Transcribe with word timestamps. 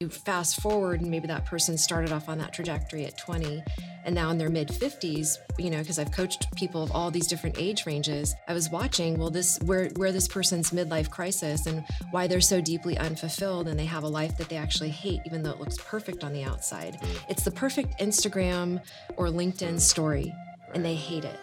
You 0.00 0.08
fast 0.08 0.60
forward, 0.60 1.00
and 1.00 1.10
maybe 1.10 1.26
that 1.26 1.44
person 1.44 1.76
started 1.76 2.12
off 2.12 2.28
on 2.28 2.38
that 2.38 2.52
trajectory 2.52 3.04
at 3.04 3.18
20, 3.18 3.64
and 4.04 4.14
now 4.14 4.30
in 4.30 4.38
their 4.38 4.48
mid 4.48 4.68
50s, 4.68 5.38
you 5.58 5.70
know, 5.70 5.80
because 5.80 5.98
I've 5.98 6.12
coached 6.12 6.46
people 6.54 6.84
of 6.84 6.92
all 6.92 7.10
these 7.10 7.26
different 7.26 7.56
age 7.58 7.84
ranges. 7.84 8.32
I 8.46 8.52
was 8.52 8.70
watching, 8.70 9.18
well, 9.18 9.28
this 9.28 9.58
where 9.64 9.88
where 9.96 10.12
this 10.12 10.28
person's 10.28 10.70
midlife 10.70 11.10
crisis 11.10 11.66
and 11.66 11.84
why 12.12 12.28
they're 12.28 12.40
so 12.40 12.60
deeply 12.60 12.96
unfulfilled, 12.96 13.66
and 13.66 13.76
they 13.76 13.86
have 13.86 14.04
a 14.04 14.08
life 14.08 14.38
that 14.38 14.48
they 14.48 14.56
actually 14.56 14.90
hate, 14.90 15.18
even 15.26 15.42
though 15.42 15.50
it 15.50 15.58
looks 15.58 15.78
perfect 15.78 16.22
on 16.22 16.32
the 16.32 16.44
outside. 16.44 17.00
It's 17.28 17.42
the 17.42 17.50
perfect 17.50 17.98
Instagram 17.98 18.80
or 19.16 19.26
LinkedIn 19.26 19.80
story, 19.80 20.32
and 20.74 20.84
they 20.84 20.94
hate 20.94 21.24
it. 21.24 21.40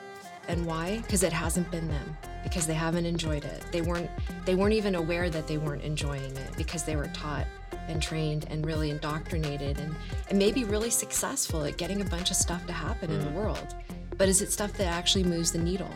And 0.48 0.66
why? 0.66 1.00
Because 1.02 1.24
it 1.24 1.34
hasn't 1.34 1.70
been 1.72 1.88
them. 1.88 2.18
Because 2.44 2.68
they 2.68 2.74
haven't 2.74 3.06
enjoyed 3.06 3.44
it. 3.44 3.64
They 3.72 3.82
weren't. 3.82 4.10
They 4.46 4.56
weren't 4.56 4.74
even 4.74 4.96
aware 4.96 5.30
that 5.30 5.48
they 5.48 5.58
weren't 5.58 5.82
enjoying 5.82 6.36
it 6.38 6.58
because 6.58 6.84
they 6.84 6.96
were 6.96 7.08
taught 7.08 7.48
and 7.88 8.02
trained 8.02 8.46
and 8.50 8.66
really 8.66 8.90
indoctrinated 8.90 9.80
and, 9.80 9.96
and 10.30 10.40
maybe 10.40 10.64
really 10.64 10.90
successful 10.90 11.64
at 11.64 11.78
getting 11.78 12.02
a 12.02 12.06
bunch 12.06 12.32
of 12.32 12.36
stuff 12.36 12.66
to 12.68 12.74
happen 12.74 13.12
in 13.12 13.20
the 13.20 13.32
mm. 13.32 13.34
world. 13.34 13.76
But 14.18 14.30
is 14.30 14.42
it 14.42 14.52
stuff 14.52 14.74
that 14.74 14.88
actually 14.88 15.24
moves 15.24 15.52
the 15.52 15.60
needle? 15.60 15.92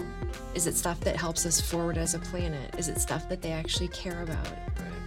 Is 0.54 0.68
it 0.68 0.76
stuff 0.76 0.99
that 1.02 1.16
helps 1.16 1.45
us 1.45 1.62
forward 1.62 1.98
as 1.98 2.16
a 2.16 2.20
planet? 2.20 2.76
Is 2.77 2.90
it 2.90 2.99
stuff 2.99 3.29
that 3.29 3.41
they 3.41 3.52
actually 3.52 3.88
care 3.90 4.21
about? 4.23 4.48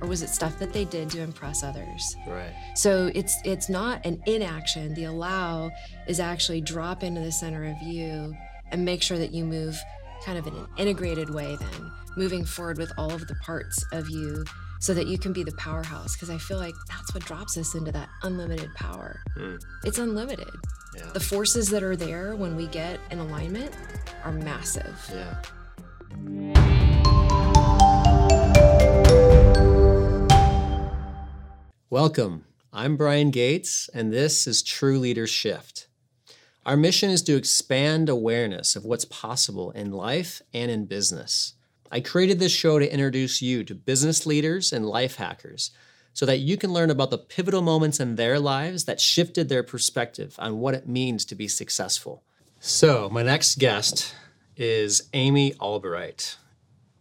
Or 0.00 0.08
was 0.08 0.22
it 0.22 0.30
stuff 0.30 0.58
that 0.58 0.72
they 0.72 0.84
did 0.84 1.10
to 1.10 1.20
impress 1.20 1.62
others? 1.62 2.16
Right. 2.26 2.52
So 2.74 3.10
it's 3.14 3.36
it's 3.44 3.68
not 3.68 4.04
an 4.04 4.20
inaction. 4.26 4.94
The 4.94 5.04
allow 5.04 5.70
is 6.08 6.18
actually 6.18 6.60
drop 6.60 7.04
into 7.04 7.20
the 7.20 7.30
center 7.30 7.64
of 7.64 7.80
you 7.82 8.34
and 8.72 8.84
make 8.84 9.02
sure 9.02 9.18
that 9.18 9.32
you 9.32 9.44
move 9.44 9.78
kind 10.24 10.38
of 10.38 10.46
in 10.46 10.54
an 10.54 10.66
integrated 10.78 11.30
way 11.30 11.56
then, 11.56 11.92
moving 12.16 12.44
forward 12.44 12.78
with 12.78 12.90
all 12.96 13.12
of 13.12 13.28
the 13.28 13.34
parts 13.36 13.84
of 13.92 14.08
you 14.08 14.44
so 14.80 14.94
that 14.94 15.06
you 15.06 15.18
can 15.18 15.32
be 15.32 15.44
the 15.44 15.52
powerhouse 15.52 16.16
because 16.16 16.30
I 16.30 16.38
feel 16.38 16.58
like 16.58 16.74
that's 16.88 17.14
what 17.14 17.24
drops 17.24 17.56
us 17.56 17.74
into 17.74 17.92
that 17.92 18.08
unlimited 18.22 18.74
power. 18.74 19.20
Hmm. 19.36 19.56
It's 19.84 19.98
unlimited. 19.98 20.50
Yeah. 20.96 21.10
The 21.12 21.20
forces 21.20 21.68
that 21.70 21.82
are 21.82 21.96
there 21.96 22.34
when 22.34 22.56
we 22.56 22.66
get 22.66 22.98
in 23.10 23.18
alignment 23.18 23.72
are 24.24 24.32
massive. 24.32 24.96
Yeah. 25.12 25.40
Welcome. 31.90 32.46
I'm 32.72 32.96
Brian 32.96 33.30
Gates, 33.30 33.90
and 33.92 34.10
this 34.10 34.46
is 34.46 34.62
True 34.62 34.98
Leader 34.98 35.26
Shift. 35.26 35.88
Our 36.64 36.76
mission 36.76 37.10
is 37.10 37.22
to 37.22 37.36
expand 37.36 38.08
awareness 38.08 38.76
of 38.76 38.84
what's 38.84 39.04
possible 39.04 39.72
in 39.72 39.90
life 39.90 40.42
and 40.54 40.70
in 40.70 40.84
business. 40.84 41.54
I 41.90 41.98
created 41.98 42.38
this 42.38 42.52
show 42.52 42.78
to 42.78 42.92
introduce 42.92 43.42
you 43.42 43.64
to 43.64 43.74
business 43.74 44.26
leaders 44.26 44.72
and 44.72 44.86
life 44.86 45.16
hackers 45.16 45.72
so 46.12 46.24
that 46.26 46.38
you 46.38 46.56
can 46.56 46.72
learn 46.72 46.90
about 46.90 47.10
the 47.10 47.18
pivotal 47.18 47.62
moments 47.62 47.98
in 47.98 48.14
their 48.14 48.38
lives 48.38 48.84
that 48.84 49.00
shifted 49.00 49.48
their 49.48 49.64
perspective 49.64 50.36
on 50.38 50.60
what 50.60 50.74
it 50.74 50.86
means 50.86 51.24
to 51.24 51.34
be 51.34 51.48
successful. 51.48 52.22
So, 52.60 53.10
my 53.10 53.24
next 53.24 53.58
guest 53.58 54.14
is 54.56 55.08
Amy 55.14 55.54
Albright. 55.54 56.36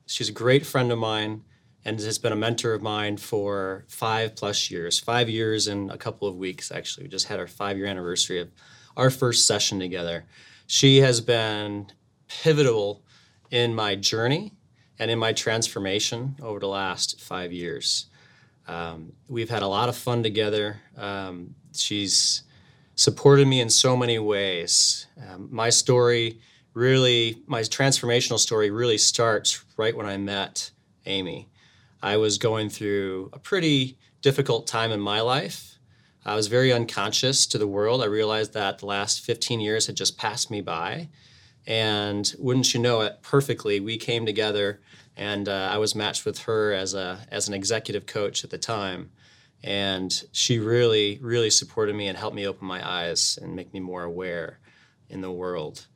She's 0.07 0.29
a 0.29 0.33
great 0.33 0.65
friend 0.65 0.91
of 0.91 0.97
mine 0.97 1.43
and 1.85 1.99
has 1.99 2.17
been 2.17 2.33
a 2.33 2.37
mentor 2.37 2.73
of 2.73 2.81
mine 2.81 3.17
for 3.17 3.85
five 3.87 4.35
plus 4.35 4.71
years, 4.71 4.99
five 4.99 5.29
years 5.29 5.67
and 5.67 5.91
a 5.91 5.97
couple 5.97 6.27
of 6.27 6.35
weeks, 6.35 6.71
actually. 6.71 7.03
We 7.03 7.09
just 7.09 7.27
had 7.27 7.39
our 7.39 7.47
five 7.47 7.77
year 7.77 7.85
anniversary 7.85 8.39
of 8.39 8.49
our 9.01 9.09
first 9.09 9.47
session 9.47 9.79
together. 9.79 10.25
She 10.67 11.01
has 11.01 11.21
been 11.21 11.87
pivotal 12.27 13.01
in 13.49 13.73
my 13.73 13.95
journey 13.95 14.53
and 14.99 15.09
in 15.09 15.17
my 15.17 15.33
transformation 15.33 16.35
over 16.39 16.59
the 16.59 16.67
last 16.67 17.19
five 17.19 17.51
years. 17.51 18.05
Um, 18.67 19.13
we've 19.27 19.49
had 19.49 19.63
a 19.63 19.67
lot 19.67 19.89
of 19.89 19.97
fun 19.97 20.21
together. 20.21 20.81
Um, 20.95 21.55
she's 21.73 22.43
supported 22.93 23.47
me 23.47 23.59
in 23.59 23.71
so 23.71 23.97
many 23.97 24.19
ways. 24.19 25.07
Um, 25.27 25.49
my 25.51 25.71
story 25.71 26.39
really, 26.75 27.41
my 27.47 27.61
transformational 27.61 28.37
story 28.37 28.69
really 28.69 28.99
starts 28.99 29.65
right 29.77 29.97
when 29.97 30.05
I 30.05 30.17
met 30.17 30.69
Amy. 31.07 31.49
I 32.03 32.17
was 32.17 32.37
going 32.37 32.69
through 32.69 33.31
a 33.33 33.39
pretty 33.39 33.97
difficult 34.21 34.67
time 34.67 34.91
in 34.91 34.99
my 34.99 35.21
life. 35.21 35.70
I 36.25 36.35
was 36.35 36.47
very 36.47 36.71
unconscious 36.71 37.47
to 37.47 37.57
the 37.57 37.67
world. 37.67 38.01
I 38.01 38.05
realized 38.05 38.53
that 38.53 38.79
the 38.79 38.85
last 38.85 39.21
15 39.21 39.59
years 39.59 39.87
had 39.87 39.95
just 39.95 40.17
passed 40.17 40.51
me 40.51 40.61
by. 40.61 41.09
And 41.65 42.33
wouldn't 42.37 42.73
you 42.73 42.79
know 42.79 43.01
it, 43.01 43.21
perfectly, 43.21 43.79
we 43.79 43.97
came 43.97 44.25
together 44.25 44.81
and 45.15 45.47
uh, 45.49 45.69
I 45.71 45.77
was 45.77 45.93
matched 45.93 46.25
with 46.25 46.39
her 46.39 46.73
as, 46.73 46.93
a, 46.93 47.19
as 47.29 47.47
an 47.47 47.53
executive 47.53 48.05
coach 48.05 48.43
at 48.43 48.49
the 48.49 48.57
time. 48.57 49.11
And 49.63 50.23
she 50.31 50.57
really, 50.57 51.19
really 51.21 51.49
supported 51.49 51.95
me 51.95 52.07
and 52.07 52.17
helped 52.17 52.35
me 52.35 52.47
open 52.47 52.67
my 52.67 52.87
eyes 52.87 53.37
and 53.41 53.55
make 53.55 53.73
me 53.73 53.79
more 53.79 54.03
aware 54.03 54.59
in 55.09 55.21
the 55.21 55.31
world. 55.31 55.87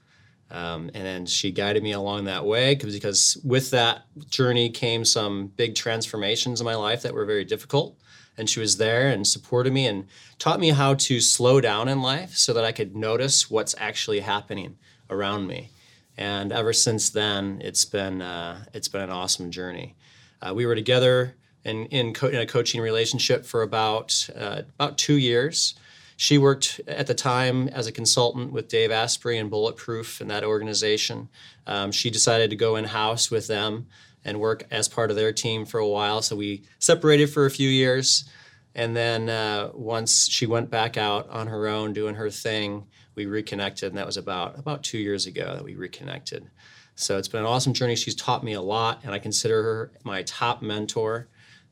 Um, 0.52 0.92
and 0.94 1.04
then 1.04 1.26
she 1.26 1.52
guided 1.52 1.82
me 1.82 1.94
along 1.94 2.26
that 2.26 2.46
way 2.46 2.76
because, 2.76 2.94
because 2.94 3.38
with 3.44 3.72
that 3.72 4.04
journey 4.30 4.70
came 4.70 5.04
some 5.04 5.48
big 5.48 5.74
transformations 5.74 6.62
in 6.62 6.66
my 6.66 6.76
life 6.76 7.02
that 7.02 7.14
were 7.14 7.26
very 7.26 7.46
difficult. 7.46 7.98
And 8.38 8.50
she 8.50 8.60
was 8.60 8.78
there 8.78 9.08
and 9.08 9.26
supported 9.26 9.72
me 9.72 9.88
and 9.88 10.08
taught 10.40 10.60
me 10.60 10.70
how 10.70 10.94
to 10.96 11.22
slow 11.22 11.62
down 11.62 11.88
in 11.88 12.02
life 12.02 12.36
so 12.36 12.54
that 12.54 12.66
I 12.66 12.72
could 12.72 12.96
notice 12.96 13.50
what's 13.50 13.76
actually 13.78 14.20
happening 14.20 14.78
around 15.10 15.48
me. 15.48 15.70
And 16.18 16.52
ever 16.52 16.74
since 16.74 17.10
then, 17.10 17.62
it's 17.64 17.86
been 17.86 18.22
uh, 18.22 18.66
it's 18.74 18.88
been 18.88 19.02
an 19.02 19.10
awesome 19.10 19.52
journey. 19.52 19.96
Uh, 20.42 20.54
we 20.54 20.66
were 20.66 20.76
together 20.76 21.36
in 21.64 21.86
in, 21.88 22.14
co- 22.14 22.28
in, 22.28 22.40
a 22.40 22.46
coaching 22.46 22.82
relationship 22.82 23.46
for 23.46 23.62
about 23.62 24.30
uh, 24.36 24.64
about 24.80 24.98
two 24.98 25.16
years. 25.16 25.76
She 26.18 26.38
worked 26.38 26.80
at 26.88 27.08
the 27.08 27.14
time 27.14 27.68
as 27.68 27.88
a 27.88 27.92
consultant 27.92 28.54
with 28.54 28.70
Dave 28.70 28.90
Asprey 28.90 29.38
and 29.38 29.50
Bulletproof 29.50 30.22
in 30.22 30.30
that 30.30 30.46
organization. 30.46 31.28
Um, 31.68 31.92
she 31.92 32.10
decided 32.10 32.50
to 32.52 32.56
go 32.56 32.78
in 32.78 32.86
house 32.86 33.30
with 33.30 33.48
them 33.48 33.88
and 34.26 34.40
work 34.40 34.66
as 34.72 34.90
part 34.90 35.12
of 35.12 35.16
their 35.16 35.32
team 35.32 35.66
for 35.66 35.80
a 35.80 35.88
while. 35.88 36.22
So 36.22 36.36
we 36.36 36.64
separated 36.80 37.28
for 37.28 37.46
a 37.46 37.52
few 37.52 37.70
years. 37.70 38.26
And 38.74 38.96
then 38.96 39.30
uh, 39.30 39.70
once 39.74 40.28
she 40.28 40.46
went 40.46 40.70
back 40.70 40.98
out 40.98 41.30
on 41.30 41.48
her 41.48 41.68
own 41.68 41.94
doing 41.94 42.16
her 42.16 42.30
thing, 42.30 42.88
we 43.14 43.26
reconnected. 43.28 43.90
And 43.90 43.98
that 43.98 44.06
was 44.06 44.18
about, 44.18 44.60
about 44.60 44.84
two 44.84 44.98
years 44.98 45.28
ago 45.28 45.54
that 45.56 45.64
we 45.64 45.76
reconnected. 45.76 46.50
So 46.96 47.18
it's 47.18 47.28
been 47.28 47.42
an 47.42 47.46
awesome 47.46 47.74
journey. 47.74 47.96
She's 47.96 48.16
taught 48.16 48.44
me 48.44 48.54
a 48.54 48.62
lot, 48.62 49.02
and 49.04 49.14
I 49.14 49.20
consider 49.20 49.62
her 49.64 49.92
my 50.04 50.24
top 50.24 50.62
mentor 50.62 51.28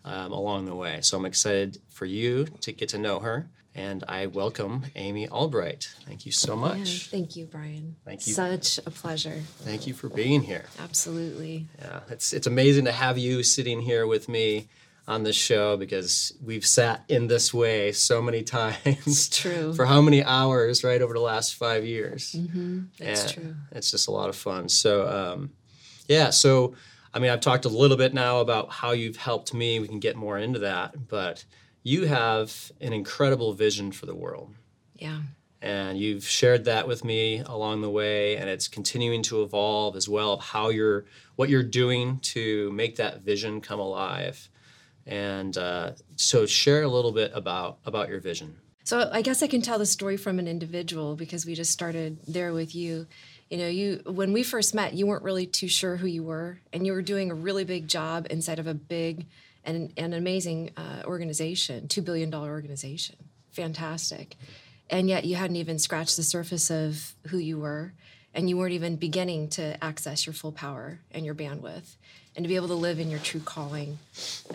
um, 0.05 0.31
along 0.31 0.65
the 0.65 0.75
way. 0.75 0.99
So 1.01 1.17
I'm 1.17 1.25
excited 1.25 1.79
for 1.89 2.05
you 2.05 2.45
to 2.61 2.71
get 2.71 2.89
to 2.89 2.97
know 2.97 3.19
her 3.19 3.49
and 3.75 4.03
I 4.07 4.27
welcome 4.27 4.83
Amy 4.95 5.27
Albright. 5.27 5.89
Thank 6.05 6.25
you 6.25 6.31
so 6.31 6.55
much. 6.55 6.77
Yeah, 6.77 6.85
thank 7.11 7.35
you, 7.35 7.45
Brian. 7.45 7.95
Thank 8.05 8.27
you. 8.27 8.33
Such 8.33 8.77
a 8.85 8.91
pleasure. 8.91 9.41
Thank 9.59 9.87
you 9.87 9.93
for 9.93 10.09
being 10.09 10.41
here. 10.41 10.65
Absolutely. 10.79 11.67
Yeah, 11.79 12.01
it's 12.09 12.33
it's 12.33 12.47
amazing 12.47 12.85
to 12.85 12.91
have 12.91 13.17
you 13.17 13.43
sitting 13.43 13.81
here 13.81 14.05
with 14.07 14.29
me 14.29 14.67
on 15.07 15.23
this 15.23 15.35
show 15.35 15.75
because 15.75 16.31
we've 16.41 16.65
sat 16.65 17.03
in 17.09 17.27
this 17.27 17.53
way 17.53 17.91
so 17.91 18.21
many 18.21 18.41
times. 18.59 18.77
It's 18.85 19.29
true. 19.29 19.73
for 19.73 19.85
how 19.85 20.01
many 20.01 20.23
hours, 20.23 20.83
right, 20.83 21.01
over 21.01 21.13
the 21.13 21.19
last 21.19 21.55
five 21.55 21.85
years? 21.85 22.31
Mm-hmm. 22.31 22.83
It's 22.99 23.23
And 23.23 23.33
true. 23.33 23.55
It's 23.71 23.91
just 23.91 24.07
a 24.07 24.11
lot 24.11 24.29
of 24.29 24.35
fun. 24.35 24.69
So, 24.69 25.07
um, 25.07 25.51
yeah, 26.07 26.29
so 26.29 26.75
I 27.13 27.19
mean, 27.19 27.29
I've 27.31 27.41
talked 27.41 27.65
a 27.65 27.69
little 27.69 27.97
bit 27.97 28.13
now 28.13 28.39
about 28.39 28.71
how 28.71 28.91
you've 28.91 29.17
helped 29.17 29.53
me. 29.53 29.79
We 29.79 29.87
can 29.87 29.99
get 29.99 30.15
more 30.15 30.37
into 30.37 30.59
that, 30.59 31.07
but 31.09 31.43
you 31.83 32.05
have 32.05 32.71
an 32.81 32.93
incredible 32.93 33.53
vision 33.53 33.91
for 33.91 34.05
the 34.05 34.15
world. 34.15 34.53
Yeah. 34.95 35.19
And 35.61 35.97
you've 35.97 36.25
shared 36.25 36.65
that 36.65 36.87
with 36.87 37.05
me 37.05 37.39
along 37.39 37.81
the 37.81 37.89
way, 37.89 38.35
and 38.35 38.49
it's 38.49 38.67
continuing 38.67 39.21
to 39.23 39.43
evolve 39.43 39.95
as 39.95 40.09
well 40.09 40.33
of 40.33 40.41
how 40.41 40.69
you're, 40.69 41.05
what 41.35 41.49
you're 41.49 41.63
doing 41.63 42.19
to 42.19 42.71
make 42.71 42.97
that 42.97 43.21
vision 43.21 43.61
come 43.61 43.79
alive. 43.79 44.49
And 45.05 45.57
uh, 45.57 45.91
so, 46.15 46.45
share 46.45 46.83
a 46.83 46.87
little 46.87 47.11
bit 47.11 47.31
about 47.33 47.79
about 47.85 48.07
your 48.07 48.21
vision. 48.21 48.55
So 48.85 49.09
I 49.11 49.21
guess 49.21 49.41
I 49.41 49.47
can 49.47 49.61
tell 49.61 49.79
the 49.79 49.85
story 49.85 50.17
from 50.17 50.39
an 50.39 50.47
individual 50.47 51.15
because 51.15 51.45
we 51.45 51.55
just 51.55 51.71
started 51.71 52.19
there 52.27 52.53
with 52.53 52.75
you. 52.75 53.07
You 53.49 53.57
know, 53.57 53.67
you 53.67 54.01
when 54.05 54.33
we 54.33 54.43
first 54.43 54.73
met, 54.73 54.93
you 54.93 55.07
weren't 55.07 55.23
really 55.23 55.45
too 55.45 55.67
sure 55.67 55.97
who 55.97 56.07
you 56.07 56.23
were, 56.23 56.59
and 56.71 56.85
you 56.85 56.93
were 56.93 57.01
doing 57.01 57.31
a 57.31 57.35
really 57.35 57.63
big 57.63 57.87
job 57.87 58.27
inside 58.29 58.59
of 58.59 58.67
a 58.67 58.73
big 58.73 59.25
and 59.65 59.93
an 59.97 60.13
amazing 60.13 60.71
uh, 60.77 61.03
organization, 61.05 61.87
two 61.87 62.01
billion 62.01 62.29
dollar 62.29 62.49
organization, 62.49 63.15
fantastic, 63.51 64.35
and 64.89 65.07
yet 65.09 65.25
you 65.25 65.35
hadn't 65.35 65.55
even 65.55 65.79
scratched 65.79 66.17
the 66.17 66.23
surface 66.23 66.69
of 66.69 67.13
who 67.27 67.37
you 67.37 67.59
were, 67.59 67.93
and 68.33 68.49
you 68.49 68.57
weren't 68.57 68.73
even 68.73 68.95
beginning 68.95 69.47
to 69.49 69.81
access 69.83 70.25
your 70.25 70.33
full 70.33 70.51
power 70.51 70.99
and 71.11 71.25
your 71.25 71.35
bandwidth, 71.35 71.95
and 72.35 72.43
to 72.43 72.49
be 72.49 72.55
able 72.55 72.67
to 72.67 72.73
live 72.73 72.99
in 72.99 73.09
your 73.09 73.19
true 73.19 73.39
calling, 73.39 73.99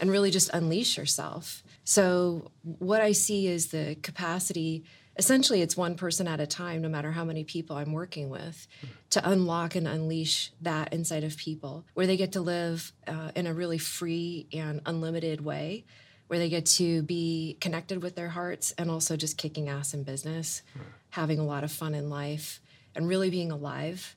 and 0.00 0.10
really 0.10 0.31
just 0.31 0.50
unleash 0.52 0.96
yourself. 0.96 1.62
So 1.84 2.50
what 2.62 3.00
I 3.00 3.12
see 3.12 3.46
is 3.46 3.69
the 3.69 3.96
capacity 4.02 4.84
essentially 5.18 5.60
it's 5.60 5.76
one 5.76 5.96
person 5.96 6.28
at 6.28 6.40
a 6.40 6.46
time 6.46 6.80
no 6.80 6.88
matter 6.88 7.10
how 7.10 7.24
many 7.24 7.44
people 7.44 7.76
i'm 7.76 7.92
working 7.92 8.30
with 8.30 8.68
to 9.10 9.28
unlock 9.28 9.74
and 9.74 9.88
unleash 9.88 10.52
that 10.60 10.92
inside 10.92 11.24
of 11.24 11.36
people 11.36 11.84
where 11.94 12.06
they 12.06 12.16
get 12.16 12.32
to 12.32 12.40
live 12.40 12.92
uh, 13.06 13.30
in 13.34 13.46
a 13.46 13.52
really 13.52 13.78
free 13.78 14.46
and 14.52 14.80
unlimited 14.86 15.40
way 15.40 15.84
where 16.28 16.38
they 16.38 16.48
get 16.48 16.66
to 16.66 17.02
be 17.02 17.56
connected 17.60 18.02
with 18.02 18.14
their 18.14 18.28
hearts 18.28 18.72
and 18.78 18.90
also 18.90 19.16
just 19.16 19.36
kicking 19.36 19.68
ass 19.68 19.92
in 19.94 20.04
business, 20.04 20.62
having 21.10 21.38
a 21.38 21.44
lot 21.44 21.64
of 21.64 21.72
fun 21.72 21.94
in 21.94 22.08
life, 22.08 22.60
and 22.94 23.08
really 23.08 23.30
being 23.30 23.50
alive. 23.50 24.14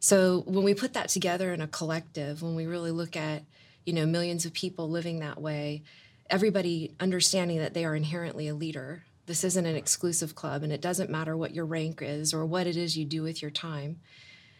So 0.00 0.42
when 0.46 0.64
we 0.64 0.74
put 0.74 0.92
that 0.92 1.08
together 1.08 1.52
in 1.54 1.60
a 1.60 1.68
collective, 1.68 2.42
when 2.42 2.54
we 2.54 2.66
really 2.66 2.90
look 2.90 3.16
at, 3.16 3.44
you 3.86 3.92
know, 3.92 4.04
millions 4.04 4.44
of 4.44 4.52
people 4.52 4.90
living 4.90 5.20
that 5.20 5.40
way, 5.40 5.84
everybody 6.28 6.94
understanding 7.00 7.58
that 7.58 7.72
they 7.72 7.84
are 7.84 7.94
inherently 7.94 8.48
a 8.48 8.54
leader. 8.54 9.04
This 9.26 9.44
isn't 9.44 9.66
an 9.66 9.76
exclusive 9.76 10.34
club, 10.34 10.62
and 10.62 10.72
it 10.72 10.80
doesn't 10.80 11.10
matter 11.10 11.36
what 11.36 11.54
your 11.54 11.64
rank 11.64 12.00
is 12.02 12.34
or 12.34 12.44
what 12.44 12.66
it 12.66 12.76
is 12.76 12.96
you 12.96 13.04
do 13.04 13.22
with 13.22 13.40
your 13.40 13.50
time. 13.50 14.00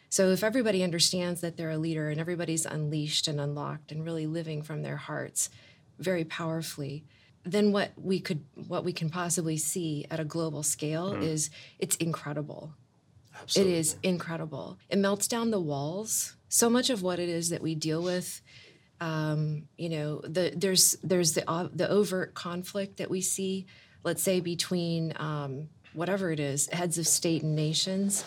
So 0.09 0.31
if 0.31 0.45
everybody 0.45 0.83
understands 0.83 1.41
that 1.41 1.57
they're 1.57 1.71
a 1.71 1.79
leader 1.79 2.09
and 2.09 2.21
everybody's 2.21 2.67
unleashed 2.67 3.27
and 3.27 3.41
unlocked 3.41 3.91
and 3.91 4.05
really 4.05 4.27
living 4.27 4.63
from 4.63 4.83
their 4.83 4.97
hearts 4.97 5.51
very 5.99 6.25
powerfully, 6.25 7.05
then 7.45 7.73
what 7.73 7.93
we 7.97 8.21
could 8.21 8.45
what 8.69 8.85
we 8.85 8.93
can 8.93 9.11
possibly 9.11 9.57
see 9.57 10.07
at 10.11 10.21
a 10.21 10.25
global 10.25 10.63
scale 10.63 11.13
mm. 11.13 11.23
is 11.23 11.51
it's 11.79 11.97
incredible. 11.97 12.73
Absolutely. 13.43 13.75
It 13.75 13.79
is 13.79 13.97
incredible. 14.03 14.79
It 14.89 14.99
melts 14.99 15.27
down 15.27 15.51
the 15.51 15.61
walls. 15.61 16.37
So 16.49 16.71
much 16.71 16.89
of 16.89 17.03
what 17.03 17.19
it 17.19 17.29
is 17.29 17.51
that 17.51 17.61
we 17.61 17.75
deal 17.75 18.01
with 18.01 18.41
um, 19.01 19.69
you 19.77 19.89
know, 19.89 20.21
the, 20.21 20.53
there's 20.57 20.97
there's 21.03 21.33
the 21.35 21.49
uh, 21.51 21.69
the 21.73 21.89
overt 21.89 22.35
conflict 22.35 22.97
that 22.99 23.11
we 23.11 23.21
see, 23.21 23.67
let's 24.05 24.23
say 24.23 24.41
between 24.41 25.13
um, 25.17 25.69
whatever 25.93 26.31
it 26.31 26.41
is, 26.41 26.69
heads 26.69 26.99
of 26.99 27.07
state 27.07 27.43
and 27.43 27.57
nations. 27.57 28.25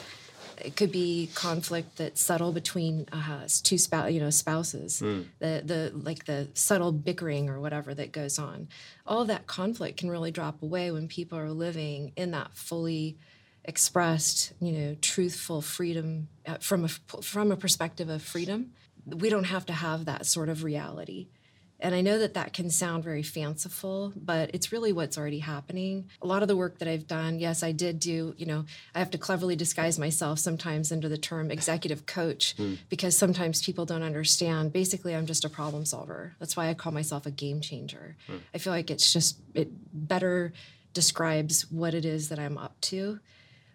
It 0.60 0.76
could 0.76 0.92
be 0.92 1.30
conflict 1.36 1.98
that's 1.98 2.20
subtle 2.20 2.52
between 2.52 3.08
uh, 3.12 3.48
two 3.62 3.78
spouse, 3.78 4.12
you 4.12 4.20
know, 4.20 4.32
spouses. 4.32 5.02
Mm. 5.02 5.26
The 5.38 5.62
the 5.64 5.92
like 5.96 6.26
the 6.26 6.48
subtle 6.56 6.92
bickering 6.92 7.48
or 7.48 7.60
whatever 7.60 7.94
that 7.94 8.12
goes 8.12 8.40
on. 8.40 8.68
All 9.06 9.24
that 9.26 9.46
conflict 9.46 9.98
can 10.00 10.10
really 10.10 10.32
drop 10.32 10.64
away 10.64 10.90
when 10.90 11.08
people 11.08 11.38
are 11.38 11.52
living 11.52 12.12
in 12.16 12.32
that 12.32 12.58
fully 12.58 13.18
expressed, 13.64 14.54
you 14.60 14.72
know, 14.72 14.96
truthful 15.00 15.62
freedom 15.62 16.28
uh, 16.48 16.58
from 16.60 16.86
a 16.86 16.88
from 16.88 17.52
a 17.52 17.56
perspective 17.56 18.10
of 18.10 18.24
freedom 18.24 18.72
we 19.08 19.30
don't 19.30 19.46
have 19.46 19.66
to 19.68 19.74
have 19.74 20.06
that 20.06 20.26
sort 20.26 20.50
of 20.50 20.64
reality. 20.64 21.28
And 21.80 21.94
I 21.94 22.02
know 22.02 22.18
that 22.18 22.34
that 22.34 22.54
can 22.54 22.72
sound 22.72 23.04
very 23.04 23.22
fanciful, 23.22 24.12
but 24.16 24.50
it's 24.54 24.72
really 24.72 24.92
what's 24.92 25.18
already 25.18 25.40
happening. 25.40 26.10
A 26.24 26.28
lot 26.28 26.42
of 26.42 26.48
the 26.48 26.56
work 26.56 26.80
that 26.80 26.88
I've 26.88 27.08
done, 27.08 27.40
yes, 27.40 27.62
I 27.62 27.72
did 27.72 28.00
do, 28.00 28.34
you 28.38 28.48
know, 28.48 28.66
I 28.96 29.00
have 29.00 29.12
to 29.12 29.20
cleverly 29.20 29.56
disguise 29.56 30.00
myself 30.00 30.40
sometimes 30.40 30.92
under 30.92 31.08
the 31.08 31.20
term 31.20 31.52
executive 31.52 32.08
coach 32.08 32.56
mm. 32.60 32.80
because 32.90 33.16
sometimes 33.16 33.64
people 33.64 33.86
don't 33.86 34.02
understand. 34.02 34.74
Basically, 34.74 35.16
I'm 35.16 35.28
just 35.28 35.46
a 35.46 35.50
problem 35.50 35.86
solver. 35.86 36.36
That's 36.40 36.58
why 36.58 36.70
I 36.70 36.74
call 36.74 36.92
myself 36.92 37.28
a 37.28 37.32
game 37.32 37.62
changer. 37.62 38.16
Mm. 38.28 38.40
I 38.56 38.58
feel 38.58 38.74
like 38.74 38.90
it's 38.90 39.14
just, 39.14 39.38
it 39.54 39.70
better 39.94 40.54
describes 40.94 41.72
what 41.72 41.94
it 41.94 42.06
is 42.06 42.30
that 42.30 42.40
I'm 42.40 42.58
up 42.58 42.80
to. 42.82 43.20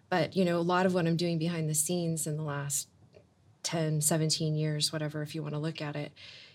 But, 0.09 0.35
you 0.35 0.43
know, 0.43 0.57
a 0.57 0.59
lot 0.59 0.85
of 0.85 0.93
what 0.93 1.07
I'm 1.07 1.15
doing 1.15 1.39
behind 1.39 1.69
the 1.69 1.73
scenes 1.73 2.27
in 2.27 2.35
the 2.35 2.43
last 2.43 2.89
10, 3.63 4.01
17 4.01 4.55
years, 4.55 4.91
whatever, 4.91 5.21
if 5.21 5.33
you 5.33 5.41
want 5.41 5.55
to 5.55 5.59
look 5.59 5.81
at 5.81 5.95
it, 5.95 6.11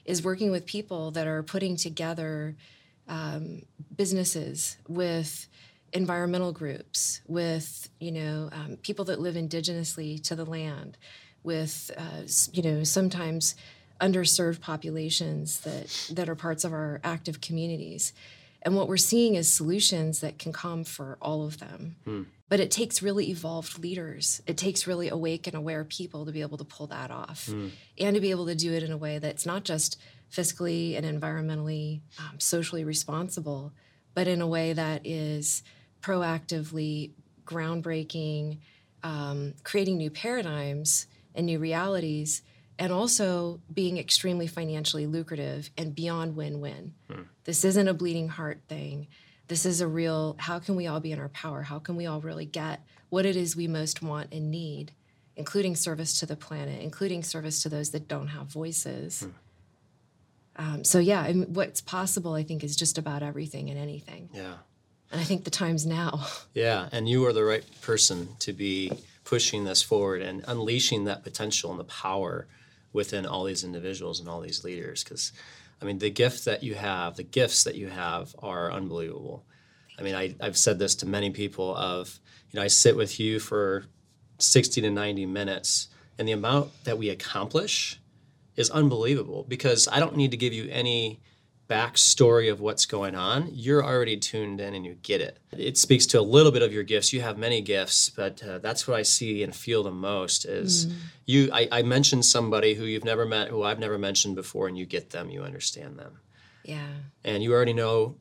is 0.08 0.24
working 0.24 0.50
with 0.50 0.64
people 0.64 1.10
that 1.10 1.26
are 1.26 1.42
putting 1.42 1.76
together 1.76 2.56
um, 3.08 3.62
businesses 3.94 4.78
with 4.88 5.46
environmental 5.92 6.50
groups, 6.50 7.20
with 7.28 7.90
you 8.00 8.10
know 8.10 8.48
um, 8.52 8.78
people 8.82 9.04
that 9.04 9.20
live 9.20 9.34
indigenously 9.34 10.20
to 10.24 10.34
the 10.34 10.46
land, 10.46 10.96
with 11.44 11.90
uh, 11.96 12.22
you 12.52 12.62
know 12.62 12.82
sometimes 12.84 13.54
underserved 14.00 14.60
populations 14.62 15.60
that 15.60 16.14
that 16.14 16.28
are 16.28 16.34
parts 16.34 16.64
of 16.64 16.72
our 16.72 17.00
active 17.04 17.40
communities. 17.42 18.14
And 18.62 18.74
what 18.74 18.88
we're 18.88 18.96
seeing 18.96 19.34
is 19.34 19.52
solutions 19.52 20.20
that 20.20 20.38
can 20.38 20.52
come 20.52 20.84
for 20.84 21.16
all 21.20 21.46
of 21.46 21.58
them. 21.58 21.96
Hmm. 22.04 22.22
But 22.48 22.60
it 22.60 22.70
takes 22.70 23.02
really 23.02 23.30
evolved 23.30 23.78
leaders. 23.78 24.40
It 24.46 24.56
takes 24.56 24.86
really 24.86 25.08
awake 25.08 25.46
and 25.46 25.54
aware 25.54 25.84
people 25.84 26.24
to 26.24 26.32
be 26.32 26.40
able 26.40 26.56
to 26.58 26.64
pull 26.64 26.86
that 26.86 27.10
off 27.10 27.46
mm. 27.46 27.70
and 27.98 28.14
to 28.14 28.20
be 28.20 28.30
able 28.30 28.46
to 28.46 28.54
do 28.54 28.72
it 28.72 28.82
in 28.82 28.90
a 28.90 28.96
way 28.96 29.18
that's 29.18 29.44
not 29.44 29.64
just 29.64 29.98
fiscally 30.32 30.96
and 30.96 31.04
environmentally, 31.04 32.00
um, 32.18 32.40
socially 32.40 32.84
responsible, 32.84 33.72
but 34.14 34.26
in 34.26 34.40
a 34.40 34.46
way 34.46 34.72
that 34.72 35.02
is 35.04 35.62
proactively 36.02 37.12
groundbreaking, 37.44 38.58
um, 39.02 39.54
creating 39.64 39.96
new 39.96 40.10
paradigms 40.10 41.06
and 41.34 41.46
new 41.46 41.58
realities, 41.58 42.42
and 42.78 42.92
also 42.92 43.60
being 43.72 43.98
extremely 43.98 44.46
financially 44.46 45.06
lucrative 45.06 45.70
and 45.76 45.94
beyond 45.94 46.36
win 46.36 46.60
win. 46.60 46.94
Mm. 47.10 47.26
This 47.44 47.64
isn't 47.64 47.88
a 47.88 47.94
bleeding 47.94 48.28
heart 48.28 48.60
thing 48.68 49.08
this 49.48 49.64
is 49.66 49.80
a 49.80 49.88
real 49.88 50.36
how 50.38 50.58
can 50.58 50.76
we 50.76 50.86
all 50.86 51.00
be 51.00 51.12
in 51.12 51.18
our 51.18 51.30
power? 51.30 51.62
How 51.62 51.78
can 51.78 51.96
we 51.96 52.06
all 52.06 52.20
really 52.20 52.44
get 52.44 52.80
what 53.08 53.26
it 53.26 53.36
is 53.36 53.56
we 53.56 53.66
most 53.66 54.02
want 54.02 54.32
and 54.32 54.50
need 54.50 54.92
including 55.36 55.76
service 55.76 56.18
to 56.20 56.26
the 56.26 56.36
planet 56.36 56.80
including 56.82 57.22
service 57.22 57.62
to 57.62 57.68
those 57.68 57.90
that 57.90 58.06
don't 58.08 58.28
have 58.28 58.46
voices? 58.46 59.26
Hmm. 60.56 60.64
um, 60.64 60.84
so 60.84 60.98
yeah 60.98 61.22
I 61.22 61.32
mean, 61.32 61.52
what's 61.54 61.80
possible 61.80 62.34
i 62.34 62.42
think 62.42 62.62
is 62.62 62.76
just 62.76 62.98
about 62.98 63.22
everything 63.22 63.70
and 63.70 63.78
anything. 63.78 64.28
Yeah. 64.32 64.54
And 65.10 65.20
i 65.20 65.24
think 65.24 65.44
the 65.44 65.50
time's 65.50 65.86
now. 65.86 66.26
Yeah 66.54 66.88
and 66.92 67.08
you 67.08 67.26
are 67.26 67.32
the 67.32 67.44
right 67.44 67.64
person 67.80 68.28
to 68.40 68.52
be 68.52 68.92
pushing 69.24 69.64
this 69.64 69.82
forward 69.82 70.22
and 70.22 70.44
unleashing 70.46 71.04
that 71.04 71.22
potential 71.22 71.70
and 71.70 71.80
the 71.80 71.84
power 71.84 72.46
within 72.92 73.26
all 73.26 73.44
these 73.44 73.62
individuals 73.64 74.20
and 74.20 74.28
all 74.28 74.40
these 74.40 74.64
leaders 74.64 75.04
because 75.04 75.32
I 75.80 75.84
mean, 75.84 75.98
the 75.98 76.10
gift 76.10 76.44
that 76.44 76.62
you 76.62 76.74
have, 76.74 77.16
the 77.16 77.22
gifts 77.22 77.64
that 77.64 77.76
you 77.76 77.88
have 77.88 78.34
are 78.40 78.72
unbelievable. 78.72 79.44
I 79.98 80.02
mean, 80.02 80.14
I, 80.14 80.34
I've 80.40 80.56
said 80.56 80.78
this 80.78 80.94
to 80.96 81.06
many 81.06 81.30
people 81.30 81.76
of, 81.76 82.18
you 82.50 82.58
know, 82.58 82.64
I 82.64 82.68
sit 82.68 82.96
with 82.96 83.20
you 83.20 83.38
for 83.38 83.84
60 84.38 84.80
to 84.80 84.90
90 84.90 85.26
minutes, 85.26 85.88
and 86.18 86.26
the 86.26 86.32
amount 86.32 86.84
that 86.84 86.98
we 86.98 87.10
accomplish 87.10 88.00
is 88.56 88.70
unbelievable 88.70 89.44
because 89.46 89.88
I 89.90 90.00
don't 90.00 90.16
need 90.16 90.32
to 90.32 90.36
give 90.36 90.52
you 90.52 90.68
any 90.70 91.20
backstory 91.68 92.50
of 92.50 92.60
what's 92.60 92.86
going 92.86 93.14
on, 93.14 93.50
you're 93.52 93.84
already 93.84 94.16
tuned 94.16 94.60
in 94.60 94.74
and 94.74 94.86
you 94.86 94.94
get 95.02 95.20
it. 95.20 95.38
It 95.52 95.76
speaks 95.76 96.06
to 96.06 96.20
a 96.20 96.22
little 96.22 96.50
bit 96.50 96.62
of 96.62 96.72
your 96.72 96.82
gifts. 96.82 97.12
You 97.12 97.20
have 97.20 97.36
many 97.36 97.60
gifts, 97.60 98.08
but 98.10 98.42
uh, 98.42 98.58
that's 98.58 98.88
what 98.88 98.96
I 98.96 99.02
see 99.02 99.42
and 99.42 99.54
feel 99.54 99.82
the 99.82 99.90
most 99.90 100.46
is 100.46 100.86
mm. 100.86 100.92
you. 101.26 101.50
I, 101.52 101.68
I 101.70 101.82
mentioned 101.82 102.24
somebody 102.24 102.74
who 102.74 102.84
you've 102.84 103.04
never 103.04 103.26
met, 103.26 103.48
who 103.48 103.62
I've 103.62 103.78
never 103.78 103.98
mentioned 103.98 104.34
before, 104.34 104.66
and 104.66 104.78
you 104.78 104.86
get 104.86 105.10
them, 105.10 105.28
you 105.28 105.42
understand 105.42 105.98
them. 105.98 106.20
Yeah. 106.64 106.88
And 107.24 107.42
you 107.42 107.52
already 107.52 107.74
know 107.74 108.16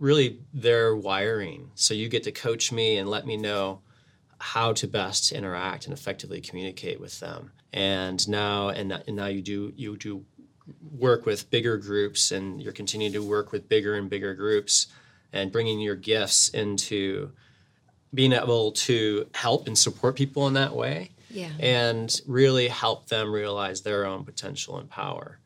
really 0.00 0.40
their 0.52 0.96
wiring. 0.96 1.70
So 1.74 1.94
you 1.94 2.08
get 2.08 2.24
to 2.24 2.32
coach 2.32 2.72
me 2.72 2.98
and 2.98 3.08
let 3.08 3.26
me 3.26 3.36
know 3.36 3.80
how 4.40 4.72
to 4.72 4.86
best 4.86 5.32
interact 5.32 5.84
and 5.86 5.92
effectively 5.92 6.40
communicate 6.40 7.00
with 7.00 7.18
them. 7.20 7.52
And 7.72 8.26
now 8.28 8.70
and, 8.70 8.92
and 8.92 9.16
now 9.16 9.26
you 9.26 9.42
do 9.42 9.72
you 9.76 9.96
do 9.96 10.24
work 10.96 11.26
with 11.26 11.50
bigger 11.50 11.76
groups 11.76 12.32
and 12.32 12.60
you're 12.62 12.72
continuing 12.72 13.12
to 13.12 13.22
work 13.22 13.52
with 13.52 13.68
bigger 13.68 13.94
and 13.94 14.10
bigger 14.10 14.34
groups 14.34 14.88
and 15.32 15.52
bringing 15.52 15.80
your 15.80 15.96
gifts 15.96 16.48
into 16.50 17.30
being 18.14 18.32
able 18.32 18.72
to 18.72 19.26
help 19.34 19.66
and 19.66 19.76
support 19.76 20.16
people 20.16 20.46
in 20.46 20.54
that 20.54 20.74
way 20.74 21.10
yeah. 21.30 21.50
and 21.60 22.20
really 22.26 22.68
help 22.68 23.08
them 23.08 23.32
realize 23.32 23.82
their 23.82 24.06
own 24.06 24.24
potential 24.24 24.78
and 24.78 24.88
power 24.88 25.38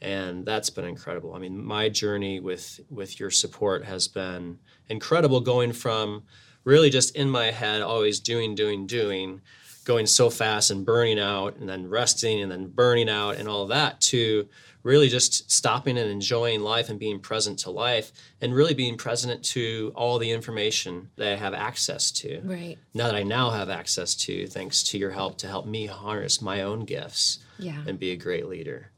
and 0.00 0.44
that's 0.44 0.70
been 0.70 0.84
incredible 0.84 1.34
i 1.34 1.38
mean 1.38 1.62
my 1.62 1.88
journey 1.88 2.40
with 2.40 2.80
with 2.90 3.18
your 3.18 3.30
support 3.30 3.84
has 3.84 4.08
been 4.08 4.58
incredible 4.88 5.40
going 5.40 5.72
from 5.72 6.22
really 6.64 6.90
just 6.90 7.16
in 7.16 7.30
my 7.30 7.46
head 7.46 7.82
always 7.82 8.20
doing 8.20 8.54
doing 8.54 8.86
doing 8.86 9.40
going 9.86 10.04
so 10.04 10.28
fast 10.28 10.70
and 10.72 10.84
burning 10.84 11.18
out 11.18 11.56
and 11.56 11.68
then 11.68 11.88
resting 11.88 12.42
and 12.42 12.50
then 12.50 12.66
burning 12.66 13.08
out 13.08 13.36
and 13.36 13.48
all 13.48 13.66
that 13.66 14.00
to 14.00 14.46
really 14.82 15.08
just 15.08 15.50
stopping 15.50 15.96
and 15.96 16.10
enjoying 16.10 16.60
life 16.60 16.90
and 16.90 16.98
being 16.98 17.20
present 17.20 17.58
to 17.60 17.70
life 17.70 18.10
and 18.40 18.52
really 18.52 18.74
being 18.74 18.96
present 18.96 19.44
to 19.44 19.92
all 19.94 20.18
the 20.18 20.30
information 20.30 21.08
that 21.16 21.32
I 21.32 21.36
have 21.36 21.54
access 21.54 22.10
to. 22.12 22.40
Right. 22.42 22.76
Now 22.94 23.06
that 23.06 23.14
I 23.14 23.22
now 23.22 23.50
have 23.50 23.70
access 23.70 24.14
to, 24.16 24.48
thanks 24.48 24.82
to 24.84 24.98
your 24.98 25.12
help 25.12 25.38
to 25.38 25.46
help 25.46 25.66
me 25.66 25.86
harness 25.86 26.42
my 26.42 26.62
own 26.62 26.84
gifts 26.84 27.38
yeah. 27.58 27.82
and 27.86 27.98
be 27.98 28.10
a 28.10 28.16
great 28.16 28.46
leader. 28.46 28.90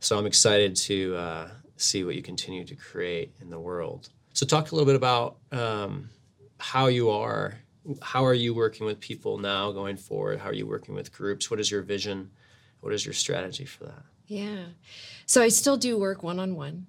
So 0.00 0.18
I'm 0.18 0.26
excited 0.26 0.76
to 0.76 1.16
uh, 1.16 1.48
see 1.78 2.04
what 2.04 2.16
you 2.16 2.22
continue 2.22 2.64
to 2.64 2.74
create 2.74 3.34
in 3.40 3.48
the 3.48 3.58
world. 3.58 4.10
So 4.34 4.44
talk 4.44 4.72
a 4.72 4.74
little 4.74 4.86
bit 4.86 4.96
about 4.96 5.38
um, 5.52 6.10
how 6.58 6.88
you 6.88 7.08
are 7.08 7.54
how 8.02 8.24
are 8.24 8.34
you 8.34 8.54
working 8.54 8.86
with 8.86 9.00
people 9.00 9.38
now 9.38 9.72
going 9.72 9.96
forward? 9.96 10.40
How 10.40 10.48
are 10.48 10.54
you 10.54 10.66
working 10.66 10.94
with 10.94 11.12
groups? 11.12 11.50
What 11.50 11.60
is 11.60 11.70
your 11.70 11.82
vision? 11.82 12.30
What 12.80 12.92
is 12.92 13.04
your 13.04 13.14
strategy 13.14 13.64
for 13.64 13.84
that? 13.84 14.02
Yeah. 14.26 14.64
So 15.26 15.42
I 15.42 15.48
still 15.48 15.76
do 15.76 15.98
work 15.98 16.22
one 16.22 16.38
on 16.38 16.54
one. 16.56 16.86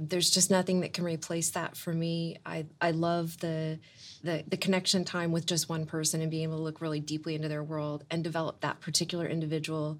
There's 0.00 0.30
just 0.30 0.50
nothing 0.50 0.80
that 0.80 0.92
can 0.92 1.04
replace 1.04 1.50
that 1.50 1.76
for 1.76 1.92
me. 1.92 2.36
I, 2.44 2.66
I 2.80 2.90
love 2.92 3.38
the, 3.38 3.78
the 4.22 4.44
the 4.46 4.56
connection 4.56 5.04
time 5.04 5.32
with 5.32 5.46
just 5.46 5.68
one 5.68 5.86
person 5.86 6.20
and 6.20 6.30
being 6.30 6.44
able 6.44 6.56
to 6.56 6.62
look 6.62 6.80
really 6.80 7.00
deeply 7.00 7.34
into 7.34 7.48
their 7.48 7.62
world 7.62 8.04
and 8.10 8.24
develop 8.24 8.60
that 8.60 8.80
particular 8.80 9.26
individual 9.26 9.98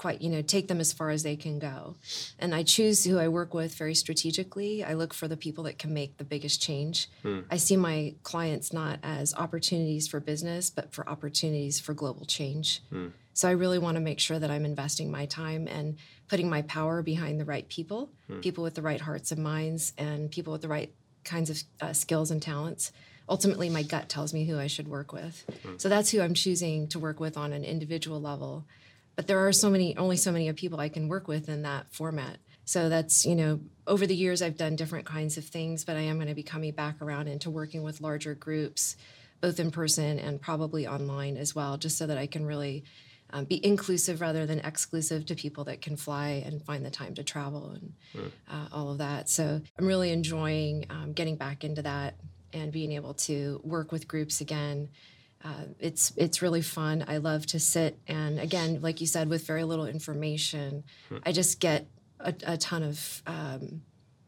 quite 0.00 0.22
you 0.22 0.30
know 0.30 0.40
take 0.40 0.66
them 0.66 0.80
as 0.80 0.94
far 0.94 1.10
as 1.10 1.24
they 1.24 1.36
can 1.36 1.58
go 1.58 1.94
and 2.38 2.54
i 2.54 2.62
choose 2.62 3.04
who 3.04 3.18
i 3.18 3.28
work 3.28 3.52
with 3.52 3.74
very 3.74 3.94
strategically 3.94 4.82
i 4.82 4.94
look 4.94 5.12
for 5.12 5.28
the 5.28 5.36
people 5.36 5.64
that 5.64 5.78
can 5.78 5.92
make 5.92 6.16
the 6.16 6.24
biggest 6.24 6.62
change 6.62 7.10
hmm. 7.20 7.40
i 7.50 7.58
see 7.58 7.76
my 7.76 8.14
clients 8.22 8.72
not 8.72 8.98
as 9.02 9.34
opportunities 9.34 10.08
for 10.08 10.18
business 10.18 10.70
but 10.70 10.90
for 10.90 11.06
opportunities 11.06 11.78
for 11.78 11.92
global 11.92 12.24
change 12.24 12.80
hmm. 12.88 13.08
so 13.34 13.46
i 13.46 13.50
really 13.50 13.78
want 13.78 13.94
to 13.94 14.00
make 14.00 14.18
sure 14.18 14.38
that 14.38 14.50
i'm 14.50 14.64
investing 14.64 15.10
my 15.10 15.26
time 15.26 15.68
and 15.68 15.98
putting 16.28 16.48
my 16.48 16.62
power 16.62 17.02
behind 17.02 17.38
the 17.38 17.44
right 17.44 17.68
people 17.68 18.08
hmm. 18.26 18.40
people 18.40 18.64
with 18.64 18.76
the 18.76 18.82
right 18.82 19.02
hearts 19.02 19.30
and 19.30 19.44
minds 19.44 19.92
and 19.98 20.30
people 20.30 20.50
with 20.50 20.62
the 20.62 20.68
right 20.68 20.94
kinds 21.24 21.50
of 21.50 21.62
uh, 21.82 21.92
skills 21.92 22.30
and 22.30 22.40
talents 22.40 22.90
ultimately 23.28 23.68
my 23.68 23.82
gut 23.82 24.08
tells 24.08 24.32
me 24.32 24.46
who 24.46 24.58
i 24.58 24.66
should 24.66 24.88
work 24.88 25.12
with 25.12 25.44
hmm. 25.62 25.74
so 25.76 25.90
that's 25.90 26.10
who 26.10 26.22
i'm 26.22 26.32
choosing 26.32 26.88
to 26.88 26.98
work 26.98 27.20
with 27.20 27.36
on 27.36 27.52
an 27.52 27.64
individual 27.64 28.18
level 28.18 28.64
but 29.20 29.26
there 29.26 29.46
are 29.46 29.52
so 29.52 29.68
many 29.68 29.94
only 29.98 30.16
so 30.16 30.32
many 30.32 30.50
people 30.54 30.80
i 30.80 30.88
can 30.88 31.06
work 31.06 31.28
with 31.28 31.50
in 31.50 31.60
that 31.60 31.84
format 31.92 32.38
so 32.64 32.88
that's 32.88 33.26
you 33.26 33.34
know 33.34 33.60
over 33.86 34.06
the 34.06 34.16
years 34.16 34.40
i've 34.40 34.56
done 34.56 34.74
different 34.74 35.04
kinds 35.04 35.36
of 35.36 35.44
things 35.44 35.84
but 35.84 35.94
i 35.94 36.00
am 36.00 36.16
going 36.16 36.26
to 36.26 36.34
be 36.34 36.42
coming 36.42 36.72
back 36.72 37.02
around 37.02 37.28
into 37.28 37.50
working 37.50 37.82
with 37.82 38.00
larger 38.00 38.34
groups 38.34 38.96
both 39.42 39.60
in 39.60 39.70
person 39.70 40.18
and 40.18 40.40
probably 40.40 40.86
online 40.86 41.36
as 41.36 41.54
well 41.54 41.76
just 41.76 41.98
so 41.98 42.06
that 42.06 42.16
i 42.16 42.26
can 42.26 42.46
really 42.46 42.82
um, 43.28 43.44
be 43.44 43.62
inclusive 43.62 44.22
rather 44.22 44.46
than 44.46 44.58
exclusive 44.60 45.26
to 45.26 45.34
people 45.34 45.64
that 45.64 45.82
can 45.82 45.98
fly 45.98 46.42
and 46.46 46.64
find 46.64 46.82
the 46.82 46.90
time 46.90 47.14
to 47.14 47.22
travel 47.22 47.72
and 47.72 47.92
mm. 48.16 48.30
uh, 48.50 48.68
all 48.72 48.90
of 48.90 48.96
that 48.96 49.28
so 49.28 49.60
i'm 49.78 49.86
really 49.86 50.12
enjoying 50.12 50.86
um, 50.88 51.12
getting 51.12 51.36
back 51.36 51.62
into 51.62 51.82
that 51.82 52.14
and 52.54 52.72
being 52.72 52.92
able 52.92 53.12
to 53.12 53.60
work 53.64 53.92
with 53.92 54.08
groups 54.08 54.40
again 54.40 54.88
uh, 55.42 55.64
it's 55.78 56.12
it's 56.16 56.42
really 56.42 56.62
fun. 56.62 57.04
I 57.08 57.16
love 57.16 57.46
to 57.46 57.60
sit 57.60 57.98
and 58.06 58.38
again, 58.38 58.80
like 58.82 59.00
you 59.00 59.06
said, 59.06 59.28
with 59.28 59.46
very 59.46 59.64
little 59.64 59.86
information, 59.86 60.84
hmm. 61.08 61.18
I 61.24 61.32
just 61.32 61.60
get 61.60 61.86
a, 62.18 62.34
a 62.46 62.56
ton 62.56 62.82
of 62.82 63.22
um, 63.26 63.82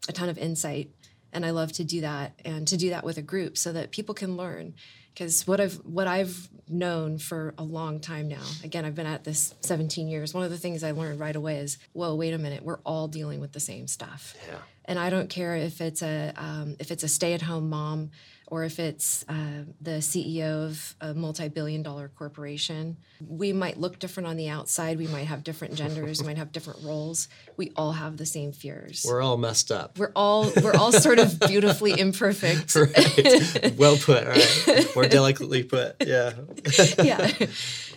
a 0.09 0.12
ton 0.12 0.28
of 0.28 0.38
insight, 0.38 0.90
and 1.33 1.45
I 1.45 1.50
love 1.50 1.73
to 1.73 1.85
do 1.85 2.00
that 2.00 2.40
and 2.45 2.66
to 2.69 2.76
do 2.76 2.90
that 2.90 3.04
with 3.04 3.19
a 3.19 3.23
group 3.23 3.59
so 3.59 3.73
that 3.73 3.90
people 3.90 4.14
can 4.14 4.37
learn. 4.37 4.75
Because 5.12 5.47
what 5.47 5.61
I've 5.61 5.75
what 5.85 6.07
I've 6.07 6.49
known 6.66 7.19
for 7.19 7.52
a 7.59 7.62
long 7.62 8.00
time 8.00 8.28
now, 8.28 8.42
again, 8.64 8.87
I've 8.87 8.95
been 8.95 9.04
at 9.04 9.25
this 9.25 9.54
17 9.61 10.09
years. 10.09 10.33
One 10.33 10.45
of 10.45 10.50
the 10.50 10.57
things 10.57 10.83
I 10.83 10.92
learned 10.92 11.21
right 11.21 11.37
away 11.37 11.59
is, 11.59 11.76
whoa, 11.92 12.14
wait 12.14 12.33
a 12.33 12.38
minute, 12.38 12.62
we're 12.62 12.81
all 12.87 13.09
dealing 13.09 13.38
with 13.38 13.52
the 13.52 13.61
same 13.61 13.87
stuff. 13.87 14.35
Yeah. 14.49 14.57
And 14.87 14.99
I 14.99 15.11
don't 15.11 15.28
care 15.28 15.54
if 15.57 15.83
it's 15.83 16.02
a 16.02 16.33
um, 16.37 16.76
if 16.78 16.90
it's 16.90 17.02
a 17.02 17.09
stay 17.09 17.35
at 17.35 17.42
home 17.42 17.69
mom 17.69 18.11
or 18.52 18.64
if 18.64 18.78
it's 18.78 19.25
uh, 19.30 19.64
the 19.80 19.92
CEO 19.92 20.66
of 20.66 20.94
a 21.00 21.14
multi 21.14 21.49
billion 21.49 21.82
dollar 21.82 22.09
corporation. 22.09 22.99
We 23.26 23.54
might 23.54 23.78
look 23.78 23.99
different 23.99 24.26
on 24.26 24.37
the 24.37 24.50
outside. 24.50 24.99
We 24.99 25.06
might 25.06 25.26
have 25.26 25.42
different 25.42 25.75
genders, 25.75 26.21
we 26.21 26.26
might 26.26 26.37
have 26.37 26.52
different 26.52 26.80
roles. 26.85 27.28
We 27.56 27.73
all 27.76 27.92
have 27.92 28.18
the 28.18 28.26
same 28.26 28.52
fears. 28.52 29.06
We're 29.09 29.23
all 29.23 29.38
messed 29.38 29.73
up. 29.73 29.99
We're 29.99 30.12
all 30.14 30.52
we're 30.62 30.75
all 30.75 30.92
sort 30.92 31.18
of 31.18 31.40
beautifully 31.40 31.92
imperfect. 31.99 32.75
right. 32.76 33.75
Well 33.78 33.97
put, 33.97 34.26
right. 34.26 34.87
More 34.94 35.06
delicately 35.06 35.62
put. 35.62 35.97
Yeah. 36.06 36.35
yeah. 37.02 37.32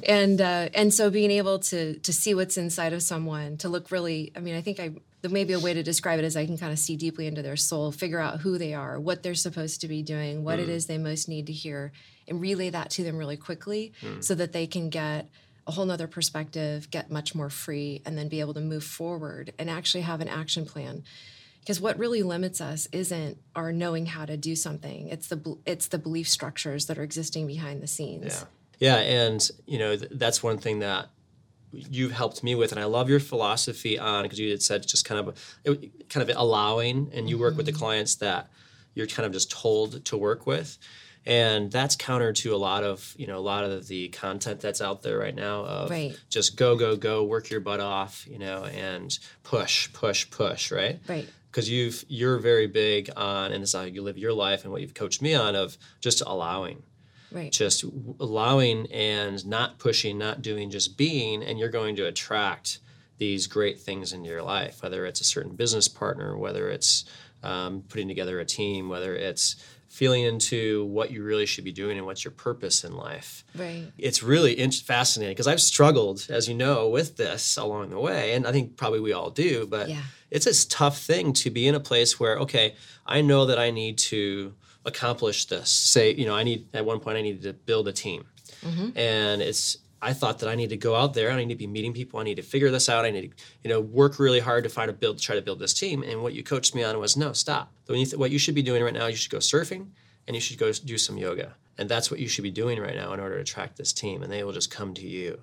And 0.07 0.39
uh, 0.39 0.69
and 0.73 0.93
so 0.93 1.09
being 1.09 1.31
able 1.31 1.59
to 1.59 1.99
to 1.99 2.13
see 2.13 2.33
what's 2.33 2.55
inside 2.55 2.93
of 2.93 3.03
someone, 3.03 3.57
to 3.57 3.67
look 3.67 3.91
really 3.91 4.31
I 4.37 4.39
mean, 4.39 4.55
I 4.55 4.61
think 4.61 4.79
I 4.79 4.91
maybe 5.31 5.53
a 5.53 5.59
way 5.59 5.73
to 5.73 5.83
describe 5.83 6.19
it 6.19 6.25
is 6.25 6.35
I 6.35 6.45
can 6.45 6.57
kind 6.57 6.71
of 6.71 6.79
see 6.79 6.95
deeply 6.95 7.27
into 7.27 7.41
their 7.41 7.55
soul, 7.55 7.91
figure 7.91 8.19
out 8.19 8.41
who 8.41 8.57
they 8.57 8.73
are, 8.73 8.99
what 8.99 9.23
they're 9.23 9.35
supposed 9.35 9.81
to 9.81 9.87
be 9.87 10.01
doing, 10.01 10.43
what 10.45 10.59
mm. 10.59 10.63
it 10.63 10.69
is 10.69 10.85
they 10.85 10.97
most 10.97 11.27
need 11.27 11.47
to 11.47 11.53
hear, 11.53 11.91
and 12.27 12.39
relay 12.39 12.69
that 12.69 12.89
to 12.91 13.03
them 13.03 13.17
really 13.17 13.37
quickly 13.37 13.93
mm. 14.01 14.23
so 14.23 14.35
that 14.35 14.53
they 14.53 14.67
can 14.67 14.89
get 14.89 15.29
a 15.67 15.71
whole 15.71 15.85
nother 15.85 16.07
perspective, 16.07 16.89
get 16.91 17.09
much 17.09 17.33
more 17.33 17.49
free, 17.49 18.01
and 18.05 18.17
then 18.17 18.27
be 18.27 18.39
able 18.39 18.53
to 18.53 18.61
move 18.61 18.83
forward 18.83 19.53
and 19.57 19.69
actually 19.69 20.01
have 20.01 20.21
an 20.21 20.27
action 20.27 20.65
plan. 20.65 21.03
Because 21.59 21.81
what 21.81 21.97
really 21.97 22.21
limits 22.21 22.61
us 22.61 22.87
isn't 22.91 23.39
our 23.55 23.71
knowing 23.71 24.05
how 24.05 24.25
to 24.25 24.37
do 24.37 24.55
something; 24.55 25.07
it's 25.09 25.27
the 25.27 25.57
it's 25.65 25.87
the 25.87 25.97
belief 25.97 26.29
structures 26.29 26.85
that 26.85 26.99
are 26.99 27.03
existing 27.03 27.47
behind 27.47 27.81
the 27.81 27.87
scenes. 27.87 28.45
Yeah, 28.79 28.97
yeah, 28.97 29.01
and 29.01 29.49
you 29.65 29.79
know 29.79 29.95
th- 29.95 30.11
that's 30.13 30.43
one 30.43 30.59
thing 30.59 30.79
that 30.79 31.09
you've 31.71 32.11
helped 32.11 32.43
me 32.43 32.53
with, 32.53 32.71
and 32.71 32.79
I 32.79 32.85
love 32.85 33.09
your 33.09 33.19
philosophy 33.19 33.97
on 33.97 34.23
because 34.23 34.39
you 34.39 34.51
had 34.51 34.61
said 34.61 34.85
just 34.85 35.05
kind 35.05 35.27
of 35.27 35.35
kind 36.09 36.29
of 36.29 36.37
allowing, 36.37 37.09
and 37.13 37.27
you 37.27 37.39
work 37.39 37.51
mm-hmm. 37.51 37.57
with 37.57 37.65
the 37.65 37.71
mm-hmm. 37.71 37.79
clients 37.79 38.15
that 38.15 38.49
you're 38.95 39.05
kind 39.05 39.25
of 39.25 39.33
just 39.33 39.51
told 39.51 40.03
to 40.05 40.17
work 40.17 40.47
with, 40.47 40.79
and 41.25 41.71
that's 41.71 41.95
counter 41.95 42.33
to 42.33 42.55
a 42.55 42.57
lot 42.57 42.83
of 42.83 43.13
you 43.17 43.27
know 43.27 43.37
a 43.37 43.39
lot 43.39 43.63
of 43.63 43.87
the 43.87 44.09
content 44.09 44.59
that's 44.59 44.81
out 44.81 45.03
there 45.03 45.19
right 45.19 45.35
now 45.35 45.65
of 45.65 45.91
right. 45.91 46.19
just 46.29 46.55
go 46.55 46.75
go 46.75 46.95
go 46.95 47.23
work 47.23 47.51
your 47.51 47.59
butt 47.59 47.79
off, 47.79 48.25
you 48.27 48.39
know, 48.39 48.63
and 48.65 49.19
push 49.43 49.93
push 49.93 50.29
push, 50.29 50.71
right? 50.71 50.99
Right 51.07 51.29
because 51.51 51.69
you've 51.69 52.03
you're 52.09 52.37
very 52.37 52.67
big 52.67 53.09
on 53.15 53.53
and 53.53 53.63
this 53.63 53.69
is 53.69 53.75
how 53.75 53.83
you 53.83 54.01
live 54.01 54.17
your 54.17 54.33
life 54.33 54.63
and 54.63 54.73
what 54.73 54.81
you've 54.81 54.93
coached 54.93 55.21
me 55.21 55.33
on 55.33 55.55
of 55.55 55.77
just 56.01 56.21
allowing 56.25 56.83
Right. 57.35 57.51
Just 57.51 57.83
allowing 58.19 58.89
and 58.93 59.45
not 59.45 59.77
pushing, 59.77 60.17
not 60.17 60.41
doing, 60.41 60.69
just 60.69 60.97
being, 60.97 61.43
and 61.43 61.59
you're 61.59 61.67
going 61.67 61.97
to 61.97 62.07
attract 62.07 62.79
these 63.17 63.47
great 63.47 63.79
things 63.79 64.13
into 64.13 64.29
your 64.29 64.41
life, 64.41 64.81
whether 64.81 65.05
it's 65.05 65.19
a 65.19 65.25
certain 65.25 65.53
business 65.53 65.89
partner, 65.89 66.37
whether 66.37 66.69
it's 66.69 67.03
um, 67.43 67.83
putting 67.89 68.07
together 68.07 68.39
a 68.39 68.45
team, 68.45 68.89
whether 68.89 69.15
it's 69.15 69.55
feeling 69.87 70.23
into 70.23 70.83
what 70.85 71.09
you 71.09 71.23
really 71.23 71.45
should 71.45 71.63
be 71.63 71.71
doing 71.71 71.97
and 71.97 72.05
what's 72.05 72.25
your 72.25 72.31
purpose 72.31 72.83
in 72.83 72.97
life. 72.97 73.45
Right. 73.55 73.85
It's 73.97 74.21
really 74.21 74.55
fascinating 74.71 75.33
because 75.33 75.47
I've 75.47 75.61
struggled, 75.61 76.27
as 76.29 76.49
you 76.49 76.53
know, 76.53 76.89
with 76.89 77.15
this 77.15 77.55
along 77.55 77.91
the 77.91 77.99
way, 77.99 78.33
and 78.33 78.45
I 78.45 78.51
think 78.51 78.75
probably 78.75 78.99
we 78.99 79.13
all 79.13 79.29
do. 79.29 79.65
But 79.65 79.89
yeah. 79.89 80.01
it's 80.29 80.47
a 80.47 80.67
tough 80.67 80.99
thing 80.99 81.31
to 81.33 81.49
be 81.49 81.65
in 81.65 81.75
a 81.75 81.79
place 81.79 82.19
where, 82.19 82.37
okay, 82.39 82.75
I 83.05 83.21
know 83.21 83.45
that 83.45 83.57
I 83.57 83.71
need 83.71 83.97
to 83.99 84.53
accomplish 84.83 85.45
this. 85.45 85.69
Say, 85.69 86.13
you 86.13 86.25
know, 86.25 86.35
I 86.35 86.43
need 86.43 86.67
at 86.73 86.85
one 86.85 86.99
point 86.99 87.17
I 87.17 87.21
needed 87.21 87.43
to 87.43 87.53
build 87.53 87.87
a 87.87 87.93
team, 87.93 88.25
mm-hmm. 88.61 88.97
and 88.97 89.41
it's 89.41 89.77
I 90.01 90.13
thought 90.13 90.39
that 90.39 90.49
I 90.49 90.55
need 90.55 90.69
to 90.69 90.77
go 90.77 90.95
out 90.95 91.13
there. 91.13 91.31
I 91.31 91.37
need 91.37 91.49
to 91.49 91.55
be 91.55 91.67
meeting 91.67 91.93
people. 91.93 92.19
I 92.19 92.23
need 92.23 92.35
to 92.35 92.43
figure 92.43 92.69
this 92.69 92.89
out. 92.89 93.05
I 93.05 93.11
need 93.11 93.31
to, 93.31 93.43
you 93.63 93.69
know, 93.69 93.79
work 93.79 94.19
really 94.19 94.39
hard 94.39 94.63
to 94.63 94.69
find 94.69 94.89
a 94.89 94.93
build, 94.93 95.19
try 95.19 95.35
to 95.35 95.41
build 95.41 95.59
this 95.59 95.73
team. 95.73 96.03
And 96.03 96.21
what 96.21 96.33
you 96.33 96.43
coached 96.43 96.75
me 96.75 96.83
on 96.83 96.99
was 96.99 97.17
no, 97.17 97.33
stop. 97.33 97.71
What 97.87 98.31
you 98.31 98.39
should 98.39 98.55
be 98.55 98.61
doing 98.61 98.83
right 98.83 98.93
now, 98.93 99.07
you 99.07 99.15
should 99.15 99.31
go 99.31 99.39
surfing, 99.39 99.87
and 100.27 100.35
you 100.35 100.41
should 100.41 100.57
go 100.57 100.71
do 100.71 100.97
some 100.97 101.17
yoga. 101.17 101.55
And 101.77 101.89
that's 101.89 102.09
what 102.11 102.19
you 102.19 102.27
should 102.27 102.43
be 102.43 102.51
doing 102.51 102.79
right 102.79 102.95
now 102.95 103.13
in 103.13 103.19
order 103.19 103.35
to 103.35 103.41
attract 103.41 103.77
this 103.77 103.93
team. 103.93 104.21
And 104.21 104.31
they 104.31 104.43
will 104.43 104.53
just 104.53 104.71
come 104.71 104.93
to 104.93 105.07
you. 105.07 105.39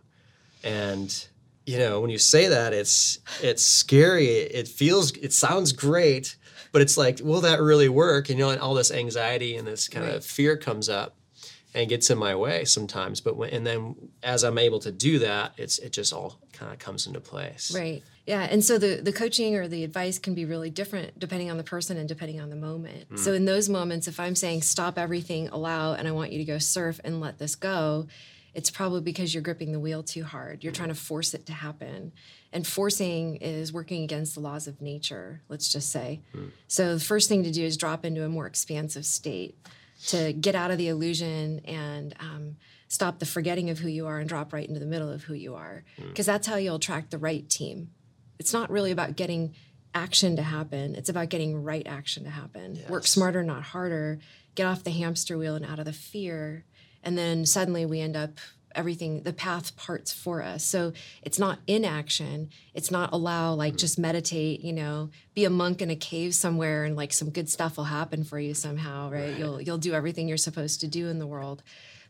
And 0.62 1.26
you 1.66 1.78
know, 1.78 2.00
when 2.00 2.10
you 2.10 2.18
say 2.18 2.48
that, 2.48 2.72
it's 2.72 3.20
it's 3.40 3.64
scary. 3.64 4.26
It 4.26 4.68
feels, 4.68 5.12
it 5.12 5.32
sounds 5.32 5.72
great, 5.72 6.36
but 6.72 6.82
it's 6.82 6.96
like, 6.96 7.20
will 7.22 7.40
that 7.42 7.60
really 7.60 7.88
work? 7.88 8.28
And 8.28 8.38
you 8.38 8.44
know, 8.44 8.50
and 8.50 8.60
all 8.60 8.74
this 8.74 8.90
anxiety 8.90 9.56
and 9.56 9.66
this 9.66 9.88
kind 9.88 10.06
right. 10.06 10.16
of 10.16 10.24
fear 10.24 10.56
comes 10.56 10.88
up 10.88 11.14
and 11.74 11.88
gets 11.88 12.10
in 12.10 12.18
my 12.18 12.34
way 12.34 12.64
sometimes. 12.64 13.20
But 13.20 13.36
when, 13.36 13.50
and 13.50 13.66
then 13.66 13.96
as 14.22 14.44
I'm 14.44 14.58
able 14.58 14.80
to 14.80 14.92
do 14.92 15.18
that, 15.20 15.52
it's 15.56 15.78
it 15.78 15.92
just 15.92 16.12
all 16.12 16.38
kind 16.52 16.72
of 16.72 16.78
comes 16.78 17.06
into 17.06 17.20
place. 17.20 17.74
Right. 17.74 18.02
Yeah. 18.26 18.46
And 18.50 18.64
so 18.64 18.78
the 18.78 19.00
the 19.02 19.12
coaching 19.12 19.56
or 19.56 19.68
the 19.68 19.84
advice 19.84 20.18
can 20.18 20.34
be 20.34 20.44
really 20.44 20.70
different 20.70 21.18
depending 21.18 21.50
on 21.50 21.56
the 21.56 21.64
person 21.64 21.96
and 21.96 22.08
depending 22.08 22.40
on 22.40 22.50
the 22.50 22.56
moment. 22.56 23.10
Mm. 23.10 23.18
So 23.18 23.32
in 23.32 23.44
those 23.44 23.68
moments, 23.68 24.06
if 24.06 24.20
I'm 24.20 24.34
saying 24.34 24.62
stop 24.62 24.98
everything, 24.98 25.48
allow, 25.48 25.94
and 25.94 26.06
I 26.06 26.12
want 26.12 26.32
you 26.32 26.38
to 26.38 26.44
go 26.44 26.58
surf 26.58 27.00
and 27.04 27.20
let 27.20 27.38
this 27.38 27.54
go, 27.54 28.06
it's 28.54 28.70
probably 28.70 29.00
because 29.00 29.34
you're 29.34 29.42
gripping 29.42 29.72
the 29.72 29.80
wheel 29.80 30.02
too 30.02 30.24
hard. 30.24 30.62
You're 30.62 30.72
trying 30.72 30.90
to 30.90 30.94
force 30.94 31.34
it 31.34 31.46
to 31.46 31.52
happen. 31.52 32.12
And 32.52 32.66
forcing 32.66 33.36
is 33.36 33.72
working 33.72 34.02
against 34.04 34.34
the 34.34 34.40
laws 34.40 34.66
of 34.66 34.82
nature, 34.82 35.40
let's 35.48 35.72
just 35.72 35.90
say. 35.90 36.20
Mm. 36.36 36.50
So 36.68 36.94
the 36.94 37.00
first 37.00 37.30
thing 37.30 37.44
to 37.44 37.50
do 37.50 37.64
is 37.64 37.78
drop 37.78 38.04
into 38.04 38.24
a 38.24 38.28
more 38.28 38.46
expansive 38.46 39.06
state 39.06 39.56
to 40.08 40.32
get 40.32 40.54
out 40.54 40.70
of 40.70 40.78
the 40.78 40.88
illusion 40.88 41.60
and 41.64 42.14
um, 42.20 42.56
stop 42.88 43.18
the 43.18 43.26
forgetting 43.26 43.70
of 43.70 43.78
who 43.78 43.88
you 43.88 44.06
are 44.06 44.18
and 44.18 44.28
drop 44.28 44.52
right 44.52 44.66
into 44.66 44.80
the 44.80 44.86
middle 44.86 45.10
of 45.10 45.22
who 45.24 45.34
you 45.34 45.54
are. 45.54 45.84
Because 45.96 46.24
mm. 46.24 46.32
that's 46.32 46.46
how 46.46 46.56
you'll 46.56 46.76
attract 46.76 47.10
the 47.10 47.18
right 47.18 47.48
team. 47.48 47.90
It's 48.38 48.52
not 48.52 48.70
really 48.70 48.90
about 48.90 49.16
getting 49.16 49.54
action 49.94 50.36
to 50.36 50.42
happen, 50.42 50.94
it's 50.94 51.10
about 51.10 51.28
getting 51.28 51.62
right 51.62 51.86
action 51.86 52.24
to 52.24 52.30
happen. 52.30 52.76
Yes. 52.76 52.88
Work 52.88 53.06
smarter, 53.06 53.42
not 53.42 53.62
harder. 53.62 54.18
Get 54.54 54.66
off 54.66 54.84
the 54.84 54.90
hamster 54.90 55.36
wheel 55.38 55.54
and 55.54 55.64
out 55.64 55.78
of 55.78 55.84
the 55.84 55.92
fear 55.92 56.64
and 57.02 57.18
then 57.18 57.44
suddenly 57.44 57.84
we 57.84 58.00
end 58.00 58.16
up 58.16 58.38
everything 58.74 59.22
the 59.22 59.32
path 59.32 59.76
parts 59.76 60.12
for 60.12 60.42
us. 60.42 60.64
So 60.64 60.92
it's 61.22 61.38
not 61.38 61.58
inaction. 61.66 62.50
It's 62.74 62.90
not 62.90 63.12
allow 63.12 63.54
like 63.54 63.76
just 63.76 63.98
meditate 63.98 64.60
you 64.60 64.72
know 64.72 65.10
be 65.34 65.44
a 65.44 65.50
monk 65.50 65.82
in 65.82 65.90
a 65.90 65.96
cave 65.96 66.34
somewhere 66.34 66.84
and 66.84 66.96
like 66.96 67.12
some 67.12 67.30
good 67.30 67.48
stuff 67.48 67.76
will 67.76 67.84
happen 67.84 68.24
for 68.24 68.38
you 68.38 68.54
somehow 68.54 69.10
right, 69.10 69.30
right. 69.30 69.38
you'll 69.38 69.60
you'll 69.60 69.78
do 69.78 69.94
everything 69.94 70.28
you're 70.28 70.36
supposed 70.36 70.80
to 70.80 70.88
do 70.88 71.08
in 71.08 71.18
the 71.18 71.26
world. 71.26 71.62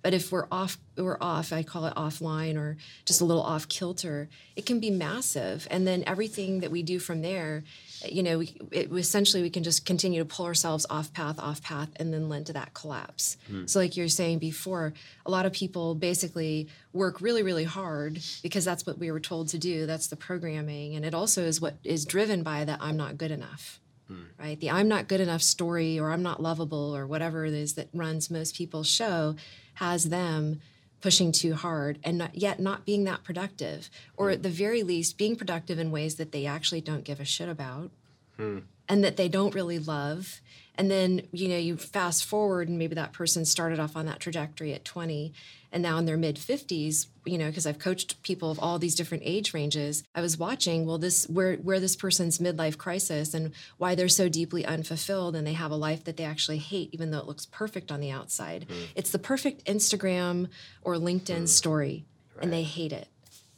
But 0.03 0.15
if 0.15 0.33
we're 0.33 0.49
off 0.51 0.79
we're 0.97 1.19
off 1.21 1.53
i 1.53 1.63
call 1.63 1.87
it 1.87 1.95
offline 1.95 2.57
or 2.57 2.77
just 3.05 3.21
a 3.21 3.25
little 3.25 3.43
off 3.43 3.69
kilter 3.69 4.29
it 4.57 4.67
can 4.67 4.81
be 4.81 4.91
massive. 4.91 5.67
And 5.71 5.87
then 5.87 6.05
everything 6.07 6.61
that 6.61 6.71
we 6.71 6.83
do 6.83 6.99
from 6.99 7.23
there 7.23 7.65
you 8.11 8.23
know, 8.23 8.39
we, 8.39 8.57
it, 8.71 8.93
essentially 8.93 9.43
we 9.43 9.51
can 9.51 9.63
just 9.63 9.85
continue 9.85 10.21
to 10.21 10.25
pull 10.25 10.47
ourselves 10.47 10.87
off 10.91 11.13
path, 11.13 11.39
off 11.39 11.63
path, 11.63 11.89
and 11.97 12.13
then 12.13 12.29
lend 12.29 12.47
to 12.47 12.53
that 12.53 12.75
collapse. 12.75 13.37
Hmm. 13.49 13.67
So, 13.67 13.79
like 13.79 13.97
you're 13.97 14.09
saying 14.09 14.39
before, 14.39 14.93
a 15.27 15.31
lot 15.31 15.47
of 15.47 15.53
people 15.53 15.95
basically 15.95 16.69
work 16.93 17.21
really, 17.21 17.43
really 17.43 17.65
hard 17.65 18.21
because 18.43 18.65
that's 18.65 18.87
what 18.87 18.99
we 18.99 19.11
were 19.11 19.21
told 19.21 19.49
to 19.49 19.59
do. 19.59 19.87
That's 19.87 20.09
the 20.09 20.17
programming, 20.17 20.95
and 20.95 21.05
it 21.05 21.15
also 21.15 21.43
is 21.43 21.61
what 21.61 21.77
is 21.85 22.05
driven 22.05 22.43
by 22.43 22.65
that 22.65 22.79
I'm 22.81 22.97
not 22.97 23.19
good 23.19 23.31
enough. 23.31 23.81
Hmm. 24.09 24.23
Right, 24.39 24.59
the 24.59 24.71
I'm 24.71 24.89
not 24.89 25.09
good 25.09 25.21
enough 25.21 25.43
story, 25.43 25.99
or 25.99 26.11
I'm 26.11 26.23
not 26.23 26.43
lovable, 26.43 26.97
or 26.97 27.07
whatever 27.07 27.45
it 27.47 27.55
is 27.55 27.75
that 27.75 27.89
runs 27.93 28.31
most 28.31 28.57
people's 28.57 28.89
show, 28.89 29.37
has 29.75 30.05
them 30.05 30.61
pushing 31.03 31.33
too 31.33 31.55
hard 31.55 31.99
and 32.03 32.17
not, 32.17 32.35
yet 32.35 32.59
not 32.59 32.87
being 32.87 33.05
that 33.05 33.23
productive, 33.23 33.91
or 34.17 34.29
hmm. 34.29 34.35
at 34.35 34.43
the 34.43 34.49
very 34.49 34.83
least 34.83 35.19
being 35.19 35.37
productive 35.37 35.79
in 35.79 35.91
ways 35.91 36.15
that 36.15 36.33
they 36.33 36.47
actually 36.47 36.81
don't 36.81 37.05
give 37.05 37.21
a 37.21 37.25
shit 37.25 37.49
about 37.49 37.91
hmm. 38.39 38.61
and 38.89 39.05
that 39.05 39.19
they 39.19 39.29
don't 39.29 39.55
really 39.55 39.79
love. 39.79 40.41
And 40.77 40.91
then, 40.91 41.23
you 41.33 41.49
know, 41.49 41.59
you 41.59 41.77
fast 41.77 42.25
forward 42.25 42.69
and 42.69 42.79
maybe 42.79 42.95
that 42.95 43.13
person 43.13 43.45
started 43.45 43.79
off 43.79 43.97
on 43.97 44.07
that 44.07 44.21
trajectory 44.21 44.73
at 44.73 44.85
20 44.85 45.33
and 45.73 45.83
now 45.83 45.97
in 45.97 46.05
their 46.05 46.19
mid 46.19 46.37
50s, 46.37 47.07
you 47.25 47.39
know, 47.39 47.47
because 47.47 47.67
I've 47.67 47.79
coached 47.79 48.23
people 48.23 48.51
of 48.51 48.61
all 48.61 48.79
these 48.79 48.95
different 48.95 49.23
age 49.25 49.55
ranges, 49.55 50.05
I 50.15 50.21
was 50.21 50.39
watching, 50.39 50.85
well, 50.85 50.99
this 50.99 51.27
where 51.29 51.57
where 51.57 51.81
this 51.81 51.97
person's 51.97 52.39
midlife 52.39 52.77
crisis 52.77 53.33
and 53.33 53.53
why 53.79 53.95
they're 53.95 54.09
so 54.09 54.29
deeply 54.29 54.67
unfulfilled 54.67 55.35
and 55.35 55.47
they 55.47 55.55
have 55.55 55.71
a 55.71 55.77
life 55.77 56.05
that 56.05 56.19
they 56.19 56.25
actually 56.25 56.59
hate, 56.59 56.91
even 56.93 57.11
though 57.11 57.19
it 57.19 57.27
looks 57.27 57.47
perfect 57.47 57.91
on 57.91 58.01
the 58.01 58.11
outside. 58.11 58.67
Mm. 58.69 58.89
It's 58.95 59.11
the 59.11 59.19
perfect 59.19 59.65
Instagram 59.65 60.49
or 60.83 60.97
LinkedIn 60.97 61.43
mm. 61.43 61.49
story, 61.49 62.05
and 62.41 62.53
they 62.53 62.65
hate 62.65 62.93
it. 62.93 63.09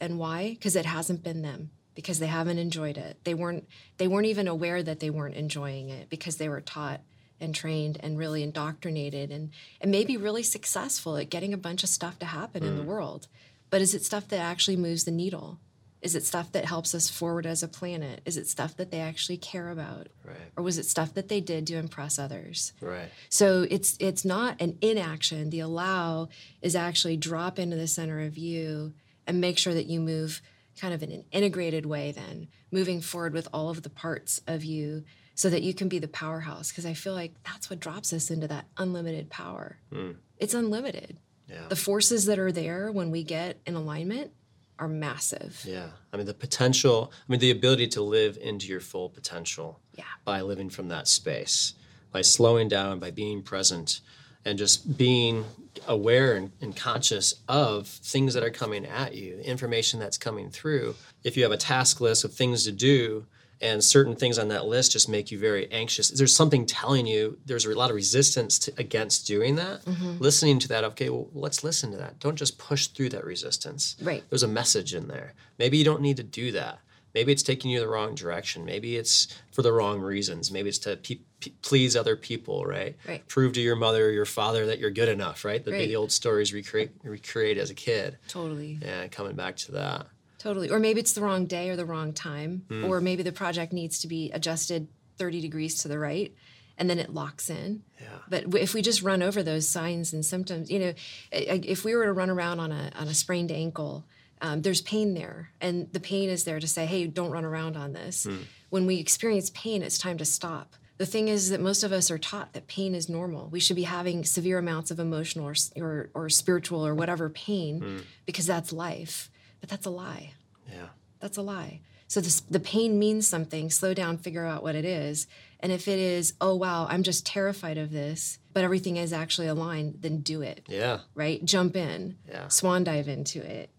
And 0.00 0.18
why? 0.18 0.50
Because 0.50 0.76
it 0.76 0.86
hasn't 0.86 1.24
been 1.24 1.42
them 1.42 1.70
because 1.94 2.18
they 2.18 2.26
haven't 2.26 2.58
enjoyed 2.58 2.96
it. 2.96 3.18
They 3.24 3.34
weren't 3.34 3.68
they 3.98 4.08
weren't 4.08 4.26
even 4.26 4.48
aware 4.48 4.82
that 4.82 5.00
they 5.00 5.10
weren't 5.10 5.36
enjoying 5.36 5.88
it 5.90 6.08
because 6.08 6.36
they 6.36 6.48
were 6.48 6.60
taught 6.60 7.00
and 7.40 7.54
trained 7.54 7.98
and 8.00 8.18
really 8.18 8.42
indoctrinated 8.42 9.30
and 9.30 9.50
and 9.80 9.90
maybe 9.90 10.16
really 10.16 10.42
successful 10.42 11.16
at 11.16 11.30
getting 11.30 11.54
a 11.54 11.58
bunch 11.58 11.82
of 11.82 11.88
stuff 11.88 12.18
to 12.18 12.26
happen 12.26 12.62
in 12.62 12.76
the 12.76 12.82
mm. 12.82 12.86
world. 12.86 13.28
But 13.70 13.80
is 13.80 13.94
it 13.94 14.04
stuff 14.04 14.28
that 14.28 14.38
actually 14.38 14.76
moves 14.76 15.04
the 15.04 15.10
needle? 15.10 15.58
Is 16.00 16.14
it 16.14 16.24
stuff 16.24 16.52
that 16.52 16.66
helps 16.66 16.94
us 16.94 17.08
forward 17.08 17.46
as 17.46 17.62
a 17.62 17.68
planet? 17.68 18.20
Is 18.26 18.36
it 18.36 18.46
stuff 18.46 18.76
that 18.76 18.90
they 18.90 19.00
actually 19.00 19.38
care 19.38 19.70
about? 19.70 20.08
Right. 20.22 20.36
Or 20.54 20.62
was 20.62 20.76
it 20.76 20.84
stuff 20.84 21.14
that 21.14 21.28
they 21.28 21.40
did 21.40 21.66
to 21.68 21.76
impress 21.76 22.18
others? 22.18 22.74
Right. 22.82 23.08
So 23.30 23.66
it's 23.70 23.96
it's 24.00 24.22
not 24.24 24.60
an 24.60 24.76
inaction. 24.82 25.48
The 25.48 25.60
allow 25.60 26.28
is 26.60 26.76
actually 26.76 27.16
drop 27.16 27.58
into 27.58 27.76
the 27.76 27.88
center 27.88 28.20
of 28.20 28.36
you 28.36 28.92
and 29.26 29.40
make 29.40 29.56
sure 29.56 29.72
that 29.72 29.86
you 29.86 29.98
move 29.98 30.42
kind 30.80 30.92
of 30.94 31.02
in 31.02 31.10
an 31.12 31.24
integrated 31.32 31.86
way 31.86 32.12
then, 32.12 32.48
moving 32.70 33.00
forward 33.00 33.32
with 33.32 33.48
all 33.52 33.70
of 33.70 33.82
the 33.82 33.90
parts 33.90 34.40
of 34.46 34.64
you 34.64 35.04
so 35.34 35.50
that 35.50 35.62
you 35.62 35.74
can 35.74 35.88
be 35.88 35.98
the 35.98 36.08
powerhouse 36.08 36.70
because 36.70 36.86
I 36.86 36.94
feel 36.94 37.14
like 37.14 37.34
that's 37.44 37.68
what 37.70 37.80
drops 37.80 38.12
us 38.12 38.30
into 38.30 38.46
that 38.48 38.66
unlimited 38.76 39.30
power. 39.30 39.78
Hmm. 39.92 40.12
It's 40.38 40.54
unlimited. 40.54 41.16
Yeah. 41.48 41.66
The 41.68 41.76
forces 41.76 42.26
that 42.26 42.38
are 42.38 42.52
there 42.52 42.90
when 42.90 43.10
we 43.10 43.22
get 43.24 43.60
in 43.66 43.74
alignment 43.74 44.30
are 44.78 44.88
massive. 44.88 45.62
Yeah. 45.66 45.88
I 46.12 46.16
mean, 46.16 46.26
the 46.26 46.34
potential, 46.34 47.12
I 47.28 47.32
mean, 47.32 47.40
the 47.40 47.50
ability 47.50 47.88
to 47.88 48.02
live 48.02 48.36
into 48.40 48.66
your 48.66 48.80
full 48.80 49.08
potential 49.08 49.80
Yeah. 49.96 50.04
by 50.24 50.40
living 50.40 50.70
from 50.70 50.88
that 50.88 51.06
space, 51.06 51.74
by 52.10 52.22
slowing 52.22 52.68
down, 52.68 52.98
by 52.98 53.10
being 53.10 53.42
present, 53.42 54.00
and 54.44 54.58
just 54.58 54.96
being 54.96 55.44
aware 55.88 56.34
and, 56.34 56.52
and 56.60 56.76
conscious 56.76 57.34
of 57.48 57.86
things 57.86 58.34
that 58.34 58.42
are 58.42 58.50
coming 58.50 58.84
at 58.86 59.14
you, 59.14 59.38
information 59.38 59.98
that's 59.98 60.18
coming 60.18 60.50
through. 60.50 60.94
If 61.22 61.36
you 61.36 61.42
have 61.42 61.52
a 61.52 61.56
task 61.56 62.00
list 62.00 62.24
of 62.24 62.32
things 62.32 62.64
to 62.64 62.72
do, 62.72 63.26
and 63.60 63.82
certain 63.82 64.14
things 64.14 64.38
on 64.38 64.48
that 64.48 64.66
list 64.66 64.92
just 64.92 65.08
make 65.08 65.30
you 65.30 65.38
very 65.38 65.70
anxious. 65.70 66.10
There's 66.10 66.36
something 66.36 66.66
telling 66.66 67.06
you 67.06 67.38
there's 67.46 67.64
a 67.64 67.74
lot 67.74 67.88
of 67.88 67.96
resistance 67.96 68.58
to, 68.60 68.74
against 68.76 69.26
doing 69.26 69.54
that. 69.56 69.84
Mm-hmm. 69.84 70.18
Listening 70.18 70.58
to 70.58 70.68
that, 70.68 70.84
okay, 70.84 71.08
well, 71.08 71.28
let's 71.32 71.64
listen 71.64 71.90
to 71.92 71.96
that. 71.98 72.18
Don't 72.18 72.36
just 72.36 72.58
push 72.58 72.88
through 72.88 73.10
that 73.10 73.24
resistance. 73.24 73.96
Right. 74.02 74.22
There's 74.28 74.42
a 74.42 74.48
message 74.48 74.92
in 74.92 75.08
there. 75.08 75.34
Maybe 75.58 75.78
you 75.78 75.84
don't 75.84 76.02
need 76.02 76.18
to 76.18 76.22
do 76.22 76.52
that. 76.52 76.80
Maybe 77.14 77.30
it's 77.32 77.42
taking 77.44 77.70
you 77.70 77.78
the 77.80 77.88
wrong 77.88 78.14
direction. 78.14 78.64
Maybe 78.64 78.96
it's 78.96 79.28
for 79.52 79.62
the 79.62 79.72
wrong 79.72 80.00
reasons. 80.00 80.50
Maybe 80.50 80.68
it's 80.68 80.78
to 80.78 80.96
pe- 80.96 81.20
pe- 81.40 81.52
please 81.62 81.94
other 81.96 82.16
people, 82.16 82.64
right? 82.64 82.96
Right. 83.06 83.26
Prove 83.28 83.52
to 83.52 83.60
your 83.60 83.76
mother 83.76 84.06
or 84.06 84.10
your 84.10 84.24
father 84.24 84.66
that 84.66 84.80
you're 84.80 84.90
good 84.90 85.08
enough, 85.08 85.44
right? 85.44 85.64
The 85.64 85.70
Right. 85.70 85.86
big 85.86 85.94
old 85.94 86.10
stories 86.10 86.52
recreate 86.52 86.90
recreate 87.04 87.56
as 87.58 87.70
a 87.70 87.74
kid. 87.74 88.18
Totally. 88.28 88.78
Yeah, 88.82 89.06
coming 89.08 89.36
back 89.36 89.56
to 89.58 89.72
that. 89.72 90.08
Totally. 90.38 90.70
Or 90.70 90.78
maybe 90.78 91.00
it's 91.00 91.12
the 91.12 91.22
wrong 91.22 91.46
day 91.46 91.70
or 91.70 91.76
the 91.76 91.86
wrong 91.86 92.12
time. 92.12 92.64
Hmm. 92.68 92.84
Or 92.84 93.00
maybe 93.00 93.22
the 93.22 93.32
project 93.32 93.72
needs 93.72 94.00
to 94.00 94.08
be 94.08 94.30
adjusted 94.32 94.88
30 95.16 95.40
degrees 95.40 95.80
to 95.82 95.88
the 95.88 95.98
right 95.98 96.34
and 96.76 96.90
then 96.90 96.98
it 96.98 97.14
locks 97.14 97.48
in. 97.48 97.82
Yeah. 98.00 98.08
But 98.28 98.54
if 98.60 98.74
we 98.74 98.82
just 98.82 99.00
run 99.02 99.22
over 99.22 99.42
those 99.44 99.68
signs 99.68 100.12
and 100.12 100.24
symptoms, 100.26 100.68
you 100.70 100.80
know, 100.80 100.92
if 101.30 101.84
we 101.84 101.94
were 101.94 102.04
to 102.06 102.12
run 102.12 102.28
around 102.28 102.58
on 102.58 102.72
a, 102.72 102.90
on 102.96 103.06
a 103.06 103.14
sprained 103.14 103.52
ankle, 103.52 104.04
um, 104.44 104.60
there's 104.60 104.82
pain 104.82 105.14
there. 105.14 105.50
And 105.58 105.90
the 105.94 106.00
pain 106.00 106.28
is 106.28 106.44
there 106.44 106.60
to 106.60 106.68
say, 106.68 106.84
hey, 106.84 107.06
don't 107.06 107.30
run 107.30 107.46
around 107.46 107.78
on 107.78 107.94
this. 107.94 108.26
When 108.68 108.84
we 108.84 108.98
experience 108.98 109.50
pain, 109.54 109.82
it's 109.82 109.96
time 109.96 110.18
to 110.18 110.26
stop. 110.26 110.74
The 110.98 111.06
thing 111.06 111.28
is 111.28 111.48
that 111.48 111.62
most 111.62 111.82
of 111.82 111.92
us 111.92 112.10
are 112.10 112.18
taught 112.18 112.52
that 112.52 112.66
pain 112.66 112.94
is 112.94 113.08
normal. 113.08 113.48
We 113.48 113.58
should 113.58 113.74
be 113.74 113.84
having 113.84 114.22
severe 114.22 114.58
amounts 114.58 114.90
of 114.90 115.00
emotional 115.00 115.48
or, 115.48 115.54
or, 115.76 116.10
or 116.12 116.28
spiritual 116.28 116.86
or 116.86 116.94
whatever 116.94 117.30
pain 117.30 118.02
because 118.26 118.46
that's 118.46 118.70
life. 118.70 119.30
But 119.60 119.70
that's 119.70 119.86
a 119.86 119.90
lie. 119.90 120.34
Yeah. 120.70 120.88
That's 121.20 121.38
a 121.38 121.42
lie. 121.42 121.80
So 122.06 122.20
this, 122.20 122.40
the 122.40 122.60
pain 122.60 122.98
means 122.98 123.26
something. 123.26 123.70
Slow 123.70 123.94
down, 123.94 124.18
figure 124.18 124.44
out 124.44 124.62
what 124.62 124.74
it 124.74 124.84
is. 124.84 125.26
And 125.60 125.72
if 125.72 125.88
it 125.88 125.98
is, 125.98 126.34
oh 126.38 126.54
wow, 126.54 126.86
I'm 126.90 127.02
just 127.02 127.24
terrified 127.24 127.78
of 127.78 127.90
this, 127.90 128.38
but 128.52 128.62
everything 128.62 128.98
is 128.98 129.14
actually 129.14 129.46
aligned, 129.46 130.02
then 130.02 130.18
do 130.18 130.42
it. 130.42 130.66
Yeah. 130.68 130.98
Right? 131.14 131.42
Jump 131.42 131.76
in. 131.76 132.18
Yeah. 132.28 132.48
Swan 132.48 132.84
dive 132.84 133.08
into 133.08 133.40
it. 133.42 133.70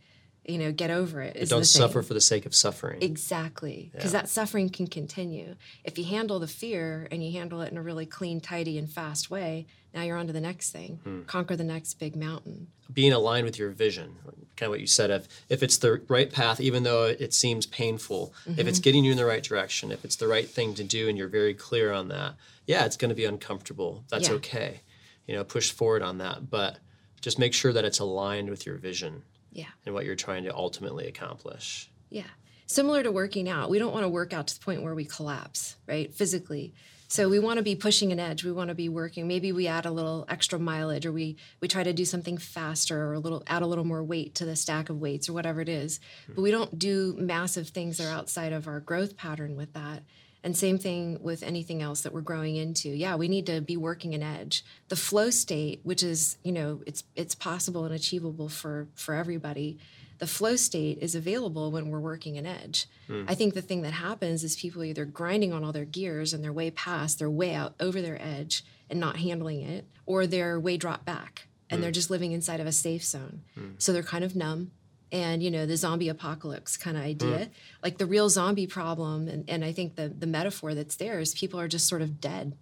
You 0.48 0.60
know, 0.60 0.72
get 0.72 0.92
over 0.92 1.22
it. 1.22 1.36
is 1.36 1.50
Don't 1.50 1.66
suffer 1.66 2.02
for 2.04 2.14
the 2.14 2.22
sake 2.22 2.46
of 2.46 2.54
suffering. 2.54 3.02
Exactly. 3.02 3.90
Because 3.94 4.12
that 4.12 4.30
suffering 4.30 4.70
can 4.70 4.86
continue. 4.88 5.56
If 5.84 5.98
you 5.98 6.04
handle 6.06 6.38
the 6.40 6.48
fear 6.48 7.08
and 7.12 7.24
you 7.26 7.32
handle 7.32 7.62
it 7.62 7.72
in 7.72 7.78
a 7.78 7.82
really 7.82 8.06
clean, 8.06 8.40
tidy, 8.42 8.78
and 8.78 8.88
fast 8.90 9.32
way, 9.32 9.66
now 9.94 10.04
you're 10.04 10.18
on 10.18 10.28
to 10.28 10.34
the 10.34 10.40
next 10.42 10.70
thing. 10.72 11.00
Hmm. 11.04 11.24
Conquer 11.24 11.56
the 11.56 11.64
next 11.64 11.96
big 11.96 12.16
mountain. 12.16 12.68
being 12.94 13.12
aligned 13.14 13.46
with 13.46 13.58
your 13.58 13.72
vision 13.72 14.16
kind 14.58 14.68
of 14.68 14.70
what 14.70 14.80
you 14.80 14.88
said 14.88 15.10
if 15.10 15.28
if 15.50 15.62
it's 15.64 15.80
the 15.80 16.02
right 16.08 16.32
path 16.32 16.62
even 16.62 16.84
though 16.84 17.04
it 17.06 17.34
seems 17.34 17.66
painful 17.66 18.32
if 18.46 18.56
Mm-hmm. 18.56 18.68
it's 18.70 18.80
getting 18.80 19.04
you 19.04 19.12
in 19.12 19.18
the 19.18 19.26
right 19.26 19.44
direction 19.44 19.92
if 19.92 20.06
it's 20.06 20.16
the 20.18 20.28
right 20.28 20.48
thing 20.48 20.76
to 20.76 20.84
do 20.84 21.10
and 21.10 21.18
you're 21.18 21.28
very 21.28 21.54
clear 21.56 21.92
on 21.92 22.08
that 22.10 22.36
yeah 22.68 22.86
it's 22.86 22.96
going 22.96 23.10
to 23.10 23.16
be 23.16 23.26
uncomfortable 23.26 24.04
that's 24.10 24.30
Yeah. 24.30 24.36
okay 24.36 24.82
you 25.28 25.34
know 25.36 25.44
push 25.44 25.72
forward 25.72 26.02
on 26.04 26.20
that 26.20 26.50
but 26.50 26.78
just 27.20 27.38
make 27.40 27.54
sure 27.54 27.74
that 27.74 27.84
it's 27.84 28.00
aligned 28.00 28.50
with 28.50 28.66
your 28.68 28.78
vision 28.78 29.24
Yeah. 29.56 29.72
and 29.86 29.96
what 29.96 30.06
you're 30.06 30.16
trying 30.16 30.44
to 30.44 30.54
ultimately 30.56 31.08
accomplish 31.08 31.90
Yeah. 32.10 32.28
Similar 32.68 33.04
to 33.04 33.12
working 33.12 33.48
out, 33.48 33.70
we 33.70 33.78
don't 33.80 33.94
want 33.94 34.06
to 34.06 34.10
work 34.10 34.34
out 34.34 34.48
to 34.48 34.60
the 34.60 34.64
point 34.66 34.82
where 34.84 34.96
we 34.96 35.06
collapse, 35.06 35.76
right? 35.88 36.12
Physically. 36.14 36.74
So 37.08 37.30
we 37.30 37.38
want 37.38 37.58
to 37.58 37.64
be 37.64 37.76
pushing 37.76 38.12
an 38.12 38.20
edge. 38.20 38.44
We 38.44 38.52
want 38.52 38.70
to 38.70 38.76
be 38.76 38.90
working. 38.90 39.28
Maybe 39.28 39.52
we 39.52 39.68
add 39.68 39.86
a 39.86 39.92
little 39.92 40.26
extra 40.28 40.58
mileage 40.58 41.06
or 41.06 41.12
we 41.12 41.38
we 41.62 41.68
try 41.68 41.84
to 41.84 41.94
do 41.94 42.04
something 42.06 42.38
faster 42.40 43.06
or 43.08 43.14
a 43.14 43.20
little 43.20 43.44
add 43.46 43.62
a 43.62 43.68
little 43.68 43.86
more 43.86 44.04
weight 44.04 44.34
to 44.36 44.46
the 44.46 44.56
stack 44.56 44.90
of 44.90 45.00
weights 45.00 45.30
or 45.30 45.34
whatever 45.34 45.62
it 45.62 45.70
is. 45.70 46.00
Hmm. 46.26 46.34
But 46.36 46.42
we 46.42 46.52
don't 46.52 46.78
do 46.80 47.16
massive 47.20 47.70
things 47.70 47.98
that 47.98 48.08
are 48.08 48.18
outside 48.18 48.52
of 48.54 48.68
our 48.68 48.80
growth 48.80 49.16
pattern 49.16 49.56
with 49.56 49.74
that. 49.74 50.04
And 50.46 50.56
same 50.56 50.78
thing 50.78 51.18
with 51.24 51.42
anything 51.42 51.82
else 51.82 52.02
that 52.02 52.14
we're 52.14 52.22
growing 52.22 52.56
into. 52.56 52.90
Yeah, 52.90 53.16
we 53.16 53.28
need 53.28 53.48
to 53.48 53.62
be 53.62 53.78
working 53.78 54.14
an 54.14 54.22
edge. 54.22 54.64
The 54.90 54.96
flow 54.96 55.32
state, 55.32 55.80
which 55.82 56.04
is, 56.04 56.38
you 56.44 56.52
know, 56.52 56.84
it's 56.86 57.04
it's 57.16 57.34
possible 57.34 57.84
and 57.84 57.96
achievable 57.96 58.48
for 58.48 58.88
for 58.94 59.16
everybody. 59.16 59.80
The 60.20 60.28
flow 60.28 60.56
state 60.56 61.00
is 61.02 61.16
available 61.16 61.72
when 61.72 61.90
we're 61.90 62.00
working 62.00 62.38
an 62.38 62.46
edge. 62.46 62.86
Hmm. 63.08 63.24
I 63.28 63.34
think 63.34 63.56
the 63.56 63.64
thing 63.64 63.82
that 63.82 63.94
happens 63.94 64.44
is 64.44 64.56
people 64.56 64.84
either 64.84 65.04
grinding 65.04 65.52
on 65.52 65.64
all 65.64 65.72
their 65.72 65.84
gears 65.84 66.32
and 66.32 66.44
they're 66.44 66.54
way 66.54 66.70
past, 66.70 67.18
they're 67.18 67.28
way 67.28 67.56
out 67.56 67.74
over 67.80 68.00
their 68.00 68.22
edge 68.22 68.64
and 68.88 69.00
not 69.00 69.18
handling 69.18 69.62
it, 69.62 69.88
or 70.06 70.28
they're 70.28 70.60
way 70.60 70.78
dropped 70.78 71.06
back 71.06 71.48
and 71.72 71.80
hmm. 71.80 71.82
they're 71.82 71.92
just 71.92 72.12
living 72.12 72.34
inside 72.34 72.60
of 72.60 72.68
a 72.68 72.72
safe 72.72 73.04
zone. 73.04 73.42
Hmm. 73.56 73.72
So 73.80 73.92
they're 73.92 74.04
kind 74.04 74.24
of 74.24 74.36
numb 74.36 74.70
and 75.12 75.44
you 75.44 75.52
know 75.52 75.66
the 75.66 75.78
zombie 75.78 76.10
apocalypse 76.10 76.78
kind 76.78 76.98
of 76.98 77.04
idea 77.04 77.50
like 77.84 77.98
the 77.98 78.06
real 78.06 78.28
zombie 78.30 78.68
problem 78.68 79.28
and, 79.28 79.48
and 79.50 79.64
i 79.64 79.72
think 79.72 79.96
the, 79.96 80.08
the 80.10 80.26
metaphor 80.28 80.74
that's 80.74 80.96
there 80.96 81.20
is 81.20 81.34
people 81.36 81.60
are 81.60 81.68
just 81.68 81.88
sort 81.88 82.02
of 82.02 82.20
dead. 82.20 82.56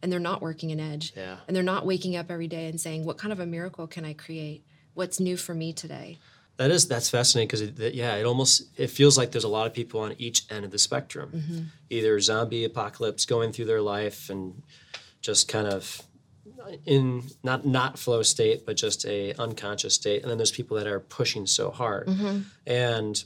And 0.00 0.12
they're 0.12 0.20
not 0.20 0.40
working 0.42 0.70
an 0.70 0.78
edge. 0.78 1.12
Yeah. 1.16 1.38
and 1.46 1.56
they're 1.56 1.62
not 1.64 1.84
waking 1.84 2.14
up 2.14 2.30
every 2.30 2.46
day 2.46 2.66
and 2.68 2.80
saying 2.80 3.04
what 3.04 3.18
kind 3.18 3.32
of 3.32 3.40
a 3.40 3.46
miracle 3.46 3.86
can 3.88 4.04
i 4.04 4.12
create? 4.12 4.62
What's 4.94 5.18
new 5.18 5.36
for 5.36 5.54
me 5.54 5.72
today? 5.72 6.18
That 6.58 6.70
is 6.70 6.86
that's 6.86 7.08
fascinating 7.10 7.48
because 7.48 7.94
yeah, 7.94 8.14
it 8.16 8.24
almost 8.26 8.64
it 8.76 8.90
feels 8.90 9.16
like 9.18 9.30
there's 9.32 9.44
a 9.44 9.48
lot 9.48 9.66
of 9.66 9.72
people 9.74 10.00
on 10.00 10.14
each 10.18 10.42
end 10.50 10.64
of 10.64 10.70
the 10.70 10.78
spectrum, 10.78 11.30
Mm-hmm. 11.34 11.58
either 11.90 12.20
zombie 12.20 12.64
apocalypse 12.64 13.24
going 13.26 13.52
through 13.52 13.66
their 13.66 13.80
life 13.80 14.28
and 14.30 14.62
just 15.20 15.48
kind 15.48 15.66
of 15.66 16.02
in 16.86 17.22
not 17.42 17.64
not 17.66 17.98
flow 17.98 18.22
state, 18.22 18.64
but 18.66 18.76
just 18.76 19.04
a 19.06 19.34
unconscious 19.34 19.94
state, 19.94 20.22
and 20.22 20.30
then 20.30 20.38
there's 20.38 20.50
people 20.52 20.76
that 20.76 20.86
are 20.86 21.00
pushing 21.00 21.46
so 21.46 21.70
hard, 21.70 22.06
Mm-hmm. 22.06 22.38
and 22.66 23.24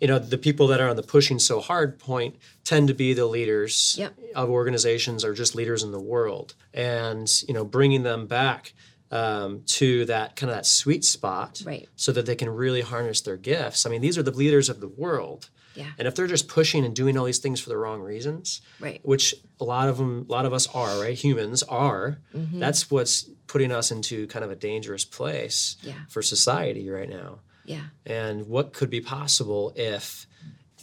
you 0.00 0.08
know 0.08 0.18
the 0.18 0.38
people 0.38 0.66
that 0.68 0.80
are 0.80 0.88
on 0.88 0.96
the 0.96 1.02
pushing 1.02 1.38
so 1.38 1.60
hard 1.60 1.98
point 1.98 2.36
tend 2.64 2.88
to 2.88 2.94
be 2.94 3.12
the 3.12 3.26
leaders 3.26 3.96
Yep. 3.98 4.14
of 4.34 4.48
organizations 4.50 5.24
or 5.24 5.34
just 5.34 5.54
leaders 5.54 5.82
in 5.82 5.92
the 5.92 6.00
world 6.00 6.54
and 6.72 7.30
you 7.46 7.52
know 7.54 7.64
bringing 7.64 8.02
them 8.02 8.26
back 8.26 8.72
um, 9.10 9.62
to 9.66 10.04
that 10.06 10.34
kind 10.36 10.50
of 10.50 10.56
that 10.56 10.66
sweet 10.66 11.04
spot 11.04 11.62
Right. 11.66 11.86
so 11.96 12.12
that 12.12 12.24
they 12.26 12.34
can 12.34 12.48
really 12.48 12.80
harness 12.80 13.20
their 13.20 13.36
gifts 13.36 13.84
i 13.86 13.90
mean 13.90 14.00
these 14.00 14.16
are 14.18 14.22
the 14.22 14.30
leaders 14.30 14.68
of 14.70 14.80
the 14.80 14.88
world 14.88 15.50
Yeah. 15.76 15.90
and 15.98 16.08
if 16.08 16.14
they're 16.14 16.26
just 16.26 16.48
pushing 16.48 16.84
and 16.84 16.94
doing 16.96 17.16
all 17.18 17.24
these 17.26 17.38
things 17.38 17.60
for 17.60 17.68
the 17.68 17.76
wrong 17.76 18.00
reasons 18.00 18.60
Right. 18.80 19.00
which 19.04 19.34
a 19.60 19.64
lot 19.64 19.88
of 19.88 19.98
them 19.98 20.26
a 20.28 20.32
lot 20.32 20.46
of 20.46 20.52
us 20.52 20.66
are 20.74 21.00
right 21.00 21.16
humans 21.16 21.62
are 21.64 22.18
Mm-hmm. 22.34 22.58
that's 22.60 22.90
what's 22.90 23.28
putting 23.46 23.70
us 23.72 23.90
into 23.90 24.26
kind 24.28 24.44
of 24.44 24.50
a 24.50 24.56
dangerous 24.56 25.04
place 25.04 25.76
Yeah. 25.82 25.94
for 26.08 26.22
society 26.22 26.88
right 26.88 27.08
now 27.08 27.40
Yeah. 27.64 27.84
and 28.06 28.46
what 28.48 28.72
could 28.72 28.90
be 28.90 29.00
possible 29.00 29.72
if 29.76 30.26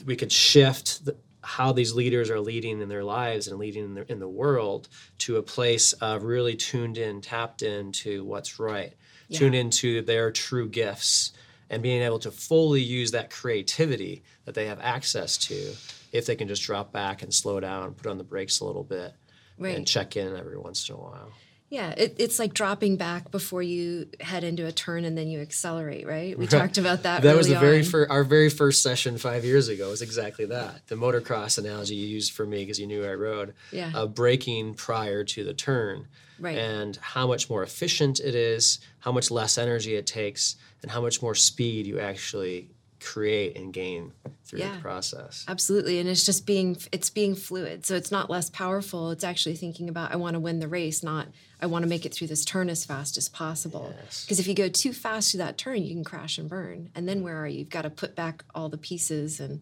we 0.06 0.16
could 0.16 0.32
shift 0.32 1.06
the, 1.06 1.16
how 1.42 1.74
these 1.74 1.94
leaders 1.94 2.30
are 2.30 2.40
leading 2.40 2.82
in 2.82 2.88
their 2.90 3.04
lives 3.04 3.48
and 3.48 3.60
leading 3.60 3.84
in 3.84 3.94
the, 3.96 4.12
in 4.12 4.20
the 4.20 4.30
world 4.30 4.88
to 5.20 5.38
a 5.38 5.44
place 5.44 5.92
of 5.94 6.24
really 6.24 6.56
tuned 6.56 6.98
in, 6.98 7.20
tapped 7.20 7.62
into 7.62 8.24
what's 8.24 8.60
right, 8.60 8.94
Yeah. 9.28 9.40
tuned 9.40 9.56
into 9.56 10.02
their 10.02 10.32
true 10.32 10.70
gifts, 10.70 11.34
and 11.70 11.84
being 11.84 12.02
able 12.02 12.20
to 12.20 12.32
fully 12.32 12.82
use 12.82 13.12
that 13.12 13.30
creativity 13.30 14.24
that 14.46 14.56
they 14.56 14.66
have 14.68 14.80
access 14.82 15.38
to 15.38 15.74
if 16.12 16.26
they 16.26 16.36
can 16.36 16.48
just 16.48 16.64
drop 16.64 16.92
back 16.92 17.24
and 17.24 17.34
slow 17.34 17.60
down, 17.60 17.94
put 17.94 18.08
on 18.08 18.18
the 18.18 18.24
brakes 18.24 18.60
a 18.60 18.66
little 18.66 18.84
bit, 18.84 19.14
Right. 19.58 19.76
and 19.76 19.88
check 19.88 20.16
in 20.16 20.36
every 20.36 20.58
once 20.58 20.88
in 20.90 20.96
a 20.96 20.98
while. 20.98 21.32
Yeah, 21.70 21.90
it, 21.98 22.18
it's 22.20 22.38
like 22.38 22.54
dropping 22.54 22.98
back 22.98 23.32
before 23.32 23.64
you 23.64 24.08
head 24.20 24.44
into 24.44 24.68
a 24.68 24.72
turn 24.72 25.06
and 25.06 25.18
then 25.18 25.28
you 25.28 25.40
accelerate, 25.40 26.06
right? 26.06 26.38
We 26.38 26.46
talked 26.46 26.78
about 26.78 27.02
that. 27.02 27.24
That 27.24 27.36
was 27.36 27.48
the 27.48 27.58
very 27.58 27.82
first, 27.82 28.12
our 28.12 28.24
very 28.24 28.50
first 28.52 28.84
session 28.84 29.18
five 29.18 29.44
years 29.44 29.70
ago 29.70 29.90
was 29.90 30.04
exactly 30.04 30.46
that. 30.46 30.86
The 30.88 30.94
motocross 30.96 31.58
analogy 31.58 31.96
you 31.96 32.06
used 32.08 32.32
for 32.34 32.46
me 32.46 32.60
because 32.60 32.80
you 32.80 32.86
knew 32.86 33.04
I 33.04 33.16
rode, 33.16 33.56
Yeah. 33.72 33.92
uh, 33.96 34.06
braking 34.06 34.76
prior 34.76 35.24
to 35.24 35.44
the 35.44 35.56
turn, 35.56 36.08
Right. 36.38 36.58
and 36.60 36.96
how 36.98 37.26
much 37.26 37.50
more 37.50 37.64
efficient 37.64 38.20
it 38.20 38.36
is, 38.36 38.78
how 39.00 39.12
much 39.12 39.32
less 39.32 39.58
energy 39.58 39.96
it 39.96 40.06
takes, 40.06 40.58
and 40.84 40.92
how 40.92 41.02
much 41.02 41.24
more 41.24 41.34
speed 41.34 41.88
you 41.88 42.00
actually 42.00 42.70
create 43.04 43.58
and 43.58 43.74
gain 43.74 44.12
through 44.46 44.60
Yeah. 44.60 44.76
the 44.76 44.82
process. 44.82 45.46
Absolutely, 45.48 46.00
and 46.00 46.10
it's 46.10 46.26
just 46.26 46.46
being 46.46 46.78
it's 46.92 47.10
being 47.10 47.36
fluid. 47.36 47.86
So 47.86 47.96
it's 47.96 48.12
not 48.12 48.30
less 48.30 48.50
powerful. 48.50 49.12
It's 49.12 49.24
actually 49.24 49.56
thinking 49.56 49.90
about 49.90 50.12
I 50.12 50.16
want 50.16 50.36
to 50.36 50.40
win 50.40 50.60
the 50.60 50.68
race, 50.68 51.04
not 51.04 51.28
I 51.62 51.66
want 51.66 51.84
to 51.84 51.90
make 51.90 52.06
it 52.06 52.14
through 52.14 52.28
this 52.28 52.46
turn 52.46 52.70
as 52.70 52.86
fast 52.86 53.18
as 53.18 53.30
possible. 53.30 53.94
Yes. 54.04 54.24
Because 54.24 54.40
if 54.40 54.48
you 54.48 54.54
go 54.54 54.70
too 54.70 54.94
fast 54.94 55.32
through 55.32 55.40
that 55.40 55.58
turn, 55.58 55.84
you 55.84 55.94
can 55.94 56.04
crash 56.04 56.38
and 56.38 56.50
burn. 56.50 56.90
And 56.96 57.08
then 57.08 57.20
mm. 57.20 57.24
where 57.24 57.38
are 57.38 57.48
you? 57.48 57.60
You've 57.60 57.70
got 57.70 57.84
to 57.84 57.90
put 57.90 58.16
back 58.16 58.44
all 58.54 58.70
the 58.70 58.78
pieces, 58.78 59.40
and 59.40 59.62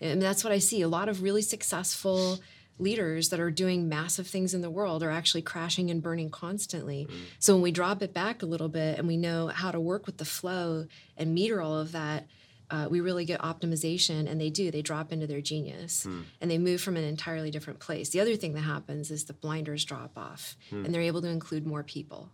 and 0.00 0.20
that's 0.20 0.44
what 0.44 0.52
I 0.52 0.58
see. 0.58 0.82
A 0.82 0.88
lot 0.88 1.08
of 1.08 1.22
really 1.22 1.42
successful 1.42 2.40
leaders 2.78 3.30
that 3.30 3.40
are 3.40 3.50
doing 3.50 3.88
massive 3.88 4.26
things 4.26 4.52
in 4.52 4.60
the 4.60 4.68
world 4.70 5.02
are 5.02 5.10
actually 5.10 5.42
crashing 5.42 5.90
and 5.90 6.02
burning 6.02 6.28
constantly. 6.30 7.06
Mm. 7.08 7.14
So 7.38 7.54
when 7.54 7.62
we 7.62 7.70
drop 7.70 8.02
it 8.02 8.12
back 8.12 8.42
a 8.42 8.46
little 8.46 8.68
bit 8.68 8.98
and 8.98 9.08
we 9.08 9.16
know 9.16 9.46
how 9.48 9.70
to 9.70 9.80
work 9.80 10.04
with 10.04 10.18
the 10.18 10.26
flow 10.26 10.86
and 11.16 11.34
meter 11.34 11.62
all 11.62 11.78
of 11.78 11.92
that, 11.92 12.26
uh, 12.70 12.88
we 12.90 13.00
really 13.00 13.24
get 13.24 13.40
optimization 13.40 14.28
and 14.28 14.40
they 14.40 14.50
do 14.50 14.70
they 14.70 14.82
drop 14.82 15.12
into 15.12 15.26
their 15.26 15.40
genius. 15.40 16.06
And 16.40 16.50
they 16.50 16.58
move 16.58 16.80
from 16.80 16.96
an 16.96 17.04
entirely 17.04 17.50
different 17.50 17.78
place. 17.78 18.10
The 18.10 18.20
other 18.20 18.36
thing 18.36 18.54
that 18.54 18.62
happens 18.62 19.10
is 19.10 19.24
the 19.24 19.32
blinders 19.32 19.84
drop 19.84 20.16
off 20.16 20.56
and 20.84 20.94
they're 20.94 21.02
able 21.02 21.22
to 21.22 21.28
include 21.28 21.66
more 21.66 21.82
people. 21.82 22.30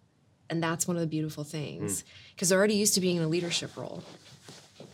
And 0.48 0.62
that's 0.62 0.86
one 0.86 0.96
of 0.96 1.00
the 1.00 1.06
beautiful 1.06 1.44
things. 1.44 2.04
Because 2.34 2.48
they're 2.48 2.58
already 2.58 2.74
used 2.74 2.94
to 2.94 3.00
being 3.00 3.16
in 3.16 3.22
a 3.22 3.28
leadership 3.28 3.76
role. 3.76 4.02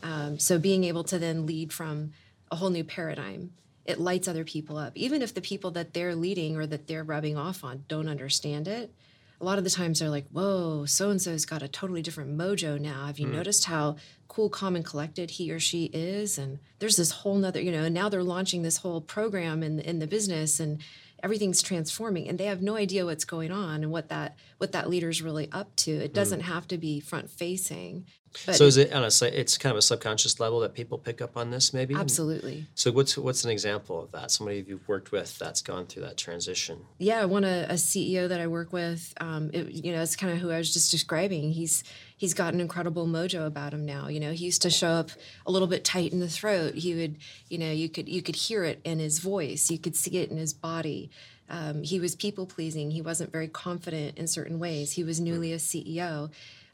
Um, 0.03 0.38
so 0.38 0.59
being 0.59 0.85
able 0.85 1.05
to 1.05 1.18
then 1.18 1.46
lead 1.46 1.72
from 1.72 2.12
a 2.51 2.57
whole 2.57 2.70
new 2.70 2.85
paradigm 2.85 3.53
it 3.85 3.98
lights 3.98 4.29
other 4.29 4.44
people 4.44 4.77
up. 4.77 4.92
Even 4.96 5.22
if 5.22 5.33
the 5.33 5.40
people 5.40 5.70
that 5.70 5.94
they're 5.94 6.14
leading 6.14 6.57
or 6.57 6.66
that 6.66 6.87
they're 6.87 7.03
rubbing 7.03 7.38
off 7.38 7.64
on 7.64 7.85
don't 7.88 8.07
understand 8.07 8.68
it 8.68 8.92
a 9.40 9.44
lot 9.44 9.59
of 9.59 9.64
the 9.64 9.70
times 9.70 10.01
they're 10.01 10.11
like 10.11 10.29
whoa 10.31 10.85
so 10.87 11.11
and 11.11 11.20
so's 11.20 11.44
got 11.44 11.62
a 11.62 11.68
totally 11.68 12.03
different 12.03 12.37
mojo 12.37 12.81
now. 12.81 13.07
Have 13.07 13.18
you 13.18 13.27
mm. 13.27 13.33
noticed 13.33 13.64
how 13.64 13.96
cool 14.27 14.48
calm 14.48 14.77
and 14.77 14.85
collected 14.85 15.33
he 15.33 15.51
or 15.51 15.61
she 15.61 15.85
is? 15.87 16.38
And 16.38 16.59
there's 16.79 16.96
this 16.96 17.11
whole 17.11 17.37
nother 17.37 17.61
you 17.61 17.72
know 17.72 17.85
and 17.85 17.94
now 17.94 18.09
they're 18.09 18.22
launching 18.22 18.62
this 18.62 18.79
whole 18.79 19.01
program 19.01 19.62
in, 19.62 19.81
in 19.81 19.98
the 19.98 20.07
business 20.07 20.61
and 20.61 20.81
everything's 21.22 21.62
transforming 21.62 22.29
and 22.29 22.38
they 22.38 22.44
have 22.44 22.62
no 22.62 22.77
idea 22.77 23.05
what's 23.05 23.24
going 23.24 23.51
on 23.51 23.83
and 23.83 23.90
what 23.90 24.09
that 24.09 24.37
what 24.59 24.72
that 24.72 24.88
leader's 24.88 25.22
really 25.22 25.48
up 25.53 25.74
to. 25.77 25.90
It 25.90 26.11
mm. 26.11 26.14
doesn't 26.14 26.40
have 26.40 26.68
to 26.68 26.79
be 26.79 27.01
front 27.01 27.31
facing 27.31 28.07
but 28.47 28.57
so 28.57 28.64
is 28.64 28.77
it 28.77 28.93
on 28.93 29.03
a 29.03 29.11
it's 29.27 29.59
kind 29.59 29.71
of 29.71 29.79
a 29.79 29.83
subconscious 29.83 30.41
level 30.41 30.61
that 30.61 30.75
people 30.75 30.99
pick 30.99 31.21
up 31.21 31.37
on 31.37 31.51
this 31.51 31.73
maybe? 31.73 31.95
absolutely 31.95 32.67
So 32.75 32.93
what's 32.93 33.17
what's 33.17 33.45
an 33.45 33.51
example 33.51 34.03
of 34.03 34.12
that? 34.12 34.31
Somebody 34.31 34.64
you've 34.67 34.87
worked 34.88 35.12
with 35.12 35.38
that's 35.38 35.62
gone 35.62 35.87
through 35.87 36.03
that 36.03 36.17
transition. 36.17 36.81
yeah, 36.99 37.25
one 37.25 37.45
a, 37.45 37.67
a 37.69 37.75
CEO 37.75 38.29
that 38.29 38.41
I 38.41 38.47
work 38.47 38.73
with, 38.73 39.14
um, 39.21 39.51
it, 39.53 39.71
you 39.71 39.93
know, 39.93 40.03
it's 40.03 40.17
kind 40.17 40.33
of 40.33 40.38
who 40.38 40.51
I 40.51 40.59
was 40.59 40.73
just 40.73 40.91
describing. 40.91 41.53
He's 41.53 41.85
he's 42.17 42.35
got 42.35 42.53
an 42.55 42.61
incredible 42.61 43.07
mojo 43.07 43.47
about 43.47 43.73
him 43.73 43.87
now. 43.87 44.09
You 44.09 44.21
know, 44.21 44.33
he 44.33 44.45
used 44.45 44.62
to 44.62 44.71
show 44.71 44.88
up 44.88 45.11
a 45.47 45.51
little 45.51 45.69
bit 45.69 45.85
tight 45.85 46.12
in 46.12 46.21
the 46.21 46.29
throat. 46.29 46.75
He 46.75 46.95
would, 46.95 47.17
you 47.49 47.59
know, 47.59 47.71
you 47.71 47.88
could 47.88 48.09
you 48.09 48.23
could 48.23 48.37
hear 48.37 48.64
it 48.64 48.81
in 48.85 48.99
his 48.99 49.21
voice. 49.21 49.71
You 49.71 49.79
could 49.79 49.97
see 49.97 50.19
it 50.19 50.31
in 50.31 50.37
his 50.37 50.53
body. 50.53 51.11
Um, 51.51 51.83
he 51.83 51.99
was 51.99 52.14
people 52.14 52.45
pleasing. 52.47 52.91
He 52.91 53.01
wasn't 53.01 53.33
very 53.33 53.49
confident 53.49 54.19
in 54.19 54.27
certain 54.27 54.59
ways. 54.59 54.93
He 54.93 55.05
was 55.05 55.19
newly 55.19 55.53
a 55.53 55.57
CEO. 55.57 56.31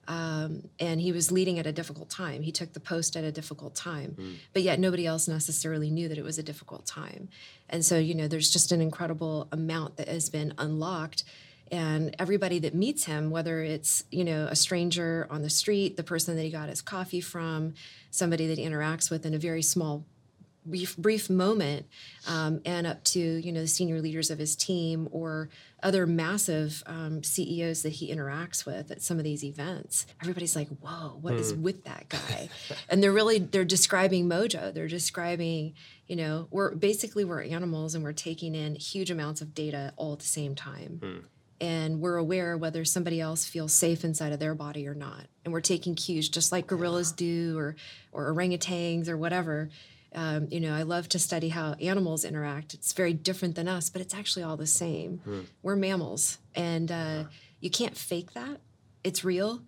Um, 0.08 0.68
and 0.78 1.00
he 1.00 1.12
was 1.12 1.32
leading 1.32 1.58
at 1.58 1.66
a 1.66 1.72
difficult 1.72 2.10
time. 2.10 2.42
He 2.42 2.52
took 2.52 2.72
the 2.72 2.80
post 2.80 3.16
at 3.16 3.24
a 3.24 3.32
difficult 3.32 3.74
time, 3.74 4.38
but 4.52 4.62
yet 4.62 4.78
nobody 4.78 5.06
else 5.06 5.28
necessarily 5.28 5.90
knew 5.90 6.08
that 6.08 6.18
it 6.18 6.24
was 6.24 6.38
a 6.38 6.42
difficult 6.42 6.86
time. 6.86 7.28
And 7.68 7.84
so, 7.84 7.98
you 7.98 8.14
know, 8.14 8.28
there's 8.28 8.50
just 8.50 8.72
an 8.72 8.80
incredible 8.80 9.48
amount 9.52 9.96
that 9.96 10.08
has 10.08 10.28
been 10.30 10.54
unlocked. 10.58 11.24
And 11.72 12.14
everybody 12.18 12.58
that 12.60 12.74
meets 12.74 13.04
him, 13.04 13.30
whether 13.30 13.62
it's, 13.62 14.04
you 14.10 14.24
know, 14.24 14.46
a 14.50 14.56
stranger 14.56 15.26
on 15.30 15.42
the 15.42 15.50
street, 15.50 15.96
the 15.96 16.04
person 16.04 16.36
that 16.36 16.42
he 16.42 16.50
got 16.50 16.68
his 16.68 16.82
coffee 16.82 17.20
from, 17.20 17.74
somebody 18.10 18.46
that 18.46 18.58
he 18.58 18.64
interacts 18.64 19.10
with 19.10 19.24
in 19.26 19.34
a 19.34 19.38
very 19.38 19.62
small 19.62 20.04
brief, 20.64 20.96
brief 20.96 21.30
moment 21.30 21.86
um, 22.28 22.60
and 22.64 22.86
up 22.86 23.02
to 23.04 23.20
you 23.20 23.52
know 23.52 23.60
the 23.60 23.66
senior 23.66 24.00
leaders 24.00 24.30
of 24.30 24.38
his 24.38 24.56
team 24.56 25.08
or 25.12 25.48
other 25.84 26.06
massive 26.06 26.82
um, 26.86 27.22
CEOs 27.22 27.82
that 27.82 27.90
he 27.90 28.12
interacts 28.12 28.66
with 28.66 28.90
at 28.90 29.02
some 29.02 29.18
of 29.18 29.24
these 29.24 29.44
events. 29.44 30.06
Everybody's 30.20 30.56
like, 30.56 30.68
"Whoa, 30.80 31.18
what 31.20 31.34
is 31.34 31.54
with 31.54 31.84
that 31.84 32.08
guy?" 32.08 32.48
and 32.88 33.02
they're 33.02 33.12
really 33.12 33.38
they're 33.38 33.64
describing 33.64 34.28
mojo. 34.28 34.72
They're 34.72 34.88
describing 34.88 35.74
you 36.08 36.16
know 36.16 36.48
we're 36.50 36.74
basically 36.74 37.24
we're 37.24 37.42
animals 37.42 37.94
and 37.94 38.02
we're 38.02 38.12
taking 38.12 38.54
in 38.54 38.74
huge 38.76 39.10
amounts 39.10 39.40
of 39.42 39.54
data 39.54 39.92
all 39.96 40.14
at 40.14 40.18
the 40.20 40.24
same 40.24 40.54
time. 40.54 40.98
And 41.60 42.00
we're 42.00 42.16
aware 42.16 42.58
whether 42.58 42.84
somebody 42.84 43.20
else 43.20 43.44
feels 43.46 43.72
safe 43.72 44.04
inside 44.04 44.32
of 44.32 44.40
their 44.40 44.54
body 44.54 44.88
or 44.88 44.94
not. 44.94 45.26
And 45.44 45.52
we're 45.52 45.60
taking 45.60 45.94
cues 45.94 46.28
just 46.28 46.50
like 46.50 46.66
gorillas 46.66 47.12
do 47.12 47.56
or, 47.56 47.76
or 48.12 48.34
orangutans 48.34 49.08
or 49.08 49.16
whatever. 49.16 49.70
Um, 50.14 50.48
you 50.50 50.60
know, 50.60 50.72
I 50.74 50.82
love 50.82 51.08
to 51.10 51.18
study 51.18 51.48
how 51.48 51.74
animals 51.74 52.24
interact. 52.24 52.74
It's 52.74 52.92
very 52.92 53.12
different 53.12 53.54
than 53.54 53.68
us, 53.68 53.90
but 53.90 54.00
it's 54.00 54.14
actually 54.14 54.42
all 54.44 54.56
the 54.56 54.66
same. 54.66 55.46
We're 55.62 55.76
mammals, 55.76 56.38
and 56.54 56.90
uh, 56.90 57.24
you 57.60 57.70
can't 57.70 57.96
fake 57.96 58.32
that. 58.34 58.60
It's 59.02 59.24
real. 59.24 59.62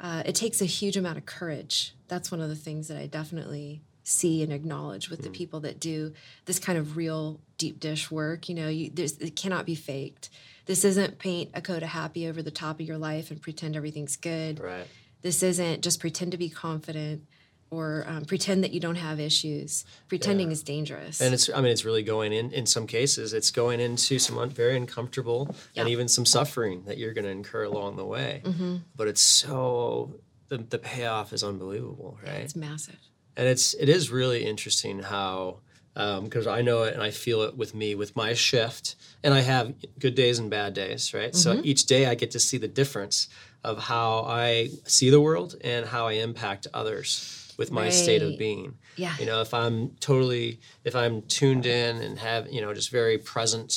Uh, 0.00 0.22
it 0.24 0.34
takes 0.34 0.62
a 0.62 0.64
huge 0.64 0.96
amount 0.96 1.18
of 1.18 1.26
courage. 1.26 1.94
That's 2.08 2.30
one 2.30 2.40
of 2.40 2.48
the 2.48 2.56
things 2.56 2.88
that 2.88 2.96
I 2.96 3.06
definitely 3.06 3.82
see 4.02 4.42
and 4.42 4.52
acknowledge 4.52 5.10
with 5.10 5.22
the 5.22 5.30
people 5.30 5.60
that 5.60 5.78
do 5.78 6.12
this 6.46 6.58
kind 6.58 6.78
of 6.78 6.96
real 6.96 7.38
deep 7.58 7.78
dish 7.78 8.10
work. 8.10 8.48
You 8.48 8.54
know, 8.54 8.68
you, 8.68 8.90
it 8.96 9.36
cannot 9.36 9.66
be 9.66 9.74
faked. 9.74 10.30
This 10.66 10.84
isn't 10.84 11.18
paint 11.18 11.50
a 11.52 11.60
coat 11.60 11.82
of 11.82 11.90
happy 11.90 12.26
over 12.26 12.42
the 12.42 12.50
top 12.50 12.80
of 12.80 12.86
your 12.86 12.98
life 12.98 13.30
and 13.30 13.40
pretend 13.40 13.76
everything's 13.76 14.16
good 14.16 14.58
Right. 14.60 14.86
this 15.22 15.42
isn't 15.42 15.82
just 15.82 16.00
pretend 16.00 16.32
to 16.32 16.38
be 16.38 16.48
confident 16.48 17.24
or 17.70 18.04
um, 18.08 18.24
pretend 18.24 18.64
that 18.64 18.72
you 18.72 18.80
don't 18.80 18.96
have 18.96 19.20
issues. 19.20 19.84
Pretending 20.08 20.50
is 20.50 20.62
dangerous. 20.62 21.20
And 21.20 21.32
it's, 21.32 21.48
I 21.48 21.60
mean, 21.60 21.70
it's 21.70 21.84
really 21.84 22.02
going 22.02 22.32
in, 22.32 22.50
in 22.52 22.66
some 22.66 22.86
cases, 22.86 23.32
it's 23.32 23.50
going 23.50 23.80
into 23.80 24.18
some 24.18 24.38
un, 24.38 24.50
very 24.50 24.76
uncomfortable 24.76 25.54
and 25.76 25.88
even 25.88 26.08
some 26.08 26.26
suffering 26.26 26.82
that 26.86 26.98
you're 26.98 27.12
going 27.12 27.24
to 27.24 27.30
incur 27.30 27.64
along 27.64 27.96
the 27.96 28.04
way. 28.04 28.42
Mm-hmm. 28.44 28.76
But 28.96 29.08
it's 29.08 29.22
so, 29.22 30.16
the, 30.48 30.58
the 30.58 30.78
payoff 30.78 31.32
is 31.32 31.44
unbelievable, 31.44 32.18
right? 32.24 32.40
it's 32.40 32.56
massive. 32.56 32.98
and 33.36 33.46
it's 33.46 33.74
it 33.74 33.88
is 33.88 34.10
really 34.10 34.44
interesting 34.44 34.98
how 35.00 35.58
um, 35.96 36.24
because 36.24 36.46
I 36.46 36.62
know 36.62 36.84
it 36.84 36.94
and 36.94 37.02
I 37.02 37.10
feel 37.10 37.42
it 37.42 37.56
with 37.56 37.74
me 37.74 37.94
with 37.94 38.14
my 38.16 38.34
shift 38.34 38.96
and 39.24 39.34
I 39.34 39.40
have 39.40 39.74
good 39.98 40.14
days 40.14 40.38
and 40.38 40.50
bad 40.50 40.74
days 40.74 41.14
right 41.14 41.34
so 41.34 41.54
mm-hmm. 41.54 41.64
each 41.64 41.86
day 41.86 42.06
I 42.06 42.14
get 42.14 42.32
to 42.32 42.40
see 42.40 42.58
the 42.58 42.68
difference 42.68 43.28
of 43.62 43.78
how 43.78 44.24
I 44.26 44.70
see 44.84 45.10
the 45.10 45.20
world 45.20 45.56
and 45.62 45.86
how 45.86 46.08
I 46.08 46.12
impact 46.12 46.66
others 46.74 47.39
with 47.60 47.70
my 47.80 47.88
state 48.02 48.22
of 48.28 48.32
being 48.44 48.64
Yeah. 49.04 49.14
you 49.20 49.26
know 49.30 49.40
if 49.46 49.52
I'm 49.62 49.76
totally 50.08 50.48
if 50.90 50.94
I'm 51.02 51.14
tuned 51.38 51.66
in 51.82 51.92
and 52.04 52.18
have 52.18 52.42
you 52.54 52.60
know 52.62 52.70
just 52.80 52.90
very 52.90 53.18
present 53.32 53.70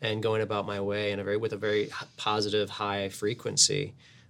and 0.00 0.22
going 0.22 0.42
about 0.48 0.64
my 0.74 0.80
way 0.90 1.04
in 1.12 1.18
a 1.20 1.24
very 1.28 1.38
with 1.44 1.52
a 1.52 1.62
very 1.68 1.84
positive 2.16 2.68
high 2.70 3.08
frequency 3.22 3.84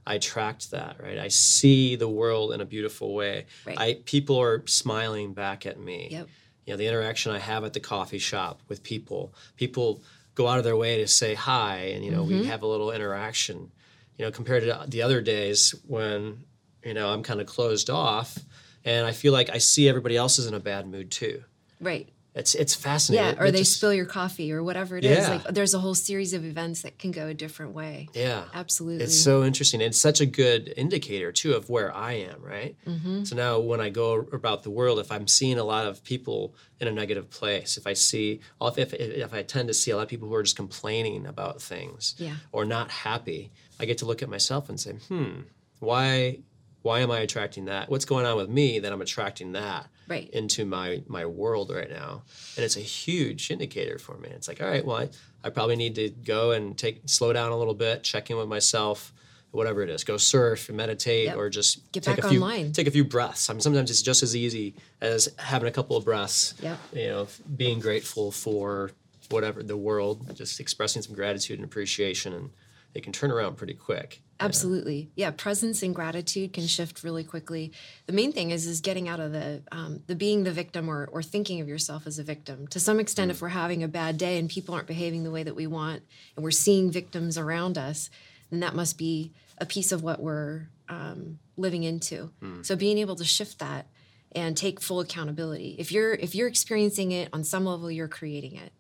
I 0.07 0.15
attract 0.17 0.63
that, 0.73 0.95
right? 1.03 1.19
I 1.19 1.29
see 1.29 1.97
the 1.97 2.11
world 2.21 2.53
in 2.55 2.61
a 2.61 2.67
beautiful 2.75 3.09
way. 3.21 3.37
Right. 3.67 3.79
I 3.85 3.89
people 4.15 4.37
are 4.47 4.57
smiling 4.67 5.33
back 5.33 5.65
at 5.71 5.77
me. 5.89 5.99
Yep. 6.17 6.27
You 6.67 6.71
know, 6.73 6.77
the 6.83 6.87
interaction 6.91 7.33
I 7.33 7.39
have 7.51 7.63
at 7.69 7.73
the 7.73 7.81
coffee 7.95 8.19
shop 8.31 8.61
with 8.69 8.83
people, 8.83 9.23
people 9.57 9.89
go 10.35 10.45
out 10.51 10.59
of 10.59 10.65
their 10.65 10.77
way 10.85 10.93
to 11.03 11.09
say 11.09 11.33
hi 11.51 11.77
and 11.95 12.01
you 12.05 12.11
know, 12.11 12.25
Mm-hmm. 12.25 12.41
we 12.41 12.47
have 12.53 12.63
a 12.63 12.67
little 12.75 12.91
interaction. 12.99 13.59
You 14.19 14.23
know, 14.27 14.31
compared 14.31 14.63
to 14.65 14.85
the 14.95 15.01
other 15.07 15.21
days 15.23 15.75
when, 15.95 16.19
you 16.89 16.93
know, 16.99 17.09
I'm 17.13 17.23
kind 17.23 17.41
of 17.41 17.47
closed 17.57 17.89
off 17.89 18.31
and 18.85 19.07
I 19.07 19.13
feel 19.13 19.33
like 19.33 19.51
I 19.51 19.59
see 19.59 19.89
everybody 19.89 20.17
else 20.17 20.39
is 20.39 20.47
in 20.47 20.55
a 20.55 20.61
bad 20.61 20.87
mood 20.87 21.11
too. 21.11 21.43
Right. 21.81 22.09
It's 22.37 22.57
it's 22.57 22.75
fascinating. 22.75 23.37
Yeah, 23.37 23.41
or 23.41 23.47
It 23.47 23.53
they 23.53 23.59
just- 23.59 23.77
spill 23.77 23.95
your 23.95 24.07
coffee 24.07 24.51
or 24.51 24.61
whatever 24.65 24.97
it 24.97 25.05
is. 25.05 25.19
Yeah. 25.19 25.29
Like 25.35 25.45
there's 25.55 25.73
a 25.73 25.79
whole 25.79 25.95
series 25.95 26.35
of 26.35 26.45
events 26.45 26.83
that 26.83 26.99
can 26.99 27.13
go 27.13 27.29
a 27.29 27.35
different 27.35 27.75
way. 27.75 28.09
Yeah. 28.13 28.43
Absolutely. 28.53 29.05
It's 29.05 29.17
so 29.17 29.45
interesting. 29.45 29.81
It's 29.81 30.01
such 30.01 30.21
a 30.21 30.27
good 30.27 30.75
indicator 30.77 31.31
too 31.31 31.53
of 31.53 31.71
where 31.71 31.95
I 31.95 32.15
am, 32.15 32.43
right? 32.43 32.75
Mm-hmm. 32.89 33.23
So 33.23 33.37
now 33.37 33.61
when 33.61 33.81
I 33.81 33.89
go 33.89 34.15
about 34.33 34.65
the 34.65 34.71
world, 34.71 34.99
if 34.99 35.13
I'm 35.13 35.29
seeing 35.29 35.59
a 35.61 35.65
lot 35.65 35.87
of 35.87 36.03
people 36.03 36.57
in 36.81 36.89
a 36.89 36.93
negative 36.93 37.31
place, 37.31 37.77
if 37.77 37.87
I 37.87 37.93
see, 37.93 38.41
if, 38.61 38.79
if, 38.79 38.93
if 38.95 39.33
I 39.33 39.43
tend 39.45 39.69
to 39.69 39.75
see 39.75 39.93
a 39.93 39.97
lot 39.97 40.03
of 40.03 40.09
people 40.09 40.27
who 40.29 40.35
are 40.35 40.43
just 40.43 40.57
complaining 40.57 41.27
about 41.27 41.63
things 41.63 42.17
Yeah. 42.19 42.35
or 42.51 42.65
not 42.65 42.91
happy, 42.91 43.53
I 43.79 43.85
get 43.85 43.99
to 43.99 44.07
look 44.07 44.23
at 44.25 44.29
myself 44.29 44.69
and 44.69 44.81
say, 44.81 44.95
hmm, 44.95 45.43
why, 45.79 46.41
why 46.85 47.01
am 47.01 47.11
I 47.11 47.21
attracting 47.21 47.65
that? 47.65 47.89
What's 47.89 48.05
going 48.05 48.27
on 48.27 48.37
with 48.37 48.51
me 48.51 48.79
that 48.81 48.93
I'm 48.93 49.01
attracting 49.01 49.53
that? 49.53 49.87
Right. 50.07 50.29
into 50.35 50.67
my 50.67 51.03
my 51.07 51.25
world 51.25 51.71
right 51.75 51.89
now 51.91 52.25
and 52.57 52.65
it's 52.65 52.77
a 52.77 52.81
huge 52.81 53.51
indicator 53.51 53.99
for 53.99 54.19
me 54.19 54.29
it's 54.29 54.47
like 54.49 54.61
all 54.61 54.69
right 54.69 54.85
well 54.85 54.99
I, 54.99 55.09
I 55.43 55.49
probably 55.49 55.77
need 55.77 55.95
to 55.95 56.11
go 56.11 56.51
and 56.51 56.77
take 56.77 57.01
slow 57.07 57.33
down 57.33 57.53
a 57.53 57.57
little 57.57 57.73
bit 57.73 58.03
check 58.03 58.29
in 58.31 58.37
with 58.37 58.47
myself 58.47 59.15
whatever 59.53 59.81
it 59.83 59.89
is 59.89 60.05
go 60.05 60.19
surf 60.19 60.69
meditate 60.71 61.29
Yep. 61.29 61.37
or 61.39 61.49
just 61.49 61.91
Get 61.93 62.03
take 62.03 62.17
back 62.17 62.27
a 62.27 62.29
few 62.29 62.43
online. 62.43 62.73
take 62.73 62.87
a 62.87 62.91
few 62.91 63.03
breaths 63.03 63.49
I 63.49 63.55
mean, 63.55 63.63
sometimes 63.63 63.91
it's 63.91 64.03
just 64.03 64.23
as 64.23 64.37
easy 64.37 64.75
as 65.01 65.31
having 65.39 65.69
a 65.69 65.73
couple 65.73 65.97
of 65.97 66.05
breaths 66.05 66.53
Yep. 66.61 66.79
you 66.93 67.07
know 67.09 67.27
being 67.57 67.81
grateful 67.81 68.31
for 68.31 68.91
whatever 69.31 69.63
the 69.63 69.79
world 69.79 70.37
just 70.37 70.61
expressing 70.61 71.01
some 71.01 71.15
gratitude 71.15 71.59
and 71.59 71.65
appreciation 71.65 72.35
and 72.35 72.51
it 72.93 73.03
can 73.03 73.13
turn 73.15 73.31
around 73.31 73.57
pretty 73.57 73.73
quick 73.73 74.21
Absolutely. 74.41 75.11
Yeah, 75.15 75.31
presence 75.31 75.83
and 75.83 75.95
gratitude 75.95 76.53
can 76.53 76.67
shift 76.67 77.05
really 77.05 77.25
quickly. 77.25 77.73
The 78.07 78.13
main 78.13 78.33
thing 78.33 78.51
is 78.51 78.67
is 78.67 78.81
getting 78.81 79.09
out 79.09 79.21
of 79.21 79.33
the 79.33 79.63
um, 79.71 80.03
the 80.07 80.15
being 80.15 80.45
the 80.45 80.51
victim 80.51 80.89
or 80.89 81.09
or 81.11 81.23
thinking 81.23 81.61
of 81.61 81.69
yourself 81.69 82.07
as 82.07 82.19
a 82.19 82.23
victim. 82.23 82.67
To 82.69 82.81
some 82.81 83.01
extent, 83.01 83.31
if 83.31 83.41
we're 83.41 83.49
having 83.49 83.83
a 83.83 83.89
bad 83.89 84.19
day 84.19 84.39
and 84.39 84.49
people 84.49 84.75
aren't 84.75 84.87
behaving 84.87 85.25
the 85.25 85.31
way 85.31 85.43
that 85.43 85.55
we 85.55 85.67
want, 85.67 86.03
and 86.37 86.45
we're 86.45 86.51
seeing 86.51 86.91
victims 86.91 87.39
around 87.39 87.79
us, 87.79 88.11
then 88.51 88.61
that 88.61 88.75
must 88.75 88.99
be 88.99 89.33
a 89.59 89.67
piece 89.67 89.93
of 89.93 90.03
what 90.03 90.21
we're 90.21 90.69
um, 90.89 91.39
living 91.57 91.85
into. 91.85 92.31
So 92.63 92.77
being 92.77 92.99
able 92.99 93.17
to 93.17 93.25
shift 93.25 93.61
that 93.61 93.87
and 94.33 94.57
take 94.57 94.81
full 94.81 94.99
accountability. 94.99 95.77
If 95.79 95.93
you're 95.93 96.13
if 96.13 96.35
you're 96.35 96.49
experiencing 96.49 97.13
it 97.13 97.29
on 97.33 97.45
some 97.45 97.65
level, 97.65 97.89
you're 97.91 98.09
creating 98.09 98.57
it 98.57 98.73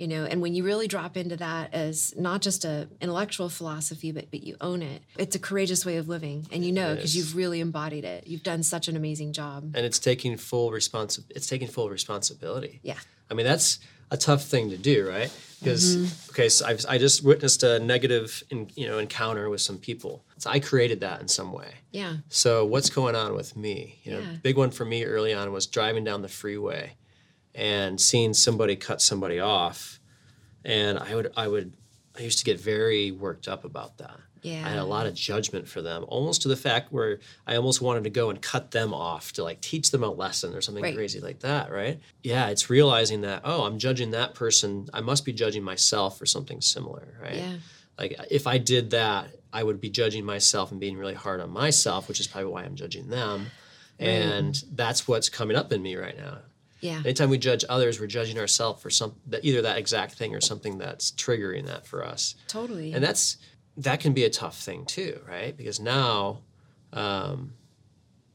you 0.00 0.08
know 0.08 0.24
and 0.24 0.40
when 0.42 0.54
you 0.54 0.64
really 0.64 0.88
drop 0.88 1.16
into 1.16 1.36
that 1.36 1.72
as 1.74 2.14
not 2.16 2.40
just 2.42 2.64
a 2.64 2.88
intellectual 3.00 3.48
philosophy 3.48 4.10
but 4.12 4.30
but 4.30 4.42
you 4.42 4.56
own 4.60 4.80
it 4.82 5.02
it's 5.18 5.36
a 5.36 5.38
courageous 5.38 5.84
way 5.84 5.96
of 5.98 6.08
living 6.08 6.46
and 6.52 6.64
you 6.64 6.72
know 6.72 6.94
because 6.94 7.14
you've 7.16 7.36
really 7.36 7.60
embodied 7.60 8.04
it 8.04 8.26
you've 8.26 8.42
done 8.42 8.62
such 8.62 8.88
an 8.88 8.96
amazing 8.96 9.32
job 9.32 9.62
and 9.76 9.84
it's 9.88 9.98
taking 9.98 10.36
full 10.36 10.70
responsi- 10.70 11.24
it's 11.36 11.46
taking 11.46 11.68
full 11.68 11.88
responsibility 11.90 12.80
yeah 12.82 12.98
I 13.30 13.34
mean, 13.34 13.46
that's 13.46 13.78
a 14.10 14.16
tough 14.16 14.42
thing 14.42 14.70
to 14.70 14.76
do, 14.76 15.08
right? 15.08 15.30
Because 15.60 15.96
Mm-hmm. 15.96 16.30
okay, 16.32 16.48
so 16.48 16.66
I've, 16.66 16.84
I 16.88 16.98
just 16.98 17.22
witnessed 17.22 17.62
a 17.62 17.78
negative, 17.78 18.42
in, 18.50 18.68
you 18.74 18.88
know, 18.88 18.98
encounter 18.98 19.48
with 19.48 19.60
some 19.60 19.78
people. 19.78 20.24
So 20.38 20.50
I 20.50 20.58
created 20.58 20.98
that 21.02 21.20
in 21.20 21.28
some 21.28 21.52
way. 21.52 21.74
yeah 21.92 22.16
So 22.28 22.64
what's 22.64 22.90
going 22.90 23.14
on 23.14 23.34
with 23.34 23.56
me? 23.56 24.00
You 24.02 24.10
know, 24.14 24.18
Yeah. 24.20 24.34
big 24.42 24.56
one 24.56 24.72
for 24.72 24.84
me 24.84 25.04
early 25.04 25.32
on 25.32 25.52
was 25.52 25.66
driving 25.68 26.02
down 26.02 26.22
the 26.22 26.28
freeway 26.28 26.94
and 27.54 28.00
seeing 28.00 28.34
somebody 28.34 28.76
cut 28.76 29.00
somebody 29.02 29.40
off, 29.40 30.00
and 30.64 30.98
I 30.98 31.14
would, 31.14 31.32
I 31.36 31.48
would, 31.48 31.72
I 32.18 32.22
used 32.22 32.38
to 32.38 32.44
get 32.44 32.60
very 32.60 33.10
worked 33.10 33.48
up 33.48 33.64
about 33.64 33.98
that. 33.98 34.16
Yeah. 34.42 34.64
I 34.64 34.70
had 34.70 34.78
a 34.78 34.84
lot 34.84 35.06
of 35.06 35.14
judgment 35.14 35.68
for 35.68 35.82
them, 35.82 36.04
almost 36.08 36.42
to 36.42 36.48
the 36.48 36.56
fact 36.56 36.92
where 36.92 37.18
I 37.46 37.56
almost 37.56 37.82
wanted 37.82 38.04
to 38.04 38.10
go 38.10 38.30
and 38.30 38.40
cut 38.40 38.70
them 38.70 38.94
off 38.94 39.32
to 39.34 39.42
like 39.44 39.60
teach 39.60 39.90
them 39.90 40.02
a 40.02 40.10
lesson 40.10 40.54
or 40.54 40.62
something 40.62 40.82
Right. 40.82 40.94
crazy 40.94 41.20
like 41.20 41.40
that, 41.40 41.70
right? 41.70 42.00
Yeah, 42.22 42.48
it's 42.48 42.70
realizing 42.70 43.20
that, 43.22 43.42
oh, 43.44 43.64
I'm 43.64 43.78
judging 43.78 44.12
that 44.12 44.34
person. 44.34 44.88
I 44.94 45.02
must 45.02 45.26
be 45.26 45.34
judging 45.34 45.62
myself 45.62 46.18
for 46.18 46.24
something 46.24 46.62
similar, 46.62 47.18
right? 47.20 47.34
yeah 47.36 47.56
Like 47.98 48.18
if 48.30 48.46
I 48.46 48.56
did 48.56 48.90
that, 48.92 49.28
I 49.52 49.62
would 49.62 49.78
be 49.78 49.90
judging 49.90 50.24
myself 50.24 50.70
and 50.70 50.80
being 50.80 50.96
really 50.96 51.12
hard 51.14 51.40
on 51.40 51.50
myself, 51.50 52.08
which 52.08 52.18
is 52.20 52.26
probably 52.26 52.50
why 52.50 52.62
I'm 52.62 52.76
judging 52.76 53.08
them. 53.10 53.48
And 53.98 54.54
that's 54.72 55.06
what's 55.06 55.28
coming 55.28 55.56
up 55.56 55.70
in 55.70 55.82
me 55.82 55.96
right 55.96 56.16
now. 56.16 56.38
Yeah. 56.80 57.00
Anytime 57.04 57.30
we 57.30 57.38
judge 57.38 57.64
others, 57.68 58.00
we're 58.00 58.06
judging 58.06 58.38
ourselves 58.38 58.82
for 58.82 58.90
some 58.90 59.14
that 59.26 59.44
either 59.44 59.62
that 59.62 59.78
exact 59.78 60.14
thing 60.14 60.34
or 60.34 60.40
something 60.40 60.78
that's 60.78 61.12
triggering 61.12 61.66
that 61.66 61.86
for 61.86 62.04
us. 62.04 62.34
Totally. 62.48 62.92
And 62.92 63.04
that's 63.04 63.36
that 63.76 64.00
can 64.00 64.12
be 64.12 64.24
a 64.24 64.30
tough 64.30 64.58
thing 64.58 64.84
too 64.84 65.20
right? 65.28 65.56
Because 65.56 65.80
now 65.80 66.40
um, 66.92 67.54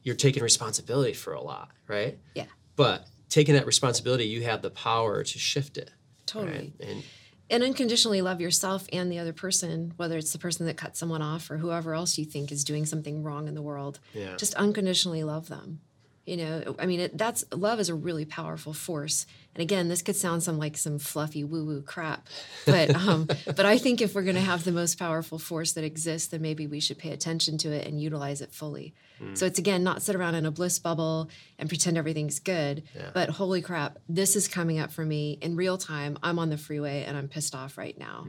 you're 0.02 0.14
taking 0.14 0.42
responsibility 0.42 1.12
for 1.12 1.32
a 1.34 1.40
lot 1.40 1.70
right? 1.88 2.18
Yeah. 2.34 2.46
But 2.76 3.06
taking 3.28 3.54
that 3.54 3.66
responsibility 3.66 4.24
you 4.24 4.42
have 4.42 4.62
the 4.62 4.70
power 4.70 5.22
to 5.24 5.38
shift 5.38 5.76
it 5.76 5.90
totally. 6.26 6.72
right? 6.78 6.88
and 6.88 7.02
and 7.48 7.62
unconditionally 7.62 8.22
love 8.22 8.40
yourself 8.40 8.86
and 8.92 9.10
the 9.10 9.18
other 9.18 9.32
person 9.32 9.92
whether 9.96 10.16
it's 10.16 10.32
the 10.32 10.38
person 10.38 10.66
that 10.66 10.76
cut 10.76 10.96
someone 10.96 11.22
off 11.22 11.50
or 11.50 11.58
whoever 11.58 11.94
else 11.94 12.18
you 12.18 12.24
think 12.24 12.50
is 12.50 12.64
doing 12.64 12.86
something 12.86 13.22
wrong 13.22 13.46
in 13.48 13.54
the 13.54 13.62
world. 13.62 13.98
Yeah. 14.14 14.36
just 14.36 14.54
unconditionally 14.54 15.22
love 15.22 15.48
them 15.48 15.80
you 16.26 16.36
know 16.36 16.74
i 16.78 16.86
mean 16.86 17.00
it, 17.00 17.16
that's 17.16 17.44
love 17.52 17.78
is 17.80 17.88
a 17.88 17.94
really 17.94 18.24
powerful 18.24 18.72
force. 18.72 19.26
And 19.54 19.62
again 19.62 19.88
this 19.88 20.02
could 20.02 20.16
sound 20.16 20.42
some 20.42 20.58
like 20.58 20.76
some 20.76 20.98
fluffy 20.98 21.42
woo 21.44 21.64
woo 21.64 21.80
crap 21.82 22.26
but 22.66 22.94
um 23.08 23.24
but 23.46 23.64
i 23.64 23.78
think 23.78 24.02
if 24.02 24.14
we're 24.14 24.22
going 24.30 24.34
to 24.36 24.42
have 24.52 24.64
the 24.64 24.72
most 24.72 24.98
powerful 24.98 25.38
force 25.38 25.72
that 25.72 25.84
exists 25.84 26.28
then 26.28 26.42
maybe 26.42 26.66
we 26.66 26.78
should 26.80 26.98
pay 26.98 27.12
attention 27.12 27.56
to 27.58 27.68
it 27.72 27.86
and 27.86 28.00
utilize 28.00 28.40
it 28.42 28.52
fully. 28.52 28.92
So 29.32 29.46
it's 29.46 29.58
again 29.58 29.82
not 29.82 30.02
sit 30.02 30.14
around 30.14 30.34
in 30.34 30.44
a 30.44 30.50
bliss 30.50 30.78
bubble 30.78 31.30
and 31.58 31.70
pretend 31.70 31.96
everything's 31.96 32.38
good 32.38 32.82
Yeah. 32.94 33.10
but 33.14 33.30
holy 33.30 33.62
crap 33.62 33.96
this 34.10 34.36
is 34.36 34.46
coming 34.46 34.78
up 34.78 34.92
for 34.92 35.04
me 35.06 35.38
in 35.40 35.56
real 35.56 35.78
time. 35.78 36.18
I'm 36.22 36.38
on 36.38 36.50
the 36.50 36.58
freeway 36.58 37.04
and 37.06 37.16
i'm 37.16 37.28
pissed 37.28 37.54
off 37.54 37.78
right 37.78 37.96
now 37.98 38.26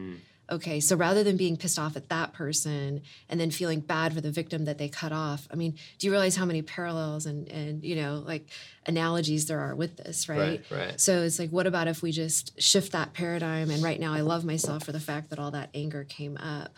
okay 0.49 0.79
so 0.79 0.95
rather 0.95 1.23
than 1.23 1.35
being 1.37 1.57
pissed 1.57 1.77
off 1.79 1.95
at 1.95 2.09
that 2.09 2.33
person 2.33 3.01
and 3.29 3.39
then 3.39 3.51
feeling 3.51 3.79
bad 3.79 4.13
for 4.13 4.21
the 4.21 4.31
victim 4.31 4.65
that 4.65 4.77
they 4.77 4.87
cut 4.87 5.11
off 5.11 5.47
i 5.51 5.55
mean 5.55 5.75
do 5.97 6.07
you 6.07 6.11
realize 6.11 6.35
how 6.35 6.45
many 6.45 6.61
parallels 6.61 7.25
and 7.25 7.47
and 7.49 7.83
you 7.83 7.95
know 7.95 8.23
like 8.25 8.47
analogies 8.85 9.45
there 9.47 9.59
are 9.59 9.75
with 9.75 9.97
this 9.97 10.29
right 10.29 10.37
Right, 10.37 10.63
right. 10.71 11.01
so 11.01 11.21
it's 11.23 11.39
like 11.39 11.49
what 11.49 11.67
about 11.67 11.87
if 11.87 12.01
we 12.01 12.11
just 12.11 12.59
shift 12.61 12.91
that 12.93 13.13
paradigm? 13.13 13.69
And 13.69 13.83
right 13.83 13.99
now 13.99 14.13
i 14.13 14.21
love 14.21 14.45
myself 14.45 14.83
for 14.83 14.91
the 14.91 14.99
fact 14.99 15.29
that 15.29 15.39
all 15.39 15.51
that 15.51 15.69
anger 15.73 16.03
came 16.03 16.37
up 16.37 16.77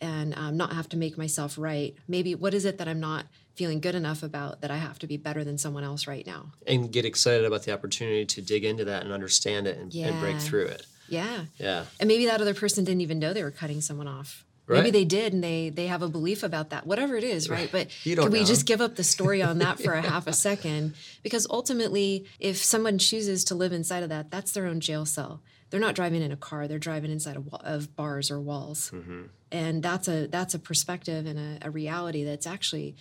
and 0.00 0.32
um, 0.36 0.56
not 0.56 0.72
have 0.74 0.88
to 0.90 0.96
make 0.96 1.18
myself 1.18 1.58
right. 1.58 1.92
Maybe 2.06 2.34
what 2.36 2.54
is 2.54 2.64
it 2.64 2.78
that 2.78 2.86
i'm 2.86 3.00
not 3.00 3.26
feeling 3.54 3.80
good 3.80 3.96
enough 3.96 4.22
about 4.22 4.60
that 4.60 4.70
i 4.70 4.76
have 4.76 4.96
to 5.00 5.08
be 5.08 5.16
better 5.16 5.42
than 5.42 5.58
someone 5.58 5.82
else 5.82 6.06
right 6.06 6.24
now? 6.26 6.52
And 6.66 6.92
get 6.92 7.04
excited 7.04 7.44
about 7.44 7.64
the 7.64 7.72
opportunity 7.72 8.24
to 8.26 8.42
dig 8.42 8.64
into 8.64 8.84
that 8.84 9.02
and 9.02 9.12
understand 9.12 9.66
it 9.66 9.78
and, 9.78 9.92
and 9.94 10.20
break 10.20 10.36
through 10.38 10.66
it 10.66 10.86
yeah. 11.08 11.44
Yeah. 11.58 11.84
And 12.00 12.08
maybe 12.08 12.26
that 12.26 12.40
other 12.40 12.54
person 12.54 12.84
didn't 12.84 13.00
even 13.00 13.18
know 13.18 13.32
they 13.32 13.42
were 13.42 13.50
cutting 13.50 13.80
someone 13.80 14.08
off. 14.08 14.44
Maybe 14.68 14.90
they 14.90 15.04
did 15.06 15.32
and 15.32 15.42
they 15.42 15.70
they 15.70 15.86
have 15.86 16.02
a 16.02 16.08
belief 16.08 16.42
about 16.42 16.70
that 16.70 16.86
whatever 16.86 17.16
it 17.16 17.24
is 17.24 17.48
right? 17.48 17.70
But 17.72 17.88
can 18.04 18.30
we 18.30 18.40
know. 18.40 18.44
just 18.44 18.66
give 18.66 18.82
up 18.82 18.96
the 18.96 19.04
story 19.04 19.42
on 19.42 19.58
that 19.64 19.80
for 19.80 19.94
a 19.94 20.02
half 20.02 20.26
a 20.26 20.32
second? 20.32 20.94
Because 21.22 21.46
ultimately 21.48 22.26
if 22.38 22.58
someone 22.58 22.98
chooses 22.98 23.44
to 23.44 23.54
live 23.54 23.72
inside 23.72 24.02
of 24.02 24.10
that 24.10 24.30
that's 24.30 24.52
their 24.52 24.66
own 24.66 24.80
jail 24.80 25.06
cell. 25.06 25.40
They're 25.70 25.80
not 25.80 25.94
driving 25.94 26.22
in 26.22 26.32
a 26.32 26.36
car 26.36 26.68
they're 26.68 26.78
driving 26.78 27.10
inside 27.10 27.36
of, 27.36 27.48
of 27.54 27.96
bars 27.96 28.30
or 28.30 28.40
walls. 28.40 28.90
Mm-hmm. 28.94 29.22
and 29.50 29.82
that's 29.82 30.06
a 30.06 30.26
that's 30.26 30.52
a 30.52 30.58
perspective 30.58 31.24
and 31.26 31.38
a, 31.38 31.68
a 31.68 31.70
reality 31.70 32.24
that's 32.24 32.46
actually 32.46 32.94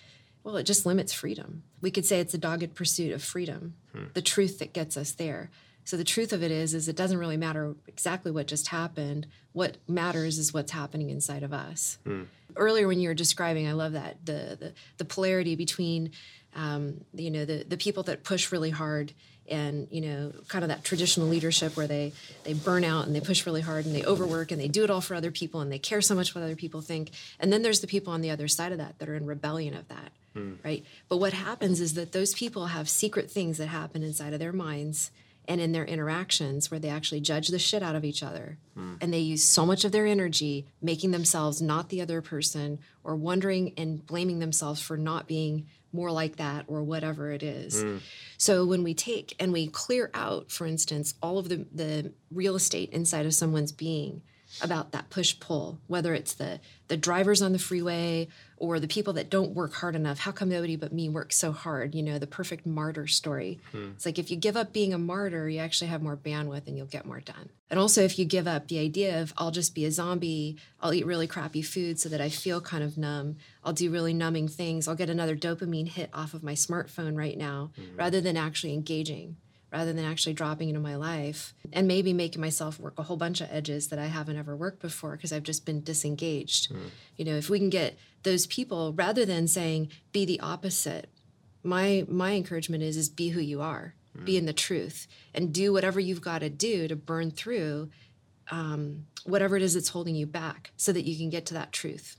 well 0.43 0.55
it 0.55 0.63
just 0.63 0.85
limits 0.85 1.11
freedom. 1.11 1.63
We 1.81 1.91
could 1.91 2.05
say 2.05 2.21
it's 2.21 2.33
a 2.33 2.37
dogged 2.37 2.75
pursuit 2.75 3.11
of 3.11 3.21
freedom 3.21 3.73
the 4.13 4.21
truth 4.21 4.59
that 4.59 4.73
gets 4.73 4.95
us 4.95 5.11
there 5.13 5.49
so 5.87 5.95
the 5.95 6.03
truth 6.03 6.33
of 6.33 6.43
it 6.43 6.51
is 6.51 6.73
is 6.73 6.89
it 6.89 6.97
doesn't 6.97 7.17
really 7.17 7.37
matter 7.37 7.73
exactly 7.87 8.29
what 8.29 8.45
just 8.45 8.67
happened. 8.67 9.25
What 9.53 9.77
matters 9.87 10.37
is 10.37 10.53
what's 10.53 10.73
happening 10.73 11.09
inside 11.09 11.43
of 11.43 11.53
us. 11.53 11.97
Earlier 12.57 12.87
when 12.87 12.99
you 12.99 13.07
were 13.07 13.15
describing 13.15 13.67
i 13.69 13.71
love 13.71 13.93
that 13.93 14.17
the 14.25 14.57
the, 14.59 14.73
the 14.97 15.05
polarity 15.05 15.55
between 15.55 16.11
um, 16.57 17.05
you 17.13 17.31
know 17.31 17.45
the 17.45 17.63
the 17.63 17.77
people 17.77 18.03
that 18.03 18.25
push 18.25 18.51
really 18.51 18.69
hard 18.69 19.13
and 19.47 19.87
you 19.89 20.01
know 20.01 20.33
kind 20.49 20.65
of 20.65 20.67
that 20.67 20.83
traditional 20.83 21.27
leadership 21.27 21.77
where 21.77 21.87
they 21.87 22.11
they 22.43 22.53
burn 22.53 22.83
out 22.83 23.05
and 23.07 23.15
they 23.15 23.21
push 23.21 23.45
really 23.45 23.61
hard 23.61 23.85
and 23.85 23.95
they 23.95 24.03
overwork 24.03 24.51
and 24.51 24.59
they 24.59 24.67
do 24.67 24.83
it 24.83 24.89
all 24.89 24.99
for 24.99 25.15
other 25.15 25.31
people 25.31 25.61
and 25.61 25.71
they 25.71 25.79
care 25.79 26.01
so 26.01 26.15
much 26.15 26.35
what 26.35 26.43
other 26.43 26.57
people 26.57 26.81
think. 26.81 27.11
And 27.39 27.53
then 27.53 27.61
there's 27.61 27.79
the 27.79 27.87
people 27.87 28.11
on 28.11 28.19
the 28.19 28.29
other 28.29 28.49
side 28.49 28.73
of 28.73 28.77
that 28.79 28.99
that 28.99 29.07
are 29.07 29.15
in 29.15 29.25
rebellion 29.25 29.73
of 29.73 29.87
that 29.87 30.11
right? 30.63 30.85
But 31.09 31.17
what 31.17 31.33
happens 31.33 31.79
is 31.79 31.95
that 31.95 32.11
those 32.11 32.33
people 32.33 32.67
have 32.67 32.87
secret 32.87 33.31
things 33.31 33.57
that 33.57 33.67
happen 33.67 34.03
inside 34.03 34.33
of 34.33 34.39
their 34.39 34.53
minds 34.53 35.11
and 35.47 35.61
in 35.61 35.71
their 35.71 35.85
interactions 35.85 36.69
where 36.69 36.79
they 36.79 36.89
actually 36.89 37.21
judge 37.21 37.47
the 37.47 37.59
shit 37.59 37.81
out 37.81 37.95
of 37.95 38.03
each 38.03 38.21
other. 38.21 38.57
Hmm. 38.75 38.95
And 39.01 39.13
they 39.13 39.19
use 39.19 39.43
so 39.43 39.65
much 39.65 39.85
of 39.85 39.91
their 39.91 40.05
energy 40.05 40.67
making 40.81 41.11
themselves 41.11 41.61
not 41.61 41.89
the 41.89 42.01
other 42.01 42.21
person 42.21 42.79
or 43.03 43.15
wondering 43.15 43.73
and 43.77 44.05
blaming 44.05 44.39
themselves 44.39 44.81
for 44.81 44.97
not 44.97 45.27
being 45.27 45.67
more 45.93 46.11
like 46.11 46.35
that 46.35 46.65
or 46.67 46.83
whatever 46.83 47.31
it 47.31 47.43
is. 47.43 47.81
Hmm. 47.81 47.97
So 48.37 48.65
when 48.65 48.83
we 48.83 48.93
take 48.93 49.35
and 49.39 49.53
we 49.53 49.67
clear 49.67 50.11
out, 50.13 50.51
for 50.51 50.67
instance, 50.67 51.13
all 51.21 51.37
of 51.37 51.49
the, 51.49 51.65
the 51.71 52.13
real 52.31 52.55
estate 52.55 52.89
inside 52.91 53.25
of 53.25 53.33
someone's 53.33 53.71
being 53.71 54.21
about 54.61 54.91
that 54.91 55.09
push 55.09 55.39
pull, 55.39 55.79
whether 55.87 56.13
it's 56.13 56.33
the 56.33 56.59
the 56.87 56.97
drivers 56.97 57.41
on 57.41 57.51
the 57.51 57.59
freeway 57.59 58.27
or 58.57 58.79
the 58.79 58.87
people 58.87 59.13
that 59.13 59.29
don't 59.29 59.51
work 59.51 59.73
hard 59.73 59.95
enough. 59.95 60.19
How 60.19 60.31
come 60.31 60.49
nobody 60.49 60.75
but 60.75 60.93
me 60.93 61.09
works 61.09 61.35
so 61.35 61.51
hard? 61.51 61.93
You 61.93 62.01
know, 62.01 62.17
the 62.17 62.27
perfect 62.27 62.65
martyr 62.65 63.07
story. 63.07 63.59
Hmm. 63.71 63.91
It's 63.95 64.05
like 64.05 64.17
if 64.17 64.31
you 64.31 64.37
give 64.37 64.57
up 64.57 64.73
being 64.73 64.93
a 64.93 64.97
martyr, 64.97 65.47
you 65.49 65.59
actually 65.59 65.87
have 65.87 66.01
more 66.01 66.17
bandwidth 66.17 66.67
and 66.67 66.77
you'll 66.77 66.87
get 66.87 67.05
more 67.05 67.19
done. 67.19 67.49
And 67.69 67.79
also 67.79 68.01
if 68.01 68.17
you 68.17 68.25
give 68.25 68.47
up 68.47 68.67
the 68.67 68.79
idea 68.79 69.21
of 69.21 69.33
I'll 69.37 69.51
just 69.51 69.75
be 69.75 69.85
a 69.85 69.91
zombie, 69.91 70.57
I'll 70.81 70.93
eat 70.93 71.05
really 71.05 71.27
crappy 71.27 71.61
food 71.61 71.99
so 71.99 72.09
that 72.09 72.21
I 72.21 72.29
feel 72.29 72.61
kind 72.61 72.83
of 72.83 72.97
numb. 72.97 73.35
I'll 73.63 73.73
do 73.73 73.91
really 73.91 74.13
numbing 74.13 74.47
things. 74.47 74.87
I'll 74.87 74.95
get 74.95 75.09
another 75.09 75.35
dopamine 75.35 75.89
hit 75.89 76.09
off 76.13 76.33
of 76.33 76.43
my 76.43 76.53
smartphone 76.53 77.17
right 77.17 77.37
now 77.37 77.71
hmm. 77.75 77.95
rather 77.95 78.21
than 78.21 78.37
actually 78.37 78.73
engaging 78.73 79.37
rather 79.71 79.91
than 79.91 80.05
actually 80.05 80.33
dropping 80.33 80.69
into 80.69 80.79
my 80.79 80.95
life 80.95 81.53
and 81.73 81.87
maybe 81.87 82.13
making 82.13 82.39
myself 82.41 82.79
work 82.79 82.93
a 82.97 83.03
whole 83.03 83.17
bunch 83.17 83.41
of 83.41 83.49
edges 83.51 83.89
that 83.89 83.99
I 83.99 84.05
haven't 84.05 84.37
ever 84.37 84.55
worked 84.55 84.81
before 84.81 85.11
because 85.11 85.33
I've 85.33 85.43
just 85.43 85.65
been 85.65 85.83
disengaged. 85.83 86.71
You 87.17 87.25
know, 87.25 87.35
if 87.35 87.49
we 87.49 87.59
can 87.59 87.69
get 87.69 87.97
those 88.23 88.47
people 88.47 88.93
rather 88.93 89.25
than 89.25 89.47
saying 89.47 89.89
be 90.13 90.25
the 90.25 90.39
opposite, 90.39 91.09
my 91.63 92.05
my 92.07 92.31
encouragement 92.33 92.81
is 92.83 92.95
is 92.97 93.09
be 93.09 93.29
who 93.29 93.41
you 93.41 93.61
are, 93.61 93.93
be 94.23 94.37
in 94.37 94.45
the 94.45 94.53
truth, 94.53 95.05
and 95.33 95.53
do 95.53 95.73
whatever 95.73 95.99
you've 95.99 96.21
got 96.21 96.39
to 96.39 96.49
do 96.49 96.87
to 96.87 96.95
burn 96.95 97.29
through 97.31 97.89
um, 98.49 99.05
whatever 99.25 99.57
it 99.57 99.61
is 99.63 99.73
that's 99.73 99.89
holding 99.89 100.15
you 100.15 100.25
back, 100.25 100.71
so 100.77 100.93
that 100.93 101.03
you 101.03 101.17
can 101.17 101.29
get 101.29 101.45
to 101.47 101.53
that 101.55 101.73
truth, 101.73 102.15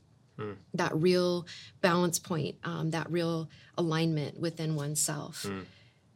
that 0.74 0.94
real 0.94 1.46
balance 1.80 2.18
point, 2.18 2.56
um, 2.62 2.90
that 2.90 3.10
real 3.10 3.48
alignment 3.78 4.38
within 4.38 4.74
oneself. 4.76 5.46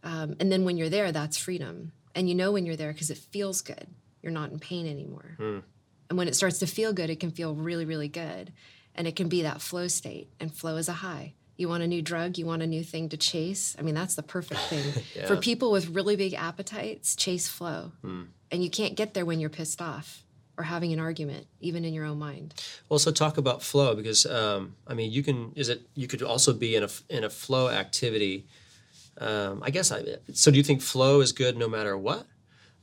Um, 0.03 0.37
and 0.41 0.51
then 0.51 0.65
when 0.65 0.77
you're 0.77 0.89
there, 0.89 1.13
that's 1.13 1.37
freedom. 1.37 1.93
And 2.15 2.29
you 2.29 2.35
know 2.35 2.53
when 2.53 2.67
you're 2.67 2.77
there 2.77 2.93
because 2.93 3.11
it 3.11 3.19
feels 3.19 3.61
good. 3.61 3.87
You're 4.23 4.33
not 4.33 4.51
in 4.51 4.59
pain 4.59 4.87
anymore. 4.87 5.37
And 6.09 6.19
when 6.19 6.29
it 6.29 6.37
starts 6.37 6.59
to 6.59 6.67
feel 6.67 6.93
good, 6.93 7.11
it 7.11 7.21
can 7.21 7.31
feel 7.31 7.55
really, 7.55 7.85
really 7.85 8.09
good. 8.09 8.53
And 8.95 9.07
it 9.07 9.17
can 9.17 9.29
be 9.29 9.43
that 9.43 9.63
flow 9.63 9.89
state. 9.89 10.29
And 10.39 10.53
flow 10.53 10.77
is 10.77 10.89
a 10.89 10.93
high. 10.93 11.35
You 11.57 11.69
want 11.69 11.83
a 11.83 11.87
new 11.87 12.03
drug, 12.03 12.39
you 12.39 12.47
want 12.47 12.63
a 12.63 12.67
new 12.67 12.83
thing 12.83 13.09
to 13.11 13.17
chase. 13.17 13.77
I 13.79 13.83
mean, 13.83 13.95
that's 13.95 14.15
the 14.15 14.23
perfect 14.23 14.61
thing. 14.63 15.03
For 15.27 15.37
people 15.37 15.71
with 15.71 15.89
really 15.89 16.17
big 16.17 16.35
appetites, 16.35 17.15
chase 17.15 17.49
flow. 17.49 17.93
And 18.03 18.63
you 18.65 18.71
can't 18.71 18.95
get 18.95 19.15
there 19.15 19.25
when 19.25 19.39
you're 19.41 19.51
pissed 19.51 19.81
off 19.81 20.25
or 20.59 20.65
having 20.65 20.93
an 20.93 20.99
argument, 20.99 21.47
even 21.61 21.85
in 21.85 21.95
your 21.95 22.05
own 22.05 22.19
mind. 22.19 22.55
Well, 22.89 22.99
so 22.99 23.11
talk 23.11 23.39
about 23.39 23.63
flow 23.63 23.95
because 23.95 24.27
um, 24.27 24.75
I 24.87 24.95
mean, 24.95 25.11
you 25.11 25.23
can 25.23 25.53
is 25.55 25.69
it 25.69 25.83
you 25.95 26.07
could 26.09 26.23
also 26.23 26.53
be 26.53 26.75
in 26.75 26.83
a 26.83 26.89
in 27.09 27.25
a 27.25 27.31
flow 27.31 27.69
activity. 27.69 28.47
Um, 29.19 29.63
I 29.63 29.71
guess 29.71 29.93
I 29.93 30.05
so. 30.33 30.51
Do 30.51 30.57
you 30.57 30.63
think 30.63 30.81
flow 30.81 31.21
is 31.21 31.33
good 31.33 31.57
no 31.57 31.69
matter 31.69 31.97
what? 31.97 32.27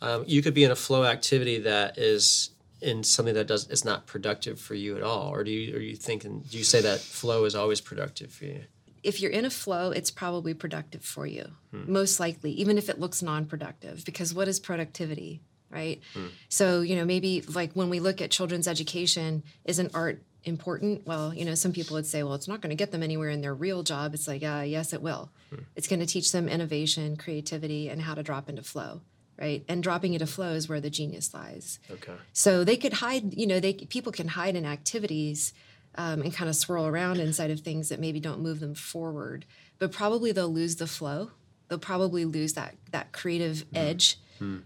Um, 0.02 0.24
you 0.28 0.42
could 0.42 0.54
be 0.54 0.63
in 0.63 0.72
a 0.72 0.76
flow 0.76 1.04
activity 1.04 1.60
that 1.60 1.98
is 1.98 2.52
in 2.82 3.04
something 3.04 3.34
that 3.34 3.48
does 3.48 3.68
is 3.70 3.84
not 3.84 4.06
productive 4.06 4.60
for 4.60 4.76
you 4.76 4.96
at 4.96 5.04
all, 5.04 5.34
or 5.34 5.44
do 5.44 5.52
you 5.52 5.76
are 5.76 5.82
you 5.82 5.96
thinking? 5.96 6.46
Do 6.50 6.58
you 6.58 6.63
say 6.63 6.82
that 6.82 7.00
flow 7.00 7.46
is 7.46 7.56
always 7.56 7.82
productive 7.82 8.32
for 8.32 8.46
you? 8.46 8.62
if 9.04 9.22
you're 9.22 9.32
in 9.32 9.46
a 9.46 9.50
flow, 9.50 9.92
it's 9.92 10.12
probably 10.12 10.54
productive 10.54 11.04
for 11.04 11.26
you, 11.26 11.46
most 11.72 12.20
likely, 12.20 12.52
even 12.52 12.78
if 12.78 12.89
it 12.89 13.00
looks 13.00 13.22
non 13.22 13.46
productive. 13.46 14.04
Because 14.06 14.34
what 14.34 14.48
is 14.48 14.60
productivity, 14.60 15.42
right? 15.70 16.02
So, 16.50 16.82
you 16.82 16.96
know, 16.96 17.06
maybe 17.06 17.42
like 17.42 17.74
when 17.74 17.89
we 17.89 18.00
look 18.00 18.22
at 18.22 18.32
children's 18.32 18.68
education, 18.68 19.44
isn't 19.65 19.92
art 19.94 20.22
important? 20.50 21.08
Well, 21.08 21.34
you 21.34 21.46
know, 21.46 21.56
some 21.56 21.72
people 21.72 21.94
would 21.96 22.06
say, 22.06 22.24
well, 22.24 22.34
it's 22.34 22.48
not 22.48 22.60
going 22.60 22.72
to 22.72 22.76
get 22.76 22.92
them 22.92 23.04
anywhere 23.04 23.30
in 23.30 23.40
their 23.40 23.56
real 23.56 23.84
job. 23.84 24.14
It's 24.14 24.28
like, 24.28 24.44
uh, 24.44 24.64
yes, 24.66 24.92
it 24.92 25.02
will. 25.02 25.32
It's 25.76 25.88
going 25.88 26.02
to 26.02 26.06
teach 26.06 26.32
them 26.34 26.50
innovation, 26.50 27.16
creativity, 27.16 27.90
and 27.90 28.02
how 28.02 28.16
to 28.16 28.24
drop 28.24 28.50
into 28.50 28.64
flow. 28.64 29.02
Right, 29.42 29.64
and 29.70 29.82
dropping 29.82 30.16
into 30.16 30.28
flow 30.28 30.52
is 30.52 30.68
where 30.68 30.82
the 30.82 30.90
genius 30.90 31.34
lies. 31.34 31.80
Okay. 31.90 32.12
So 32.34 32.66
they 32.66 32.76
could 32.76 32.92
hide, 32.92 33.34
you 33.34 33.48
know, 33.48 33.62
they 33.62 33.72
people 33.72 34.12
can 34.12 34.28
hide 34.28 34.58
in 34.58 34.66
activities 34.66 35.54
um, 35.96 36.22
and 36.24 36.34
kind 36.34 36.50
of 36.50 36.58
swirl 36.58 36.86
around 36.86 37.22
inside 37.22 37.50
of 37.50 37.62
things 37.62 37.88
that 37.88 38.02
maybe 38.02 38.20
don't 38.20 38.42
move 38.42 38.60
them 38.60 38.76
forward. 38.76 39.46
But 39.78 39.94
probably 39.94 40.34
they'll 40.34 40.50
lose 40.52 40.76
the 40.76 40.88
flow. 40.88 41.32
They'll 41.70 41.80
probably 41.80 42.26
lose 42.26 42.52
that 42.56 42.76
that 42.92 43.14
creative 43.14 43.64
edge, 43.74 44.18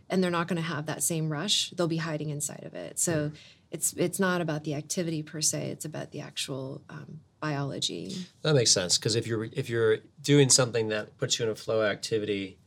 and 0.10 0.24
they're 0.24 0.32
not 0.32 0.48
going 0.48 0.58
to 0.58 0.67
have 0.67 0.88
that 0.88 1.04
same 1.04 1.30
rush. 1.30 1.69
They'll 1.69 1.88
be 1.88 1.98
hiding 1.98 2.32
inside 2.32 2.63
of 2.63 2.74
it. 2.74 2.98
So 2.98 3.32
it's 3.73 3.91
it's 3.93 4.19
not 4.19 4.39
about 4.39 4.63
the 4.63 4.75
activity 4.75 5.23
per 5.23 5.41
se. 5.41 5.71
It's 5.71 5.83
about 5.83 6.12
the 6.12 6.21
actual 6.21 6.81
um, 6.89 7.19
biology. 7.41 8.15
That 8.43 8.53
makes 8.53 8.71
sense 8.71 8.97
because 8.97 9.15
if 9.15 9.25
you're 9.27 9.45
if 9.51 9.69
you're 9.69 9.97
doing 10.21 10.49
something 10.49 10.89
that 10.89 11.17
puts 11.17 11.39
you 11.39 11.45
in 11.45 11.51
a 11.51 11.55
flow 11.55 11.83
activity, 11.83 12.57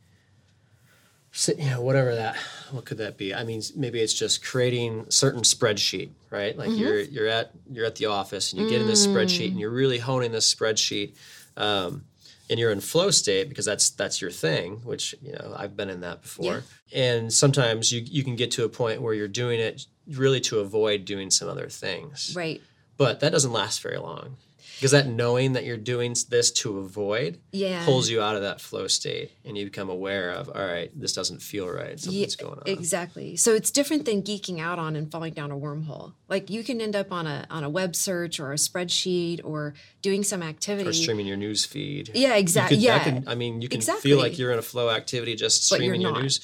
you 1.47 1.69
know, 1.69 1.81
whatever 1.81 2.13
that, 2.13 2.35
what 2.71 2.83
could 2.83 2.97
that 2.97 3.17
be? 3.17 3.33
I 3.33 3.45
mean, 3.45 3.61
maybe 3.75 4.01
it's 4.01 4.13
just 4.13 4.45
creating 4.45 5.05
a 5.07 5.11
certain 5.11 5.43
spreadsheet, 5.43 6.09
right? 6.29 6.57
Like 6.57 6.71
you're 6.71 6.99
you're 6.99 7.27
at 7.27 7.51
you're 7.71 7.85
at 7.85 7.95
the 7.95 8.07
office 8.07 8.51
and 8.51 8.61
you 8.61 8.69
get 8.69 8.81
in 8.81 8.87
this 8.87 9.07
spreadsheet 9.07 9.51
and 9.51 9.59
you're 9.59 9.71
really 9.71 9.99
honing 9.99 10.33
this 10.33 10.53
spreadsheet, 10.53 11.15
um, 11.55 12.03
and 12.49 12.59
you're 12.59 12.71
in 12.71 12.81
flow 12.81 13.11
state 13.11 13.47
because 13.47 13.65
that's 13.65 13.91
that's 13.91 14.21
your 14.21 14.31
thing. 14.31 14.81
Which 14.83 15.15
you 15.21 15.31
know 15.31 15.55
I've 15.57 15.77
been 15.77 15.89
in 15.89 16.01
that 16.01 16.21
before. 16.21 16.63
And 16.93 17.31
sometimes 17.31 17.93
you 17.93 18.01
you 18.05 18.25
can 18.25 18.35
get 18.35 18.51
to 18.51 18.65
a 18.65 18.69
point 18.69 19.01
where 19.01 19.13
you're 19.13 19.29
doing 19.29 19.61
it 19.61 19.85
really 20.09 20.39
to 20.41 20.59
avoid 20.59 21.05
doing 21.05 21.29
some 21.31 21.49
other 21.49 21.69
things, 21.69 22.33
Right. 22.35 22.61
but 22.97 23.19
that 23.19 23.31
doesn't 23.31 23.51
last 23.51 23.81
very 23.81 23.97
long 23.97 24.37
because 24.75 24.91
that 24.91 25.07
knowing 25.07 25.53
that 25.53 25.65
you're 25.65 25.75
doing 25.75 26.15
this 26.29 26.51
to 26.51 26.77
avoid 26.77 27.39
Yeah. 27.51 27.83
pulls 27.83 28.09
you 28.11 28.21
out 28.21 28.35
of 28.35 28.43
that 28.43 28.61
flow 28.61 28.85
state 28.87 29.31
and 29.43 29.57
you 29.57 29.65
become 29.65 29.89
aware 29.89 30.29
of 30.29 30.49
all 30.49 30.63
right 30.63 30.91
this 30.99 31.13
doesn't 31.13 31.41
feel 31.41 31.67
right 31.67 31.99
something's 31.99 32.35
going 32.35 32.59
on 32.59 32.63
Exactly. 32.67 33.35
So 33.37 33.55
it's 33.55 33.71
different 33.71 34.05
than 34.05 34.21
geeking 34.21 34.59
out 34.59 34.77
on 34.77 34.95
and 34.95 35.11
falling 35.11 35.33
down 35.33 35.49
a 35.49 35.55
wormhole. 35.57 36.13
Like 36.29 36.51
you 36.51 36.63
can 36.63 36.79
end 36.79 36.95
up 36.95 37.11
on 37.11 37.25
a 37.25 37.47
on 37.49 37.63
a 37.63 37.69
web 37.71 37.95
search 37.95 38.39
or 38.39 38.51
a 38.51 38.55
spreadsheet 38.55 39.41
or 39.43 39.73
doing 40.03 40.23
some 40.23 40.43
activity. 40.43 40.87
or 40.89 40.93
streaming 40.93 41.25
your 41.25 41.37
news 41.37 41.65
feed 41.65 42.11
Yeah, 42.13 42.35
exactly. 42.35 42.77
Yeah. 42.77 43.21
i 43.25 43.33
mean 43.33 43.61
you 43.63 43.69
can 43.69 43.77
Exactly. 43.79 44.11
feel 44.11 44.19
like 44.19 44.37
you're 44.37 44.51
in 44.51 44.59
a 44.59 44.63
flow 44.73 44.91
activity 44.91 45.35
just 45.35 45.65
streaming 45.65 46.01
your 46.01 46.11
not. 46.11 46.21
news 46.21 46.39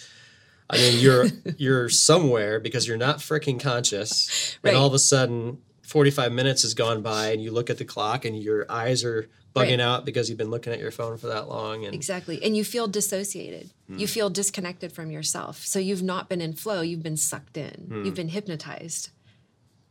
i 0.74 0.78
mean 0.78 1.00
you're 1.00 1.26
you're 1.58 1.90
somewhere 1.90 2.60
because 2.60 2.88
you're 2.88 2.98
not 2.98 3.18
freaking 3.20 3.60
conscious 3.60 4.58
Right. 4.62 4.72
and 4.72 4.78
all 4.78 4.88
of 4.88 4.94
a 4.94 5.00
sudden 5.00 5.60
45 5.84 6.32
minutes 6.32 6.62
has 6.64 6.74
gone 6.74 7.02
by 7.02 7.32
and 7.32 7.42
you 7.44 7.52
look 7.52 7.70
at 7.70 7.78
the 7.78 7.86
clock 7.86 8.26
and 8.26 8.42
your 8.42 8.66
eyes 8.72 9.04
are 9.04 9.30
bugging 9.56 9.70
Right. 9.78 9.80
out 9.82 10.06
because 10.06 10.30
you've 10.30 10.38
been 10.40 10.50
looking 10.50 10.74
at 10.74 10.80
your 10.80 10.90
phone 10.92 11.18
for 11.18 11.28
that 11.28 11.48
long 11.48 11.86
and 11.86 11.94
Exactly. 11.94 12.42
And 12.44 12.58
you 12.58 12.64
feel 12.64 12.88
dissociated. 12.88 13.70
Hmm. 13.88 14.00
You 14.00 14.08
feel 14.08 14.32
disconnected 14.32 14.92
from 14.92 15.12
yourself. 15.12 15.64
So 15.64 15.78
you've 15.78 16.02
not 16.02 16.28
been 16.30 16.42
in 16.42 16.54
flow, 16.54 16.82
you've 16.82 17.04
been 17.04 17.18
sucked 17.18 17.58
in. 17.58 17.86
Hmm. 17.88 18.06
You've 18.06 18.16
been 18.16 18.30
hypnotized, 18.30 19.10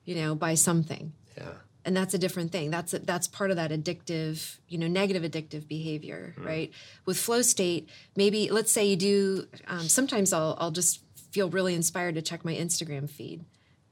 you 0.04 0.16
know, 0.16 0.34
by 0.34 0.54
something. 0.54 1.12
yeah 1.36 1.52
And 1.84 1.96
that's 1.96 2.14
a 2.14 2.18
different 2.18 2.52
thing. 2.52 2.70
That's 2.70 2.92
that's 2.92 3.26
part 3.26 3.50
of 3.50 3.56
that 3.56 3.70
addictive, 3.72 4.58
you 4.68 4.78
know, 4.78 4.86
negative 4.86 5.22
addictive 5.28 5.66
behavior, 5.66 6.34
Hmm. 6.38 6.44
right? 6.46 6.72
With 7.06 7.18
flow 7.18 7.42
state, 7.42 7.88
maybe 8.16 8.50
let's 8.50 8.70
say 8.70 8.86
you 8.86 8.96
do. 8.96 9.46
Um, 9.66 9.88
sometimes 9.88 10.32
I'll 10.32 10.56
I'll 10.60 10.70
just 10.70 11.00
feel 11.32 11.50
really 11.50 11.74
inspired 11.74 12.14
to 12.14 12.22
check 12.22 12.44
my 12.44 12.54
Instagram 12.54 13.08
feed, 13.10 13.44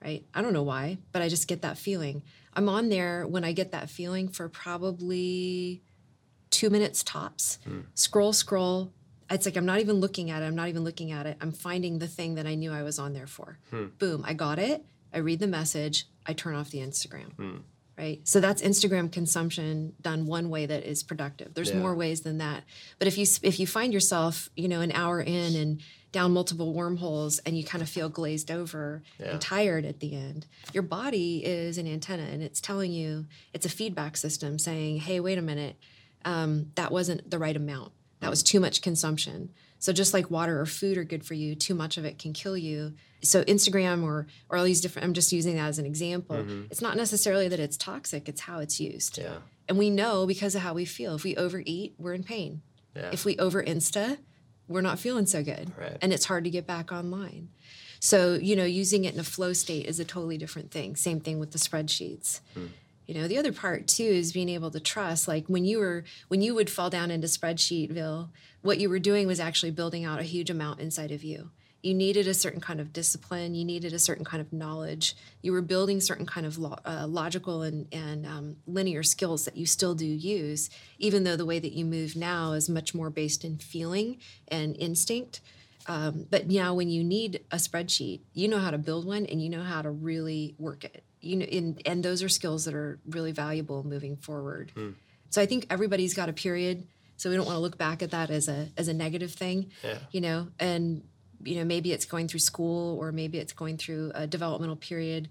right? 0.04 0.24
I 0.34 0.40
don't 0.42 0.52
know 0.52 0.62
why, 0.62 0.98
but 1.12 1.22
I 1.22 1.28
just 1.28 1.48
get 1.48 1.62
that 1.62 1.78
feeling. 1.78 2.22
I'm 2.54 2.68
on 2.68 2.90
there 2.90 3.26
when 3.26 3.44
I 3.44 3.52
get 3.52 3.72
that 3.72 3.88
feeling 3.90 4.28
for 4.28 4.48
probably 4.48 5.82
two 6.50 6.70
minutes 6.70 7.02
tops. 7.02 7.58
Scroll, 7.94 8.32
scroll. 8.32 8.92
It's 9.30 9.46
like 9.46 9.56
I'm 9.56 9.66
not 9.66 9.80
even 9.80 9.96
looking 9.96 10.30
at 10.30 10.42
it. 10.42 10.46
I'm 10.46 10.56
not 10.56 10.68
even 10.68 10.82
looking 10.84 11.12
at 11.12 11.26
it. 11.26 11.36
I'm 11.40 11.52
finding 11.52 11.98
the 11.98 12.08
thing 12.08 12.34
that 12.34 12.46
I 12.46 12.54
knew 12.56 12.72
I 12.72 12.82
was 12.82 12.98
on 12.98 13.12
there 13.14 13.26
for. 13.28 13.58
Boom, 13.98 14.24
I 14.26 14.34
got 14.34 14.58
it. 14.58 14.84
I 15.12 15.18
read 15.18 15.38
the 15.40 15.46
message. 15.46 16.06
I 16.26 16.32
turn 16.34 16.54
off 16.54 16.70
the 16.70 16.78
Instagram. 16.78 17.62
Right. 18.00 18.20
So 18.26 18.40
that's 18.40 18.62
Instagram 18.62 19.12
consumption 19.12 19.92
done 20.00 20.24
one 20.24 20.48
way 20.48 20.64
that 20.64 20.84
is 20.84 21.02
productive. 21.02 21.52
There's 21.52 21.68
Yeah. 21.68 21.80
more 21.80 21.94
ways 21.94 22.22
than 22.22 22.38
that. 22.38 22.64
But 22.98 23.08
if 23.08 23.18
you 23.18 23.26
if 23.42 23.60
you 23.60 23.66
find 23.66 23.92
yourself, 23.92 24.48
you 24.56 24.68
know, 24.68 24.80
an 24.80 24.90
hour 24.92 25.20
in 25.20 25.54
and 25.54 25.80
down 26.12 26.32
multiple 26.32 26.72
wormholes 26.72 27.40
and 27.40 27.58
you 27.58 27.62
kind 27.62 27.82
of 27.82 27.88
feel 27.90 28.08
glazed 28.08 28.50
over 28.50 29.02
Yeah. 29.18 29.32
and 29.32 29.40
tired 29.40 29.84
at 29.84 30.00
the 30.00 30.14
end, 30.16 30.46
your 30.72 30.82
body 30.82 31.44
is 31.44 31.76
an 31.76 31.86
antenna 31.86 32.22
and 32.22 32.42
it's 32.42 32.60
telling 32.60 32.90
you 32.90 33.26
it's 33.52 33.66
a 33.66 33.68
feedback 33.68 34.16
system 34.16 34.58
saying, 34.58 35.00
"Hey, 35.00 35.20
wait 35.20 35.36
a 35.36 35.42
minute, 35.42 35.76
um, 36.24 36.72
that 36.76 36.90
wasn't 36.90 37.30
the 37.30 37.38
right 37.38 37.54
amount. 37.56 37.92
That 38.20 38.30
was 38.30 38.42
too 38.42 38.60
much 38.60 38.80
consumption. 38.80 39.50
So 39.80 39.92
just 39.92 40.14
like 40.14 40.30
water 40.30 40.60
or 40.60 40.66
food 40.66 40.96
are 40.98 41.04
good 41.04 41.24
for 41.24 41.34
you, 41.34 41.54
too 41.56 41.74
much 41.74 41.96
of 41.98 42.04
it 42.04 42.18
can 42.18 42.32
kill 42.32 42.56
you. 42.56 42.92
So 43.22 43.42
Instagram 43.44 44.04
or 44.04 44.26
or 44.48 44.58
all 44.58 44.64
these 44.64 44.80
different 44.80 45.04
I'm 45.06 45.14
just 45.14 45.32
using 45.32 45.56
that 45.56 45.66
as 45.68 45.78
an 45.80 45.86
example. 45.86 46.36
Mm-hmm. 46.36 46.66
It's 46.70 46.80
not 46.82 46.96
necessarily 46.96 47.48
that 47.48 47.58
it's 47.58 47.76
toxic, 47.76 48.28
it's 48.28 48.42
how 48.42 48.60
it's 48.60 48.78
used. 48.78 49.18
yeah 49.18 49.38
And 49.68 49.76
we 49.76 49.90
know 49.90 50.26
because 50.26 50.54
of 50.54 50.62
how 50.62 50.74
we 50.74 50.84
feel. 50.84 51.16
If 51.16 51.24
we 51.24 51.34
overeat, 51.36 51.94
we're 51.98 52.14
in 52.14 52.22
pain. 52.24 52.62
yeah 52.94 53.10
If 53.12 53.24
we 53.24 53.36
over 53.38 53.62
Insta, 53.62 54.18
we're 54.68 54.80
not 54.82 54.98
feeling 55.00 55.26
so 55.26 55.42
good 55.42 55.72
Right. 55.76 55.96
and 56.00 56.12
it's 56.12 56.26
hard 56.26 56.44
to 56.44 56.50
get 56.50 56.64
back 56.66 56.92
online 56.92 57.48
so 57.98 58.34
you 58.34 58.54
know 58.56 58.64
using 58.64 59.04
it 59.04 59.12
in 59.14 59.20
a 59.20 59.24
flow 59.24 59.52
state 59.52 59.84
is 59.86 59.98
a 60.00 60.04
totally 60.04 60.38
different 60.38 60.70
thing 60.70 60.94
same 60.96 61.18
thing 61.20 61.38
with 61.40 61.50
the 61.50 61.58
spreadsheets 61.58 62.40
hmm. 62.54 62.66
You 63.06 63.14
know 63.14 63.26
the 63.26 63.38
other 63.38 63.52
part 63.52 63.88
too 63.88 64.04
is 64.04 64.32
being 64.32 64.48
able 64.48 64.70
to 64.70 64.80
trust 64.80 65.26
like 65.26 65.46
when 65.48 65.64
you 65.64 65.78
were 65.78 66.04
when 66.28 66.42
you 66.42 66.54
would 66.54 66.70
fall 66.70 66.90
down 66.90 67.10
into 67.10 67.26
spreadsheetville 67.26 68.28
what 68.62 68.78
you 68.78 68.90
were 68.90 68.98
doing 68.98 69.26
was 69.26 69.40
actually 69.40 69.70
building 69.70 70.04
out 70.04 70.20
a 70.20 70.24
huge 70.24 70.50
amount 70.50 70.80
inside 70.80 71.12
of 71.12 71.24
you. 71.24 71.50
You 71.82 71.94
needed 71.94 72.28
a 72.28 72.34
certain 72.34 72.60
kind 72.60 72.78
of 72.78 72.92
discipline. 72.92 73.54
You 73.54 73.64
needed 73.64 73.94
a 73.94 73.98
certain 73.98 74.24
kind 74.24 74.42
of 74.42 74.52
knowledge. 74.52 75.16
You 75.40 75.52
were 75.52 75.62
building 75.62 75.98
certain 75.98 76.26
kind 76.26 76.46
of 76.46 76.58
lo- 76.58 76.76
uh, 76.84 77.06
logical 77.08 77.62
and, 77.62 77.86
and 77.90 78.26
um, 78.26 78.56
linear 78.66 79.02
skills 79.02 79.46
that 79.46 79.56
you 79.56 79.64
still 79.64 79.94
do 79.94 80.04
use 80.04 80.68
even 80.98 81.24
though 81.24 81.36
the 81.36 81.46
way 81.46 81.58
that 81.58 81.72
you 81.72 81.86
move 81.86 82.16
now 82.16 82.52
is 82.52 82.68
much 82.68 82.94
more 82.94 83.08
based 83.08 83.44
in 83.44 83.56
feeling 83.56 84.18
and 84.48 84.76
instinct 84.76 85.40
um, 85.92 86.26
but 86.30 86.48
now 86.48 86.74
when 86.74 86.88
you 86.88 87.02
need 87.04 87.32
a 87.50 87.56
spreadsheet 87.56 88.20
you 88.32 88.46
know 88.48 88.58
how 88.58 88.70
to 88.70 88.78
build 88.78 89.04
one 89.06 89.24
and 89.26 89.42
you 89.42 89.48
know 89.54 89.62
how 89.62 89.80
to 89.82 89.90
really 89.90 90.54
work 90.58 90.84
it. 90.84 91.02
You 91.20 91.36
know 91.36 91.44
in, 91.46 91.64
and 91.84 92.02
those 92.02 92.22
are 92.22 92.28
skills 92.28 92.64
that 92.66 92.74
are 92.74 92.98
really 93.16 93.32
valuable 93.32 93.82
moving 93.94 94.16
forward. 94.16 94.72
So 95.30 95.42
i 95.42 95.46
think 95.46 95.66
everybody's 95.68 96.14
got 96.14 96.28
a 96.28 96.32
period 96.32 96.86
so 97.16 97.28
we 97.28 97.36
don't 97.36 97.44
want 97.44 97.56
to 97.56 97.60
look 97.66 97.76
back 97.76 98.02
at 98.02 98.10
that 98.12 98.30
as 98.30 98.48
a 98.48 98.68
as 98.76 98.88
a 98.88 98.94
negative 98.94 99.32
thing 99.42 99.58
Yeah. 99.84 99.98
you 100.12 100.20
know? 100.26 100.48
And 100.58 100.82
you 101.48 101.56
know 101.56 101.64
maybe 101.74 101.88
it's 101.92 102.04
going 102.14 102.26
through 102.28 102.40
school 102.52 102.96
or 103.00 103.12
maybe 103.12 103.36
it's 103.38 103.52
going 103.62 103.76
through 103.82 104.12
a 104.14 104.26
developmental 104.26 104.76
period. 104.76 105.28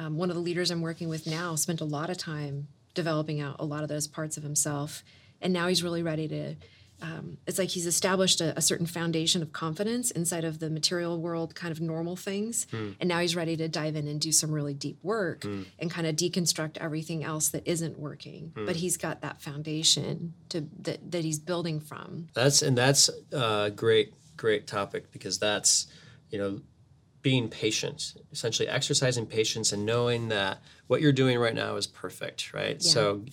Um, 0.00 0.16
one 0.16 0.30
of 0.30 0.36
the 0.36 0.42
leaders 0.48 0.70
i'm 0.70 0.80
working 0.90 1.08
with 1.14 1.26
now 1.26 1.54
spent 1.56 1.80
a 1.80 1.84
lot 1.96 2.08
of 2.10 2.16
time 2.18 2.68
developing 2.94 3.40
out 3.40 3.56
a 3.58 3.64
lot 3.64 3.82
of 3.82 3.88
those 3.88 4.06
parts 4.06 4.36
of 4.38 4.42
himself 4.42 5.02
and 5.42 5.52
now 5.52 5.66
he's 5.70 5.82
really 5.82 6.02
ready 6.02 6.26
to 6.28 6.54
um, 7.02 7.38
it's 7.48 7.58
like 7.58 7.68
he's 7.68 7.86
established 7.86 8.40
a, 8.40 8.56
a 8.56 8.62
certain 8.62 8.86
foundation 8.86 9.42
of 9.42 9.52
confidence 9.52 10.12
inside 10.12 10.44
of 10.44 10.60
the 10.60 10.70
material 10.70 11.20
world 11.20 11.54
kind 11.54 11.72
of 11.72 11.80
normal 11.80 12.14
things. 12.14 12.68
Hmm. 12.70 12.92
And 13.00 13.08
now 13.08 13.18
he's 13.18 13.34
ready 13.34 13.56
to 13.56 13.68
dive 13.68 13.96
in 13.96 14.06
and 14.06 14.20
do 14.20 14.30
some 14.30 14.52
really 14.52 14.72
deep 14.72 14.98
work 15.02 15.42
hmm. 15.42 15.62
and 15.80 15.90
kind 15.90 16.06
of 16.06 16.14
deconstruct 16.14 16.78
everything 16.78 17.24
else 17.24 17.48
that 17.48 17.66
isn't 17.66 17.98
working. 17.98 18.52
Hmm. 18.54 18.66
But 18.66 18.76
he's 18.76 18.96
got 18.96 19.20
that 19.22 19.42
foundation 19.42 20.34
to 20.50 20.66
that, 20.82 21.10
that 21.10 21.24
he's 21.24 21.40
building 21.40 21.80
from. 21.80 22.28
That's 22.34 22.62
and 22.62 22.78
that's 22.78 23.10
a 23.32 23.72
great 23.74 24.14
great 24.36 24.68
topic 24.68 25.10
because 25.10 25.38
that's 25.38 25.88
you 26.30 26.38
know 26.38 26.60
being 27.20 27.48
patient, 27.48 28.14
essentially 28.32 28.68
exercising 28.68 29.26
patience 29.26 29.72
and 29.72 29.84
knowing 29.84 30.28
that 30.28 30.58
what 30.86 31.00
you're 31.00 31.12
doing 31.12 31.38
right 31.38 31.54
now 31.54 31.76
is 31.76 31.86
perfect, 31.86 32.52
right? 32.52 32.76
Yeah. 32.80 32.90
So 32.90 33.24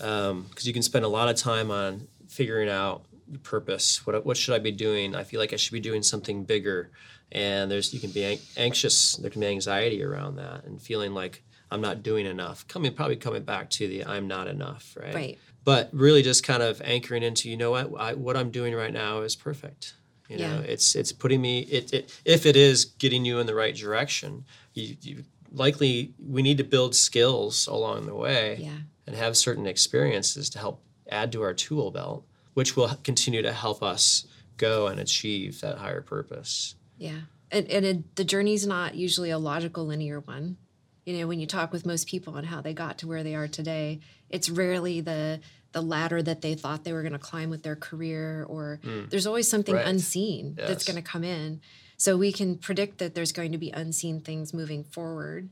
um, 0.00 0.46
because 0.48 0.66
you 0.66 0.72
can 0.72 0.82
spend 0.82 1.04
a 1.04 1.08
lot 1.08 1.28
of 1.28 1.36
time 1.36 1.70
on 1.70 2.08
figuring 2.28 2.68
out 2.68 3.04
purpose. 3.38 4.06
What 4.06 4.24
what 4.24 4.36
should 4.36 4.54
I 4.54 4.58
be 4.58 4.72
doing? 4.72 5.14
I 5.14 5.24
feel 5.24 5.40
like 5.40 5.52
I 5.52 5.56
should 5.56 5.72
be 5.72 5.80
doing 5.80 6.02
something 6.02 6.44
bigger, 6.44 6.90
and 7.32 7.70
there's 7.70 7.92
you 7.92 8.00
can 8.00 8.10
be 8.10 8.24
an- 8.24 8.38
anxious. 8.56 9.16
There 9.16 9.30
can 9.30 9.40
be 9.40 9.46
anxiety 9.46 10.02
around 10.02 10.36
that 10.36 10.64
and 10.64 10.80
feeling 10.80 11.14
like 11.14 11.42
I'm 11.70 11.80
not 11.80 12.02
doing 12.02 12.26
enough. 12.26 12.66
Coming 12.68 12.94
probably 12.94 13.16
coming 13.16 13.42
back 13.42 13.70
to 13.70 13.88
the 13.88 14.04
I'm 14.04 14.26
not 14.26 14.48
enough, 14.48 14.96
right? 15.00 15.14
Right. 15.14 15.38
But 15.64 15.90
really, 15.92 16.22
just 16.22 16.44
kind 16.44 16.62
of 16.62 16.80
anchoring 16.82 17.22
into 17.22 17.48
you 17.48 17.56
know 17.56 17.70
what 17.70 17.90
I, 17.98 18.14
what 18.14 18.36
I'm 18.36 18.50
doing 18.50 18.74
right 18.74 18.92
now 18.92 19.20
is 19.20 19.36
perfect. 19.36 19.94
You 20.28 20.38
know, 20.38 20.62
it's 20.64 20.94
it's 20.94 21.10
putting 21.10 21.40
me 21.40 21.60
it, 21.62 21.92
it 21.92 22.20
if 22.24 22.46
it 22.46 22.54
is 22.54 22.84
getting 22.84 23.24
you 23.24 23.40
in 23.40 23.46
the 23.46 23.54
right 23.54 23.74
direction. 23.74 24.44
You, 24.74 24.96
you 25.02 25.24
likely 25.52 26.14
we 26.24 26.42
need 26.42 26.58
to 26.58 26.64
build 26.64 26.94
skills 26.94 27.66
along 27.66 28.06
the 28.06 28.14
way 28.14 28.58
yeah 28.60 28.76
and 29.10 29.18
have 29.18 29.36
certain 29.36 29.66
experiences 29.66 30.48
to 30.48 30.58
help 30.60 30.80
add 31.10 31.32
to 31.32 31.42
our 31.42 31.52
tool 31.52 31.90
belt, 31.90 32.24
which 32.54 32.76
will 32.76 32.88
continue 33.04 33.42
to 33.42 33.52
help 33.52 33.82
us 33.82 34.26
go 34.56 34.86
and 34.86 35.00
achieve 35.00 35.60
that 35.60 35.78
higher 35.78 36.02
purpose. 36.02 36.74
Yeah. 36.98 37.20
And, 37.50 37.68
and 37.68 37.86
it, 37.86 38.16
the 38.16 38.24
journey's 38.24 38.66
not 38.66 38.94
usually 38.94 39.30
a 39.30 39.38
logical, 39.38 39.86
linear 39.86 40.20
one. 40.20 40.56
You 41.04 41.18
know, 41.18 41.26
when 41.26 41.40
you 41.40 41.46
talk 41.46 41.72
with 41.72 41.86
most 41.86 42.06
people 42.06 42.36
on 42.36 42.44
how 42.44 42.60
they 42.60 42.74
got 42.74 42.98
to 42.98 43.08
where 43.08 43.22
they 43.22 43.34
are 43.34 43.48
today, 43.48 44.00
it's 44.28 44.50
rarely 44.50 45.00
the 45.00 45.40
the 45.72 45.80
ladder 45.80 46.20
that 46.20 46.40
they 46.40 46.56
thought 46.56 46.82
they 46.82 46.92
were 46.92 47.02
going 47.02 47.12
to 47.12 47.18
climb 47.18 47.48
with 47.48 47.62
their 47.62 47.76
career, 47.76 48.44
or 48.48 48.80
mm. 48.82 49.08
there's 49.08 49.26
always 49.26 49.48
something 49.48 49.76
Right. 49.76 49.86
unseen 49.86 50.56
that's 50.56 50.84
going 50.84 50.96
to 50.96 51.02
come 51.02 51.22
in. 51.22 51.60
So 51.96 52.16
we 52.16 52.32
can 52.32 52.58
predict 52.58 52.98
that 52.98 53.14
there's 53.14 53.30
going 53.30 53.52
to 53.52 53.58
be 53.58 53.70
unseen 53.70 54.20
things 54.20 54.52
moving 54.52 54.82
forward 54.82 55.48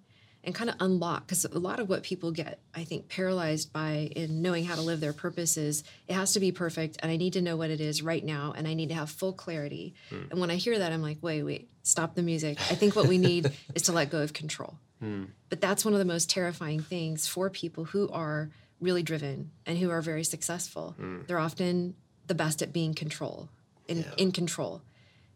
and 0.48 0.54
kind 0.54 0.70
of 0.70 0.76
unlock 0.80 1.26
because 1.26 1.44
a 1.44 1.58
lot 1.58 1.78
of 1.78 1.88
what 1.88 2.02
people 2.02 2.32
get 2.32 2.58
i 2.74 2.82
think 2.82 3.08
paralyzed 3.08 3.70
by 3.72 4.10
in 4.16 4.40
knowing 4.40 4.64
how 4.64 4.74
to 4.74 4.80
live 4.80 4.98
their 4.98 5.12
purpose 5.12 5.56
is 5.56 5.84
it 6.08 6.14
has 6.14 6.32
to 6.32 6.40
be 6.40 6.50
perfect 6.52 6.96
and 7.02 7.12
i 7.12 7.16
need 7.16 7.34
to 7.34 7.42
know 7.42 7.56
what 7.56 7.70
it 7.70 7.80
is 7.80 8.02
right 8.02 8.24
now 8.24 8.54
and 8.56 8.66
i 8.66 8.72
need 8.72 8.88
to 8.88 8.94
have 8.94 9.10
full 9.10 9.32
clarity. 9.32 9.94
Hmm. 10.08 10.22
And 10.30 10.40
when 10.40 10.50
i 10.50 10.56
hear 10.56 10.78
that 10.78 10.90
i'm 10.90 11.02
like 11.02 11.18
wait 11.20 11.42
wait 11.42 11.68
stop 11.88 12.14
the 12.14 12.22
music. 12.22 12.58
I 12.70 12.74
think 12.74 12.94
what 12.94 13.06
we 13.06 13.18
need 13.30 13.50
is 13.74 13.82
to 13.82 13.92
let 13.92 14.10
go 14.10 14.22
of 14.22 14.32
control. 14.32 14.78
Hmm. 15.00 15.24
But 15.48 15.60
that's 15.60 15.84
one 15.84 15.94
of 15.94 15.98
the 15.98 16.04
most 16.04 16.30
terrifying 16.30 16.80
things 16.80 17.26
for 17.26 17.50
people 17.50 17.84
who 17.84 18.08
are 18.10 18.50
really 18.80 19.02
driven 19.02 19.50
and 19.66 19.78
who 19.78 19.90
are 19.90 20.02
very 20.02 20.24
successful. 20.24 20.94
Hmm. 20.98 21.22
They're 21.26 21.38
often 21.38 21.94
the 22.26 22.34
best 22.34 22.62
at 22.62 22.72
being 22.72 22.94
control 22.94 23.48
in, 23.88 24.04
in 24.18 24.32
control 24.32 24.82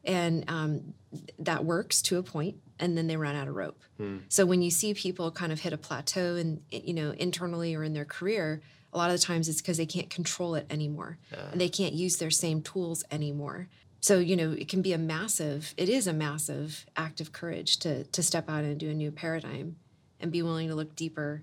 and 0.05 0.45
um, 0.49 0.95
that 1.39 1.65
works 1.65 2.03
to 2.03 2.19
a 2.19 2.23
point 2.23 2.57
and 2.79 2.97
then 2.99 3.07
they 3.07 3.17
run 3.17 3.37
out 3.37 3.49
of 3.49 3.55
rope. 3.55 3.81
So 4.29 4.45
when 4.47 4.63
you 4.63 4.71
see 4.71 4.95
people 4.95 5.31
kind 5.31 5.53
of 5.53 5.61
hit 5.61 5.73
a 5.73 5.79
plateau 5.79 6.37
and 6.37 6.61
you 6.71 6.95
know 6.95 7.13
internally 7.13 7.75
or 7.75 7.85
in 7.85 7.93
their 7.93 8.05
career 8.05 8.61
a 8.93 8.99
lot 8.99 9.11
of 9.11 9.19
the 9.19 9.25
times 9.25 9.49
it's 9.49 9.63
because 9.63 9.79
they 9.79 9.87
can't 9.87 10.11
control 10.11 10.55
it 10.55 10.67
anymore. 10.69 11.19
And 11.53 11.61
they 11.61 11.69
can't 11.69 11.95
use 11.95 12.17
their 12.17 12.31
same 12.31 12.61
tools 12.63 13.05
anymore. 13.11 13.69
So 14.01 14.19
you 14.19 14.37
know 14.37 14.51
it 14.53 14.69
can 14.69 14.83
be 14.83 14.93
a 14.93 14.99
massive 14.99 15.75
it 15.77 15.89
is 15.89 16.07
a 16.07 16.13
massive 16.13 16.85
act 16.97 17.21
of 17.21 17.33
courage 17.33 17.79
to 17.81 18.05
to 18.05 18.23
step 18.23 18.51
out 18.51 18.65
and 18.65 18.79
do 18.79 18.91
a 18.91 18.95
new 18.95 19.13
paradigm 19.13 19.77
and 20.19 20.33
be 20.33 20.43
willing 20.43 20.69
to 20.69 20.75
look 20.75 20.97
deeper 20.97 21.43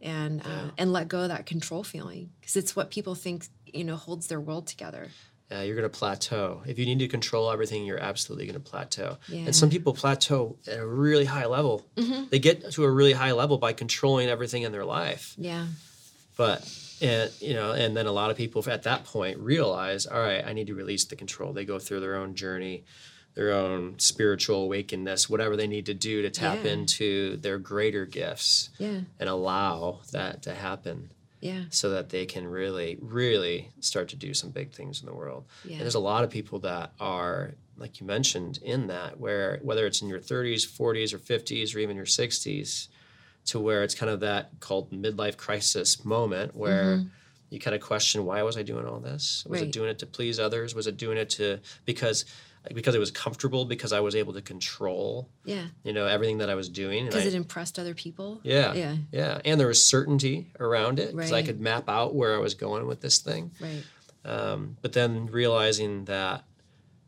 and 0.00 0.40
uh, 0.40 0.70
and 0.78 0.92
let 0.92 1.08
go 1.08 1.20
of 1.20 1.28
that 1.28 1.44
control 1.44 1.84
feeling. 1.84 2.30
Because 2.40 2.56
it's 2.56 2.74
what 2.74 2.90
people 2.90 3.14
think 3.14 3.46
you 3.66 3.84
know 3.84 3.96
holds 3.96 4.28
their 4.28 4.40
world 4.40 4.66
together 4.66 5.08
uh, 5.52 5.60
you're 5.60 5.74
going 5.76 5.90
to 5.90 5.98
plateau. 5.98 6.62
If 6.66 6.78
you 6.78 6.86
need 6.86 6.98
to 7.00 7.08
control 7.08 7.50
everything, 7.50 7.84
you're 7.84 7.98
absolutely 8.02 8.46
going 8.46 8.54
to 8.62 8.70
plateau. 8.70 9.18
Yeah. 9.28 9.46
And 9.46 9.56
some 9.56 9.68
people 9.70 9.92
plateau 9.94 10.56
at 10.66 10.78
a 10.78 10.86
really 10.86 11.24
high 11.24 11.46
level. 11.46 11.84
They 12.30 12.38
get 12.38 12.70
to 12.72 12.84
a 12.84 12.90
really 12.90 13.12
high 13.12 13.32
level 13.32 13.58
by 13.58 13.72
controlling 13.72 14.28
everything 14.28 14.62
in 14.62 14.72
their 14.72 14.84
life. 14.84 15.34
yeah 15.38 15.66
But 16.36 16.60
and 17.02 17.30
you 17.40 17.54
know, 17.54 17.72
and 17.72 17.96
then 17.96 18.06
a 18.06 18.12
lot 18.12 18.30
of 18.30 18.36
people 18.36 18.62
at 18.70 18.82
that 18.84 19.04
point 19.04 19.38
realize, 19.38 20.06
all 20.06 20.20
right, 20.20 20.44
I 20.46 20.52
need 20.52 20.66
to 20.68 20.74
release 20.74 21.04
the 21.06 21.16
control. 21.16 21.52
They 21.52 21.64
go 21.64 21.78
through 21.78 22.00
their 22.00 22.16
own 22.16 22.34
journey, 22.34 22.84
their 23.34 23.52
own 23.52 23.98
spiritual 23.98 24.62
awakeness, 24.64 25.28
whatever 25.30 25.56
they 25.56 25.66
need 25.66 25.86
to 25.86 25.94
do 25.94 26.22
to 26.22 26.30
tap 26.30 26.58
Yeah. 26.64 26.72
into 26.72 27.36
their 27.38 27.58
greater 27.58 28.04
gifts 28.06 28.70
yeah 28.78 29.00
and 29.18 29.28
allow 29.28 30.00
that 30.12 30.42
to 30.42 30.54
happen 30.54 31.10
yeah 31.40 31.64
so 31.70 31.90
that 31.90 32.10
they 32.10 32.26
can 32.26 32.46
really, 32.46 32.98
really 33.00 33.70
start 33.80 34.08
to 34.08 34.16
do 34.16 34.34
some 34.34 34.50
big 34.50 34.72
things 34.72 35.00
in 35.00 35.06
the 35.06 35.14
world. 35.14 35.44
Yeah. 35.64 35.72
And 35.74 35.80
there's 35.82 35.94
a 35.94 36.00
lot 36.00 36.22
of 36.24 36.30
people 36.30 36.58
that 36.60 36.92
are, 37.00 37.52
like 37.78 38.00
you 38.00 38.06
mentioned, 38.06 38.58
in 38.62 38.88
that 38.88 39.18
where 39.18 39.58
whether 39.62 39.86
it's 39.86 40.02
in 40.02 40.08
your 40.08 40.20
30s, 40.20 40.66
40s, 40.68 41.14
or 41.14 41.18
50s, 41.18 41.74
or 41.74 41.78
even 41.78 41.96
your 41.96 42.04
60s, 42.04 42.88
to 43.46 43.58
where 43.58 43.82
it's 43.82 43.94
kind 43.94 44.10
of 44.10 44.20
that 44.20 44.50
called 44.60 44.90
midlife 44.92 45.36
crisis 45.38 46.04
moment 46.04 46.54
where 46.54 47.04
you 47.48 47.58
kind 47.58 47.74
of 47.74 47.80
question 47.80 48.24
why 48.26 48.42
was 48.42 48.56
I 48.56 48.62
doing 48.62 48.86
all 48.86 49.00
this? 49.00 49.44
Was 49.44 49.44
Mm-hmm. 49.44 49.52
Right. 49.54 49.62
it 49.62 49.72
doing 49.72 49.88
it 49.90 49.98
to 50.00 50.06
please 50.06 50.38
others? 50.38 50.74
Was 50.74 50.86
it 50.86 50.96
doing 50.96 51.16
it 51.18 51.30
to 51.30 51.58
because 51.84 52.24
because 52.74 52.94
it 52.94 52.98
was 52.98 53.10
comfortable 53.10 53.64
because 53.64 53.92
I 53.92 54.00
was 54.00 54.14
able 54.14 54.32
to 54.34 54.42
control 54.42 55.28
yeah 55.44 55.64
you 55.82 55.92
know 55.92 56.06
everything 56.06 56.38
that 56.38 56.50
I 56.50 56.54
was 56.54 56.68
doing 56.68 57.06
because 57.06 57.26
it 57.26 57.34
impressed 57.34 57.78
other 57.78 57.94
people 57.94 58.40
yeah. 58.42 58.74
yeah 58.74 58.96
Yeah. 59.12 59.40
And 59.44 59.58
there 59.58 59.68
was 59.68 59.84
certainty 59.84 60.50
around 60.60 60.98
it 60.98 61.14
because 61.16 61.32
I 61.32 61.42
could 61.42 61.60
map 61.60 61.88
out 61.88 62.14
where 62.14 62.34
I 62.34 62.38
was 62.38 62.54
going 62.54 62.86
with 62.86 63.00
this 63.00 63.18
thing. 63.18 63.52
right 63.60 63.82
Um, 64.24 64.76
but 64.82 64.92
then 64.92 65.26
realizing 65.26 66.04
that, 66.04 66.44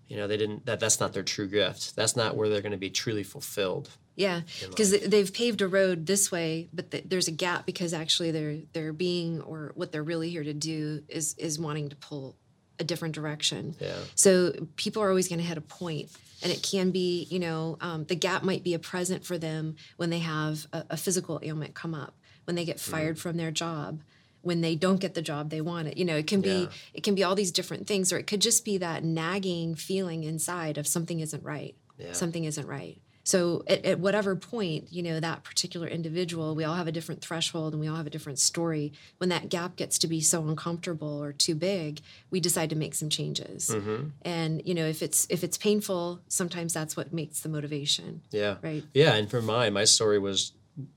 you 0.09 0.17
know, 0.17 0.27
they 0.27 0.39
didn't, 0.39 0.65
that 0.67 0.81
that's 0.81 0.99
not 1.01 1.13
their 1.13 1.23
true 1.23 1.49
gift. 1.49 1.95
That's 1.97 2.17
not 2.17 2.37
where 2.37 2.49
they're 2.49 2.63
going 2.63 2.73
to 2.73 2.79
be 2.79 2.91
truly 2.91 3.23
fulfilled. 3.23 3.91
yeah 4.17 4.41
because 4.69 4.91
they've 5.13 5.33
paved 5.33 5.61
a 5.63 5.69
road 5.69 6.07
this 6.07 6.31
way 6.31 6.69
but 6.73 6.91
th- 6.91 7.05
there's 7.07 7.29
a 7.29 7.37
gap 7.45 7.65
because 7.67 7.93
actually 7.95 8.31
their 8.31 8.57
their 8.75 8.93
being 8.93 9.41
or 9.43 9.73
what 9.75 9.91
they're 9.93 10.03
really 10.13 10.29
here 10.31 10.45
to 10.45 10.53
do 10.55 11.03
is 11.09 11.35
is 11.39 11.59
wanting 11.59 11.89
to 11.89 11.97
pull 11.97 12.37
a 12.79 12.85
different 12.85 13.15
direction 13.15 13.75
Yeah. 13.81 13.95
So 14.15 14.53
people 14.77 15.03
are 15.03 15.09
always 15.09 15.29
going 15.29 15.39
to 15.41 15.45
hit 15.45 15.59
a 15.59 15.63
point, 15.63 16.11
and 16.43 16.51
it 16.53 16.63
can 16.63 16.91
be, 16.91 17.27
you 17.31 17.39
know, 17.39 17.77
um, 17.81 18.05
the 18.05 18.15
gap 18.17 18.43
might 18.43 18.65
be 18.65 18.75
a 18.75 18.79
present 18.79 19.25
for 19.25 19.39
them 19.39 19.77
when 19.97 20.11
they 20.11 20.19
have 20.21 20.67
a, 20.73 20.85
a 20.91 20.97
physical 20.97 21.39
ailment 21.43 21.75
come 21.75 21.95
up, 21.95 22.15
when 22.45 22.57
they 22.57 22.65
get 22.65 22.81
fired 22.81 23.19
from 23.19 23.37
their 23.37 23.51
job, 23.51 24.01
when 24.41 24.61
they 24.61 24.75
don't 24.75 25.01
get 25.01 25.15
the 25.15 25.23
job 25.23 25.51
they 25.51 25.61
wanted. 25.61 25.99
You 25.99 26.05
know, 26.05 26.17
it 26.17 26.27
can 26.27 26.41
be 26.41 26.63
Yeah. 26.63 26.69
it 26.95 27.03
can 27.05 27.15
be 27.15 27.23
all 27.23 27.35
these 27.37 27.53
different 27.53 27.87
things, 27.87 28.13
or 28.13 28.19
it 28.19 28.27
could 28.27 28.41
just 28.41 28.65
be 28.65 28.79
that 28.79 29.05
nagging 29.05 29.75
feeling 29.77 30.25
inside 30.25 30.79
of 30.79 30.87
something 30.87 31.21
isn't 31.21 31.45
right. 31.45 31.77
Yeah. 31.99 32.13
Something 32.13 32.45
isn't 32.45 32.67
right. 32.67 33.01
So 33.25 33.63
at, 33.67 33.85
at, 33.85 34.01
whatever 34.01 34.35
point, 34.35 34.89
you 34.91 35.03
know, 35.03 35.21
that 35.21 35.45
particular 35.45 35.87
individual, 35.87 36.55
we 36.55 36.65
all 36.65 36.75
have 36.75 36.89
a 36.89 36.93
different 36.93 37.23
threshold 37.23 37.73
and 37.73 37.81
we 37.81 37.87
all 37.87 37.97
have 37.97 38.07
a 38.07 38.11
different 38.11 38.39
story. 38.39 38.93
When 39.19 39.29
that 39.29 39.49
gap 39.49 39.77
gets 39.77 39.99
to 39.99 40.09
be 40.09 40.21
so 40.21 40.47
uncomfortable 40.49 41.23
or 41.23 41.33
too 41.33 41.55
big, 41.55 42.01
we 42.31 42.41
decide 42.41 42.71
to 42.71 42.77
make 42.77 42.95
some 42.95 43.09
changes. 43.09 43.71
Mm-hmm. 43.71 44.09
And 44.23 44.63
you 44.67 44.75
know, 44.75 44.87
if 44.87 45.03
it's 45.03 45.27
if 45.31 45.45
it's 45.45 45.57
painful, 45.57 46.21
sometimes 46.29 46.73
that's 46.73 46.97
what 46.97 47.13
makes 47.13 47.41
the 47.41 47.49
motivation. 47.49 48.23
Yeah. 48.31 48.57
Right. 48.63 48.85
Yeah. 48.93 49.15
And 49.15 49.31
for 49.31 49.41
mine, 49.41 49.73
my 49.73 49.85
story 49.85 50.19
was 50.19 50.53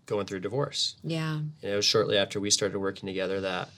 going 0.06 0.26
through 0.26 0.40
divorce. 0.40 0.96
Yeah. 1.04 1.42
You 1.62 1.70
know, 1.70 1.82
shortly 1.82 2.18
after 2.18 2.40
we 2.40 2.50
started 2.50 2.80
working 2.80 3.08
together 3.08 3.42
that 3.42 3.70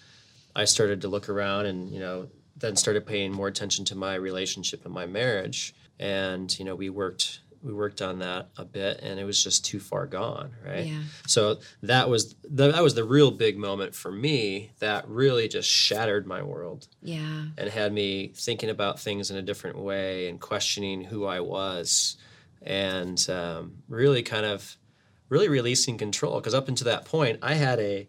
I 0.56 0.66
started 0.66 1.02
to 1.02 1.08
look 1.08 1.30
around 1.30 1.66
and, 1.66 1.92
you 1.92 2.00
know, 2.00 2.28
then 2.56 2.76
started 2.76 3.06
paying 3.06 3.32
more 3.32 3.48
attention 3.48 3.86
to 3.86 3.96
my 3.96 4.16
relationship 4.16 4.86
and 4.86 4.94
my 4.94 5.06
marriage. 5.06 5.76
And, 6.00 6.58
you 6.58 6.66
know, 6.66 6.76
we 6.76 6.90
worked 6.90 7.42
we 7.64 7.74
worked 7.74 8.02
on 8.02 8.20
that 8.20 8.50
a 8.58 8.66
bit 8.66 9.00
and 9.02 9.20
it 9.20 9.24
was 9.24 9.44
just 9.44 9.66
too 9.66 9.80
far 9.80 10.06
gone 10.06 10.52
right? 10.66 10.86
Yeah. 10.86 11.02
so 11.26 11.58
that 11.84 12.10
was 12.10 12.36
the, 12.44 12.72
that 12.72 12.84
was 12.84 12.96
the 12.96 13.04
real 13.04 13.32
big 13.32 13.58
moment 13.58 13.96
for 13.96 14.12
me 14.12 14.72
that 14.80 15.08
really 15.08 15.48
just 15.48 15.70
shattered 15.70 16.28
my 16.28 16.42
world. 16.42 16.88
Yeah. 17.02 17.46
And 17.58 17.70
had 17.70 17.94
me 17.94 18.32
thinking 18.36 18.70
about 18.70 19.00
things 19.00 19.32
in 19.32 19.38
a 19.38 19.42
different 19.42 19.78
way 19.78 20.30
and 20.30 20.40
questioning 20.40 21.04
who 21.04 21.26
i 21.26 21.40
was 21.40 22.18
and 22.62 23.30
um, 23.30 23.78
really 23.88 24.24
kind 24.24 24.46
of 24.46 24.78
really 25.30 25.50
releasing 25.50 25.98
control. 25.98 26.40
Because 26.40 26.54
up 26.54 26.68
until 26.68 26.86
that 26.86 27.06
point 27.06 27.40
i 27.42 27.54
had 27.54 27.80
a 27.80 28.08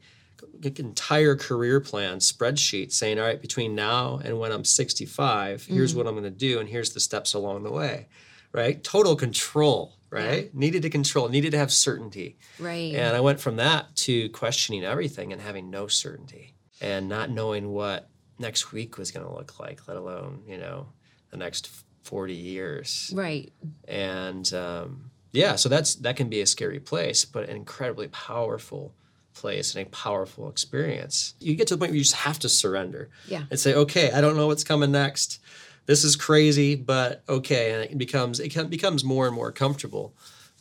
entire 0.62 1.36
career 1.36 1.80
plan 1.80 2.18
spreadsheet 2.18 2.92
saying 2.92 3.18
all 3.18 3.24
right 3.24 3.40
between 3.40 3.74
now 3.74 4.20
and 4.24 4.38
when 4.38 4.52
i'm 4.52 4.64
65 4.64 5.64
here's 5.64 5.94
mm. 5.94 5.96
what 5.96 6.06
i'm 6.06 6.14
going 6.14 6.24
to 6.24 6.30
do 6.30 6.60
and 6.60 6.68
here's 6.68 6.92
the 6.92 7.00
steps 7.00 7.34
along 7.34 7.62
the 7.62 7.70
way 7.70 8.06
right? 8.52 8.82
Total 8.82 9.16
control, 9.16 9.96
right? 10.10 10.44
Yeah. 10.44 10.50
Needed 10.52 10.82
to 10.82 10.90
control, 10.90 11.28
needed 11.28 11.52
to 11.52 11.58
have 11.58 11.72
certainty. 11.72 12.38
Right. 12.58 12.94
And 12.94 13.16
I 13.16 13.20
went 13.20 13.40
from 13.40 13.56
that 13.56 13.94
to 13.96 14.28
questioning 14.30 14.84
everything 14.84 15.32
and 15.32 15.40
having 15.40 15.70
no 15.70 15.86
certainty 15.86 16.54
and 16.80 17.08
not 17.08 17.30
knowing 17.30 17.70
what 17.70 18.08
next 18.38 18.72
week 18.72 18.98
was 18.98 19.10
going 19.10 19.26
to 19.26 19.32
look 19.32 19.58
like, 19.58 19.86
let 19.88 19.96
alone, 19.96 20.42
you 20.46 20.58
know, 20.58 20.86
the 21.30 21.36
next 21.36 21.70
40 22.02 22.34
years. 22.34 23.12
Right. 23.14 23.52
And 23.86 24.52
um, 24.54 25.10
yeah, 25.32 25.56
so 25.56 25.68
that's 25.68 25.96
that 25.96 26.16
can 26.16 26.28
be 26.28 26.40
a 26.40 26.46
scary 26.46 26.80
place, 26.80 27.24
but 27.24 27.48
an 27.48 27.56
incredibly 27.56 28.08
powerful 28.08 28.94
place 29.34 29.74
and 29.74 29.86
a 29.86 29.90
powerful 29.90 30.48
experience. 30.48 31.34
You 31.38 31.54
get 31.54 31.68
to 31.68 31.74
the 31.74 31.78
point 31.78 31.90
where 31.90 31.96
you 31.96 32.02
just 32.02 32.16
have 32.16 32.38
to 32.40 32.48
surrender. 32.48 33.10
Yeah. 33.28 33.44
And 33.50 33.58
say, 33.58 33.74
okay, 33.74 34.10
I 34.10 34.20
don't 34.20 34.36
know 34.36 34.46
what's 34.46 34.64
coming 34.64 34.90
next 34.90 35.40
this 35.88 36.04
is 36.04 36.16
crazy, 36.16 36.76
but 36.76 37.24
okay, 37.28 37.72
and 37.72 37.90
it 37.90 37.98
becomes 37.98 38.38
it 38.38 38.70
becomes 38.70 39.02
more 39.02 39.26
and 39.26 39.34
more 39.34 39.50
comfortable. 39.50 40.14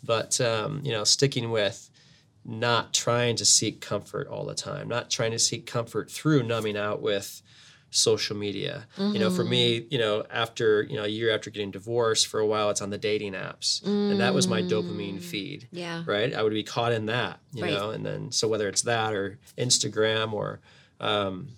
But 0.04 0.40
um, 0.40 0.82
you 0.84 0.92
know, 0.94 1.04
sticking 1.04 1.52
with 1.52 1.90
not 2.46 2.94
trying 2.94 3.36
to 3.36 3.46
seek 3.46 3.82
comfort 3.82 4.28
all 4.28 4.46
the 4.46 4.56
time, 4.56 4.88
not 4.88 5.12
trying 5.12 5.32
to 5.32 5.40
seek 5.40 5.66
comfort 5.66 6.10
through 6.10 6.44
numbing 6.44 6.78
out 6.78 7.02
with 7.02 7.42
social 7.90 8.38
media. 8.38 8.88
Mm-hmm. 8.98 9.16
You 9.16 9.20
know, 9.20 9.30
for 9.30 9.44
me, 9.44 9.82
mm-hmm. 9.82 9.88
you 9.92 10.00
know, 10.00 10.26
after, 10.30 10.84
you 10.84 10.96
know, 10.96 11.04
a 11.04 11.10
year 11.10 11.34
after 11.36 11.50
getting 11.50 11.72
divorced, 11.72 12.28
for 12.28 12.40
a 12.40 12.46
while 12.46 12.70
it's 12.70 12.82
on 12.82 12.90
the 12.90 12.98
dating 12.98 13.34
apps. 13.34 13.84
Mm. 13.84 14.12
And 14.12 14.20
that 14.22 14.34
was 14.34 14.48
my 14.48 14.62
dopamine 14.62 15.18
mm. 15.18 15.22
feed. 15.22 15.68
Yeah. 15.72 16.04
Right? 16.06 16.34
I 16.34 16.42
would 16.42 16.54
be 16.54 16.64
caught 16.64 16.94
in 16.94 17.08
that, 17.08 17.40
you 17.54 17.64
right. 17.64 17.74
know, 17.74 17.92
and 17.92 18.06
then 18.06 18.32
so 18.32 18.48
whether 18.48 18.70
it's 18.70 18.84
that 18.84 19.14
or 19.14 19.40
Instagram 19.58 20.32
or 20.32 20.62
um, 21.02 21.50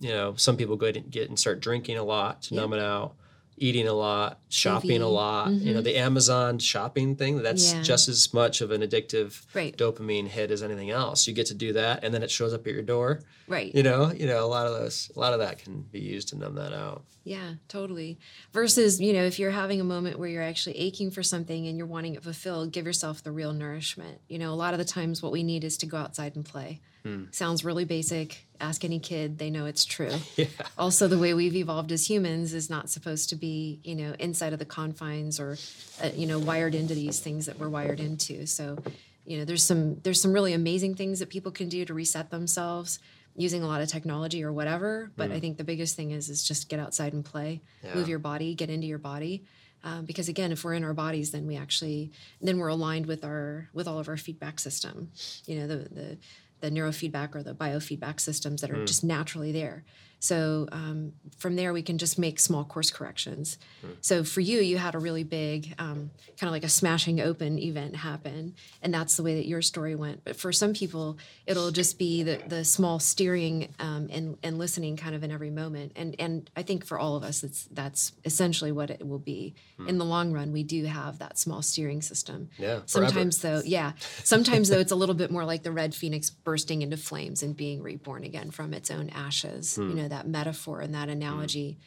you 0.00 0.10
know, 0.10 0.34
some 0.36 0.56
people 0.56 0.76
go 0.76 0.86
and 0.86 1.10
get 1.10 1.28
and 1.28 1.38
start 1.38 1.60
drinking 1.60 1.98
a 1.98 2.04
lot 2.04 2.42
to 2.42 2.54
numb 2.54 2.72
it 2.72 2.80
out, 2.80 3.14
eating 3.56 3.86
a 3.86 3.92
lot, 3.92 4.40
shopping 4.48 5.00
TV. 5.00 5.02
a 5.02 5.06
lot. 5.06 5.48
Mm-hmm. 5.48 5.66
You 5.66 5.74
know, 5.74 5.80
mm-hmm. 5.80 5.84
the 5.84 5.96
Amazon 5.96 6.58
shopping 6.58 7.14
thing, 7.14 7.42
that's 7.42 7.72
yeah. 7.72 7.82
just 7.82 8.08
as 8.08 8.32
much 8.32 8.60
of 8.60 8.70
an 8.70 8.80
addictive 8.80 9.44
right. 9.54 9.76
dopamine 9.76 10.26
hit 10.26 10.50
as 10.50 10.62
anything 10.62 10.90
else. 10.90 11.26
You 11.26 11.34
get 11.34 11.46
to 11.46 11.54
do 11.54 11.74
that 11.74 12.02
and 12.02 12.12
then 12.12 12.22
it 12.22 12.30
shows 12.30 12.54
up 12.54 12.66
at 12.66 12.72
your 12.72 12.82
door. 12.82 13.20
Right. 13.46 13.74
You 13.74 13.82
know, 13.82 14.12
you 14.12 14.26
know, 14.26 14.44
a 14.44 14.46
lot 14.46 14.66
of 14.66 14.72
those 14.72 15.10
a 15.14 15.20
lot 15.20 15.32
of 15.32 15.40
that 15.40 15.58
can 15.58 15.82
be 15.82 16.00
used 16.00 16.28
to 16.28 16.38
numb 16.38 16.54
that 16.54 16.72
out. 16.72 17.04
Yeah, 17.22 17.54
totally. 17.68 18.18
Versus, 18.52 19.00
you 19.00 19.12
know, 19.12 19.24
if 19.24 19.38
you're 19.38 19.50
having 19.50 19.80
a 19.80 19.84
moment 19.84 20.18
where 20.18 20.28
you're 20.28 20.42
actually 20.42 20.78
aching 20.78 21.10
for 21.10 21.22
something 21.22 21.66
and 21.66 21.76
you're 21.76 21.86
wanting 21.86 22.14
it 22.14 22.22
fulfilled, 22.22 22.72
give 22.72 22.86
yourself 22.86 23.22
the 23.22 23.30
real 23.30 23.52
nourishment. 23.52 24.20
You 24.28 24.38
know, 24.38 24.52
a 24.52 24.56
lot 24.56 24.72
of 24.72 24.78
the 24.78 24.84
times 24.84 25.22
what 25.22 25.32
we 25.32 25.42
need 25.42 25.64
is 25.64 25.76
to 25.78 25.86
go 25.86 25.98
outside 25.98 26.34
and 26.34 26.44
play. 26.44 26.80
Hmm. 27.04 27.24
Sounds 27.30 27.64
really 27.64 27.84
basic. 27.84 28.46
Ask 28.60 28.84
any 28.84 28.98
kid, 28.98 29.38
they 29.38 29.50
know 29.50 29.66
it's 29.66 29.84
true. 29.84 30.12
yeah. 30.36 30.46
Also, 30.76 31.08
the 31.08 31.18
way 31.18 31.34
we've 31.34 31.56
evolved 31.56 31.92
as 31.92 32.08
humans 32.08 32.52
is 32.54 32.68
not 32.68 32.90
supposed 32.90 33.30
to 33.30 33.36
be, 33.36 33.80
you 33.84 33.94
know, 33.94 34.14
inside 34.18 34.52
of 34.52 34.58
the 34.58 34.64
confines 34.64 35.40
or, 35.40 35.56
uh, 36.02 36.10
you 36.14 36.26
know, 36.26 36.38
wired 36.38 36.74
into 36.74 36.94
these 36.94 37.20
things 37.20 37.46
that 37.46 37.58
we're 37.58 37.68
wired 37.68 38.00
into. 38.00 38.46
So, 38.46 38.78
you 39.24 39.38
know, 39.38 39.44
there's 39.44 39.62
some 39.62 40.00
there's 40.02 40.20
some 40.20 40.32
really 40.32 40.52
amazing 40.52 40.94
things 40.94 41.20
that 41.20 41.30
people 41.30 41.52
can 41.52 41.68
do 41.68 41.84
to 41.84 41.94
reset 41.94 42.30
themselves 42.30 42.98
using 43.36 43.62
a 43.62 43.66
lot 43.66 43.80
of 43.80 43.88
technology 43.88 44.44
or 44.44 44.52
whatever. 44.52 45.10
But 45.16 45.30
mm. 45.30 45.34
I 45.34 45.40
think 45.40 45.56
the 45.56 45.64
biggest 45.64 45.96
thing 45.96 46.10
is 46.10 46.28
is 46.28 46.46
just 46.46 46.68
get 46.68 46.80
outside 46.80 47.12
and 47.12 47.24
play, 47.24 47.62
yeah. 47.82 47.94
move 47.94 48.08
your 48.08 48.18
body, 48.18 48.54
get 48.54 48.70
into 48.70 48.86
your 48.86 48.98
body. 48.98 49.44
Um, 49.82 50.04
because 50.04 50.28
again, 50.28 50.52
if 50.52 50.62
we're 50.62 50.74
in 50.74 50.84
our 50.84 50.92
bodies, 50.92 51.30
then 51.30 51.46
we 51.46 51.56
actually 51.56 52.12
then 52.40 52.58
we're 52.58 52.68
aligned 52.68 53.06
with 53.06 53.24
our 53.24 53.68
with 53.72 53.88
all 53.88 53.98
of 53.98 54.08
our 54.08 54.16
feedback 54.16 54.58
system. 54.58 55.10
You 55.46 55.60
know, 55.60 55.66
the 55.66 55.76
the 55.76 56.18
the 56.60 56.70
neurofeedback 56.70 57.34
or 57.34 57.42
the 57.42 57.54
biofeedback 57.54 58.20
systems 58.20 58.60
that 58.60 58.70
are 58.70 58.76
mm. 58.76 58.86
just 58.86 59.04
naturally 59.04 59.52
there. 59.52 59.84
So 60.20 60.68
um, 60.70 61.14
from 61.38 61.56
there, 61.56 61.72
we 61.72 61.82
can 61.82 61.96
just 61.96 62.18
make 62.18 62.38
small 62.38 62.62
course 62.62 62.90
corrections. 62.90 63.56
Mm. 63.84 63.96
So 64.02 64.22
for 64.22 64.42
you, 64.42 64.60
you 64.60 64.76
had 64.76 64.94
a 64.94 64.98
really 64.98 65.24
big, 65.24 65.74
um, 65.78 66.10
kind 66.38 66.48
of 66.48 66.52
like 66.52 66.62
a 66.62 66.68
smashing 66.68 67.20
open 67.20 67.58
event 67.58 67.96
happen, 67.96 68.54
and 68.82 68.92
that's 68.92 69.16
the 69.16 69.22
way 69.22 69.36
that 69.36 69.46
your 69.46 69.62
story 69.62 69.94
went. 69.94 70.22
But 70.22 70.36
for 70.36 70.52
some 70.52 70.74
people, 70.74 71.16
it'll 71.46 71.70
just 71.70 71.98
be 71.98 72.22
the, 72.22 72.38
the 72.46 72.64
small 72.66 72.98
steering 72.98 73.74
um, 73.80 74.08
and, 74.12 74.36
and 74.42 74.58
listening 74.58 74.98
kind 74.98 75.14
of 75.14 75.24
in 75.24 75.30
every 75.30 75.50
moment. 75.50 75.92
And 75.96 76.14
and 76.18 76.50
I 76.54 76.62
think 76.62 76.84
for 76.84 76.98
all 76.98 77.16
of 77.16 77.24
us, 77.24 77.42
it's 77.42 77.64
that's 77.72 78.12
essentially 78.26 78.72
what 78.72 78.90
it 78.90 79.06
will 79.06 79.18
be. 79.18 79.54
Mm. 79.78 79.88
In 79.88 79.98
the 79.98 80.04
long 80.04 80.32
run, 80.34 80.52
we 80.52 80.64
do 80.64 80.84
have 80.84 81.18
that 81.20 81.38
small 81.38 81.62
steering 81.62 82.02
system. 82.02 82.50
Yeah. 82.58 82.80
Sometimes 82.84 83.38
though, 83.38 83.62
yeah. 83.64 83.92
Sometimes 84.22 84.68
though, 84.68 84.80
it's 84.80 84.92
a 84.92 84.96
little 84.96 85.14
bit 85.14 85.30
more 85.30 85.46
like 85.46 85.62
the 85.62 85.72
red 85.72 85.94
phoenix 85.94 86.28
bursting 86.28 86.82
into 86.82 86.98
flames 86.98 87.42
and 87.42 87.56
being 87.56 87.82
reborn 87.82 88.24
again 88.24 88.50
from 88.50 88.74
its 88.74 88.90
own 88.90 89.08
ashes. 89.08 89.78
You 89.78 89.94
know 89.94 90.09
that 90.10 90.28
metaphor 90.28 90.80
and 90.80 90.94
that 90.94 91.08
mm. 91.08 91.12
analogy. 91.12 91.78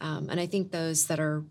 Mm. 0.00 0.06
Um, 0.06 0.30
and 0.30 0.40
I 0.40 0.46
think 0.46 0.70
those 0.70 1.06
that 1.06 1.20
are 1.20 1.44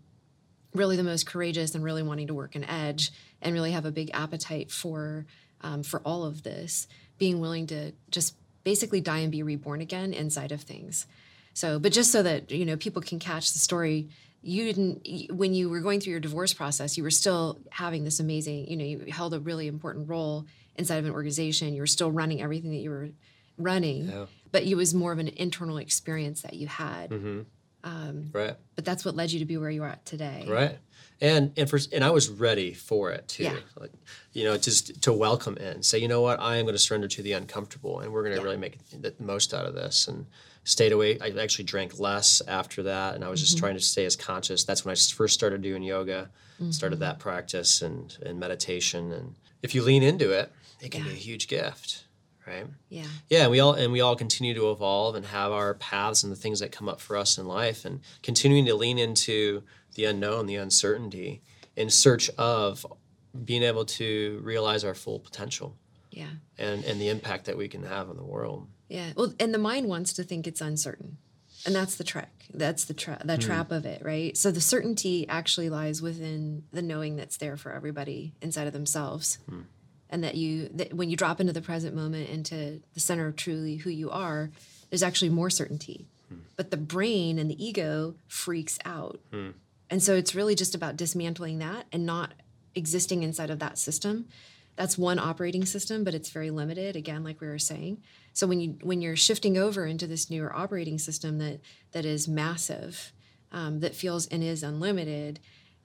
really 0.74 0.96
the 0.96 1.04
most 1.04 1.26
courageous 1.26 1.74
and 1.74 1.84
really 1.84 2.02
wanting 2.02 2.26
to 2.26 2.34
work 2.34 2.54
an 2.54 2.64
edge 2.64 3.12
and 3.40 3.54
really 3.54 3.72
have 3.72 3.84
a 3.84 3.92
big 3.92 4.10
appetite 4.12 4.70
for 4.70 5.26
um, 5.60 5.82
for 5.82 6.00
all 6.00 6.24
of 6.24 6.42
this, 6.42 6.86
being 7.16 7.40
willing 7.40 7.66
to 7.68 7.92
just 8.10 8.36
basically 8.64 9.00
die 9.00 9.18
and 9.18 9.32
be 9.32 9.42
reborn 9.42 9.80
again 9.80 10.12
inside 10.12 10.52
of 10.52 10.60
things. 10.60 11.06
So, 11.54 11.78
but 11.78 11.92
just 11.92 12.12
so 12.12 12.22
that 12.22 12.50
you 12.50 12.66
know, 12.66 12.76
people 12.76 13.00
can 13.00 13.18
catch 13.18 13.52
the 13.52 13.58
story. 13.58 14.08
You 14.42 14.64
didn't 14.64 15.32
when 15.34 15.54
you 15.54 15.70
were 15.70 15.80
going 15.80 16.00
through 16.00 16.10
your 16.10 16.20
divorce 16.20 16.52
process. 16.52 16.98
You 16.98 17.02
were 17.02 17.10
still 17.10 17.60
having 17.70 18.04
this 18.04 18.20
amazing. 18.20 18.68
You 18.68 18.76
know, 18.76 18.84
you 18.84 18.98
held 19.10 19.32
a 19.32 19.40
really 19.40 19.68
important 19.68 20.08
role 20.08 20.44
inside 20.76 20.96
of 20.96 21.06
an 21.06 21.12
organization. 21.12 21.72
You 21.72 21.80
were 21.80 21.86
still 21.86 22.10
running 22.10 22.42
everything 22.42 22.70
that 22.72 22.78
you 22.78 22.90
were 22.90 23.08
running. 23.56 24.08
Yeah 24.08 24.26
but 24.54 24.62
it 24.62 24.76
was 24.76 24.94
more 24.94 25.10
of 25.10 25.18
an 25.18 25.26
internal 25.26 25.78
experience 25.78 26.42
that 26.42 26.54
you 26.54 26.68
had. 26.68 27.10
Mm-hmm. 27.10 27.40
Um, 27.82 28.30
right. 28.32 28.54
But 28.76 28.84
that's 28.84 29.04
what 29.04 29.16
led 29.16 29.32
you 29.32 29.40
to 29.40 29.44
be 29.44 29.56
where 29.56 29.68
you 29.68 29.82
are 29.82 29.88
at 29.88 30.06
today. 30.06 30.46
Right. 30.48 30.78
And 31.20 31.52
and 31.56 31.68
for 31.68 31.80
and 31.92 32.04
I 32.04 32.10
was 32.10 32.28
ready 32.30 32.72
for 32.72 33.10
it 33.10 33.26
too. 33.26 33.42
Yeah. 33.42 33.56
Like, 33.76 33.90
you 34.32 34.44
know, 34.44 34.56
just 34.56 35.02
to 35.02 35.12
welcome 35.12 35.56
in, 35.56 35.82
say, 35.82 35.98
you 35.98 36.06
know 36.06 36.20
what, 36.20 36.38
I 36.38 36.58
am 36.58 36.66
going 36.66 36.74
to 36.76 36.78
surrender 36.78 37.08
to 37.08 37.20
the 37.20 37.32
uncomfortable, 37.32 37.98
and 37.98 38.12
we're 38.12 38.22
going 38.22 38.36
to 38.36 38.38
yeah. 38.38 38.44
really 38.44 38.56
make 38.56 38.78
the 38.90 39.12
most 39.18 39.52
out 39.52 39.66
of 39.66 39.74
this. 39.74 40.06
And 40.06 40.26
stayed 40.62 40.92
away. 40.92 41.18
I 41.20 41.30
actually 41.42 41.64
drank 41.64 41.98
less 41.98 42.40
after 42.46 42.84
that, 42.84 43.16
and 43.16 43.24
I 43.24 43.30
was 43.30 43.40
just 43.40 43.56
mm-hmm. 43.56 43.64
trying 43.64 43.74
to 43.74 43.80
stay 43.80 44.04
as 44.04 44.14
conscious. 44.14 44.62
That's 44.62 44.84
when 44.84 44.92
I 44.92 44.94
first 44.94 45.34
started 45.34 45.62
doing 45.62 45.82
yoga, 45.82 46.30
mm-hmm. 46.60 46.70
started 46.70 47.00
that 47.00 47.18
practice 47.18 47.82
and 47.82 48.16
and 48.24 48.38
meditation. 48.38 49.10
And 49.10 49.34
if 49.62 49.74
you 49.74 49.82
lean 49.82 50.04
into 50.04 50.30
it, 50.30 50.52
it 50.80 50.92
can 50.92 51.02
yeah. 51.02 51.10
be 51.10 51.14
a 51.14 51.18
huge 51.18 51.48
gift 51.48 52.04
right? 52.46 52.66
Yeah. 52.88 53.06
Yeah 53.28 53.42
and 53.42 53.50
we 53.50 53.60
all 53.60 53.74
and 53.74 53.92
we 53.92 54.00
all 54.00 54.16
continue 54.16 54.54
to 54.54 54.70
evolve 54.70 55.14
and 55.14 55.26
have 55.26 55.52
our 55.52 55.74
paths 55.74 56.22
and 56.22 56.32
the 56.32 56.36
things 56.36 56.60
that 56.60 56.72
come 56.72 56.88
up 56.88 57.00
for 57.00 57.16
us 57.16 57.38
in 57.38 57.46
life 57.46 57.84
and 57.84 58.00
continuing 58.22 58.66
to 58.66 58.74
lean 58.74 58.98
into 58.98 59.62
the 59.94 60.04
unknown 60.04 60.46
the 60.46 60.56
uncertainty 60.56 61.42
in 61.76 61.90
search 61.90 62.30
of 62.30 62.86
being 63.44 63.62
able 63.62 63.84
to 63.84 64.40
realize 64.42 64.84
our 64.84 64.94
full 64.94 65.18
potential 65.18 65.76
yeah. 66.10 66.26
and 66.58 66.84
and 66.84 67.00
the 67.00 67.08
impact 67.08 67.46
that 67.46 67.56
we 67.56 67.68
can 67.68 67.82
have 67.84 68.08
on 68.10 68.16
the 68.16 68.24
world. 68.24 68.66
Yeah 68.88 69.12
well 69.16 69.34
and 69.40 69.52
the 69.54 69.58
mind 69.58 69.88
wants 69.88 70.12
to 70.14 70.22
think 70.22 70.46
it's 70.46 70.60
uncertain 70.60 71.18
and 71.66 71.74
that's 71.74 71.96
the 71.96 72.04
trick 72.04 72.28
that's 72.52 72.84
the 72.84 72.94
tra- 72.94 73.22
the 73.24 73.36
mm. 73.36 73.40
trap 73.40 73.72
of 73.72 73.86
it 73.86 74.02
right? 74.04 74.36
So 74.36 74.50
the 74.50 74.60
certainty 74.60 75.26
actually 75.28 75.70
lies 75.70 76.02
within 76.02 76.64
the 76.72 76.82
knowing 76.82 77.16
that's 77.16 77.38
there 77.38 77.56
for 77.56 77.72
everybody 77.72 78.34
inside 78.40 78.66
of 78.66 78.72
themselves. 78.72 79.38
Mm 79.50 79.64
and 80.14 80.24
that 80.24 80.34
you 80.34 80.70
that 80.72 80.94
when 80.94 81.10
you 81.10 81.16
drop 81.16 81.40
into 81.40 81.52
the 81.52 81.60
present 81.60 81.94
moment 81.94 82.30
into 82.30 82.80
the 82.94 83.00
center 83.00 83.26
of 83.26 83.36
truly 83.36 83.76
who 83.76 83.90
you 83.90 84.10
are 84.10 84.50
there's 84.88 85.02
actually 85.02 85.28
more 85.28 85.50
certainty 85.50 86.06
hmm. 86.28 86.38
but 86.56 86.70
the 86.70 86.76
brain 86.76 87.38
and 87.38 87.50
the 87.50 87.64
ego 87.64 88.14
freaks 88.26 88.78
out 88.86 89.20
hmm. 89.30 89.50
and 89.90 90.02
so 90.02 90.14
it's 90.14 90.34
really 90.34 90.54
just 90.54 90.74
about 90.74 90.96
dismantling 90.96 91.58
that 91.58 91.86
and 91.92 92.06
not 92.06 92.32
existing 92.74 93.22
inside 93.22 93.50
of 93.50 93.58
that 93.60 93.78
system. 93.78 94.26
That's 94.76 94.98
one 94.98 95.18
operating 95.18 95.64
system, 95.64 96.02
but 96.02 96.14
it's 96.14 96.30
very 96.30 96.50
limited. 96.50 96.96
Again, 96.96 97.22
like 97.22 97.40
we 97.40 97.46
were 97.46 97.58
saying. 97.58 98.02
So 98.32 98.46
when 98.46 98.60
you 98.60 98.76
when 98.82 99.00
you're 99.00 99.16
shifting 99.16 99.56
over 99.56 99.86
into 99.86 100.06
this 100.06 100.30
newer 100.30 100.54
operating 100.54 100.98
system 100.98 101.38
that 101.38 101.60
that 101.92 102.04
is 102.04 102.26
massive, 102.26 103.12
um, 103.52 103.80
that 103.80 103.94
feels 103.94 104.26
and 104.26 104.42
is 104.42 104.64
unlimited, 104.64 105.38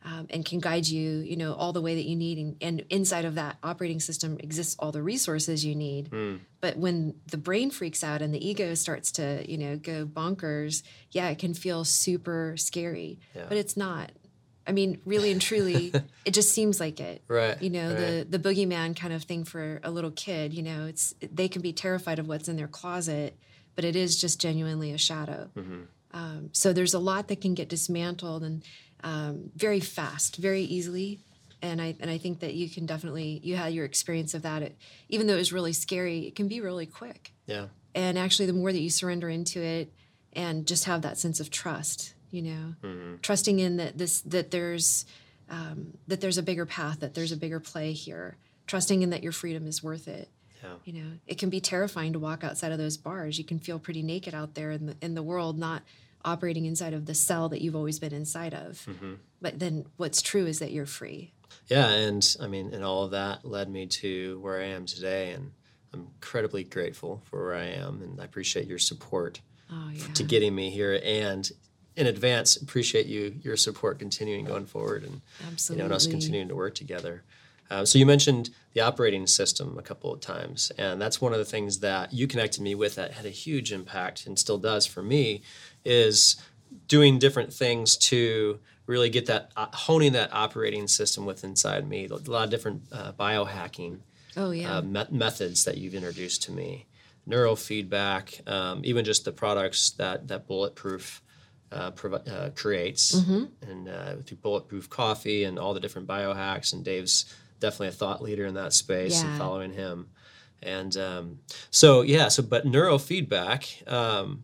um, 0.03 0.27
and 0.29 0.45
can 0.45 0.59
guide 0.59 0.87
you, 0.87 1.19
you 1.19 1.35
know, 1.35 1.53
all 1.53 1.73
the 1.73 1.81
way 1.81 1.95
that 1.95 2.05
you 2.05 2.15
need. 2.15 2.37
And, 2.37 2.55
and, 2.61 2.85
inside 2.89 3.25
of 3.25 3.35
that 3.35 3.57
operating 3.61 3.99
system 3.99 4.37
exists 4.39 4.75
all 4.79 4.91
the 4.91 5.03
resources 5.03 5.65
you 5.65 5.75
need. 5.75 6.09
Mm. 6.09 6.39
But 6.61 6.77
when 6.77 7.15
the 7.27 7.37
brain 7.37 7.69
freaks 7.69 8.03
out 8.03 8.21
and 8.21 8.33
the 8.33 8.47
ego 8.47 8.73
starts 8.75 9.11
to, 9.13 9.43
you 9.49 9.57
know, 9.57 9.75
go 9.75 10.05
bonkers, 10.05 10.83
yeah, 11.11 11.29
it 11.29 11.39
can 11.39 11.53
feel 11.53 11.83
super 11.83 12.55
scary. 12.57 13.19
Yeah. 13.35 13.45
But 13.49 13.57
it's 13.57 13.75
not. 13.75 14.11
I 14.65 14.71
mean, 14.71 15.01
really 15.05 15.31
and 15.31 15.41
truly, 15.41 15.91
it 16.25 16.33
just 16.33 16.53
seems 16.53 16.79
like 16.79 16.99
it. 16.99 17.23
Right. 17.27 17.61
You 17.61 17.71
know, 17.71 17.89
right. 17.89 18.29
the 18.29 18.37
the 18.37 18.39
boogeyman 18.39 18.95
kind 18.95 19.13
of 19.13 19.23
thing 19.23 19.43
for 19.43 19.81
a 19.83 19.91
little 19.91 20.11
kid. 20.11 20.53
You 20.53 20.63
know, 20.63 20.85
it's 20.85 21.13
they 21.19 21.47
can 21.47 21.61
be 21.61 21.73
terrified 21.73 22.19
of 22.19 22.27
what's 22.27 22.47
in 22.47 22.55
their 22.55 22.67
closet, 22.67 23.35
but 23.75 23.83
it 23.83 23.95
is 23.95 24.19
just 24.19 24.39
genuinely 24.39 24.91
a 24.91 24.97
shadow. 24.97 25.49
Mm-hmm. 25.57 25.81
Um, 26.11 26.49
so 26.53 26.73
there's 26.73 26.93
a 26.93 26.99
lot 26.99 27.27
that 27.27 27.41
can 27.41 27.53
get 27.53 27.69
dismantled 27.69 28.43
and 28.43 28.63
um, 29.03 29.51
very 29.55 29.79
fast, 29.79 30.37
very 30.37 30.61
easily. 30.61 31.19
And 31.61 31.81
I 31.81 31.95
and 31.99 32.09
I 32.09 32.17
think 32.17 32.39
that 32.39 32.53
you 32.53 32.69
can 32.69 32.85
definitely 32.85 33.41
you 33.43 33.57
had 33.57 33.73
your 33.73 33.85
experience 33.85 34.33
of 34.33 34.43
that. 34.43 34.61
It, 34.61 34.77
even 35.09 35.27
though 35.27 35.33
it 35.33 35.37
was 35.37 35.51
really 35.51 35.73
scary, 35.73 36.27
it 36.27 36.35
can 36.35 36.47
be 36.47 36.61
really 36.61 36.85
quick. 36.85 37.33
Yeah. 37.47 37.65
And 37.93 38.17
actually, 38.17 38.45
the 38.45 38.53
more 38.53 38.71
that 38.71 38.79
you 38.79 38.89
surrender 38.89 39.27
into 39.29 39.61
it, 39.61 39.91
and 40.33 40.65
just 40.65 40.85
have 40.85 41.01
that 41.01 41.17
sense 41.17 41.39
of 41.39 41.49
trust, 41.49 42.13
you 42.31 42.41
know, 42.43 42.75
mm-hmm. 42.81 43.15
trusting 43.21 43.59
in 43.59 43.77
that 43.77 43.97
this 43.97 44.21
that 44.21 44.51
there's 44.51 45.05
um, 45.49 45.97
that 46.07 46.21
there's 46.21 46.37
a 46.37 46.43
bigger 46.43 46.65
path, 46.65 46.99
that 46.99 47.13
there's 47.13 47.31
a 47.31 47.37
bigger 47.37 47.59
play 47.59 47.91
here, 47.91 48.37
trusting 48.67 49.01
in 49.01 49.09
that 49.09 49.23
your 49.23 49.31
freedom 49.31 49.67
is 49.67 49.83
worth 49.83 50.07
it. 50.07 50.29
Yeah. 50.63 50.69
You 50.85 51.01
know, 51.01 51.11
it 51.25 51.37
can 51.37 51.49
be 51.49 51.61
terrifying 51.61 52.13
to 52.13 52.19
walk 52.19 52.43
outside 52.43 52.71
of 52.71 52.77
those 52.77 52.97
bars. 52.97 53.37
You 53.37 53.45
can 53.45 53.59
feel 53.59 53.79
pretty 53.79 54.03
naked 54.03 54.33
out 54.33 54.55
there 54.55 54.71
in 54.71 54.85
the 54.87 54.95
in 55.01 55.15
the 55.15 55.23
world, 55.23 55.57
not 55.57 55.83
operating 56.25 56.65
inside 56.65 56.93
of 56.93 57.05
the 57.05 57.13
cell 57.13 57.49
that 57.49 57.61
you've 57.61 57.75
always 57.75 57.99
been 57.99 58.13
inside 58.13 58.53
of. 58.53 58.85
Mm-hmm. 58.89 59.13
But 59.41 59.59
then 59.59 59.85
what's 59.97 60.21
true 60.21 60.45
is 60.45 60.59
that 60.59 60.71
you're 60.71 60.85
free. 60.85 61.33
Yeah, 61.67 61.89
and 61.89 62.35
I 62.41 62.47
mean, 62.47 62.73
and 62.73 62.83
all 62.83 63.03
of 63.03 63.11
that 63.11 63.45
led 63.45 63.69
me 63.69 63.85
to 63.87 64.39
where 64.39 64.59
I 64.59 64.65
am 64.65 64.85
today, 64.85 65.31
and 65.31 65.51
I'm 65.93 66.01
incredibly 66.01 66.63
grateful 66.63 67.21
for 67.25 67.45
where 67.45 67.55
I 67.55 67.65
am, 67.65 68.01
and 68.01 68.19
I 68.19 68.25
appreciate 68.25 68.67
your 68.67 68.79
support 68.79 69.41
oh, 69.71 69.89
yeah. 69.93 70.03
to 70.13 70.23
getting 70.23 70.55
me 70.55 70.69
here, 70.69 70.99
and 71.03 71.49
in 71.95 72.07
advance 72.07 72.55
appreciate 72.55 73.07
you 73.07 73.35
your 73.43 73.57
support 73.57 73.99
continuing 73.99 74.45
going 74.45 74.65
forward, 74.65 75.03
and 75.03 75.21
Absolutely. 75.47 75.77
you 75.77 75.79
know, 75.79 75.85
and 75.85 75.93
us 75.93 76.07
continuing 76.07 76.47
to 76.47 76.55
work 76.55 76.75
together. 76.75 77.23
Uh, 77.71 77.85
so 77.85 77.99
you 77.99 78.05
mentioned 78.05 78.49
the 78.73 78.81
operating 78.81 79.27
system 79.27 79.77
a 79.77 79.81
couple 79.81 80.11
of 80.11 80.19
times, 80.19 80.71
and 80.77 80.99
that's 80.99 81.21
one 81.21 81.33
of 81.33 81.39
the 81.39 81.45
things 81.45 81.79
that 81.79 82.11
you 82.11 82.25
connected 82.25 82.61
me 82.61 82.73
with 82.73 82.95
that 82.95 83.13
had 83.13 83.25
a 83.25 83.29
huge 83.29 83.71
impact 83.71 84.25
and 84.25 84.39
still 84.39 84.57
does 84.57 84.87
for 84.87 85.03
me 85.03 85.43
is 85.85 86.41
doing 86.87 87.19
different 87.19 87.53
things 87.53 87.97
to 87.97 88.59
really 88.89 89.09
get 89.09 89.27
that 89.27 89.51
uh, 89.55 89.67
honing 89.71 90.13
that 90.13 90.33
operating 90.33 90.87
system 90.87 91.25
with 91.25 91.43
inside 91.43 91.87
me. 91.87 92.07
A 92.07 92.15
lot 92.29 92.45
of 92.45 92.49
different 92.49 92.81
uh, 92.91 93.13
biohacking 93.13 93.99
oh, 94.35 94.51
yeah. 94.51 94.77
uh, 94.77 94.81
me- 94.81 95.05
methods 95.11 95.63
that 95.65 95.77
you've 95.77 95.93
introduced 95.93 96.43
to 96.43 96.51
me, 96.51 96.87
neurofeedback, 97.27 98.49
um, 98.49 98.81
even 98.83 99.05
just 99.05 99.25
the 99.25 99.31
products 99.31 99.91
that 99.91 100.27
that 100.27 100.47
Bulletproof. 100.47 101.21
Uh, 101.71 101.91
prov- 101.91 102.27
uh, 102.27 102.49
creates 102.55 103.15
mm-hmm. 103.15 103.43
and 103.69 103.87
uh, 103.87 104.15
through 104.25 104.37
bulletproof 104.37 104.89
coffee 104.89 105.43
and 105.43 105.59
all 105.59 105.75
the 105.75 105.79
different 105.79 106.07
biohacks 106.07 106.73
and 106.73 106.83
dave's 106.83 107.31
definitely 107.59 107.89
a 107.89 107.91
thought 107.91 108.23
leader 108.23 108.47
in 108.47 108.55
that 108.55 108.73
space 108.73 109.21
yeah. 109.21 109.29
and 109.29 109.37
following 109.37 109.71
him 109.71 110.09
and 110.63 110.97
um, 110.97 111.37
so 111.69 112.01
yeah 112.01 112.27
so 112.27 112.41
but 112.41 112.65
neurofeedback 112.65 113.87
um, 113.87 114.43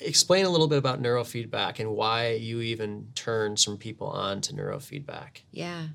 explain 0.00 0.46
a 0.46 0.50
little 0.50 0.68
bit 0.68 0.78
about 0.78 1.02
neurofeedback 1.02 1.80
and 1.80 1.90
why 1.90 2.32
you 2.32 2.60
even 2.60 3.08
turned 3.14 3.58
some 3.58 3.76
people 3.76 4.08
on 4.08 4.40
to 4.42 4.54
neurofeedback. 4.54 5.42
Yeah. 5.50 5.88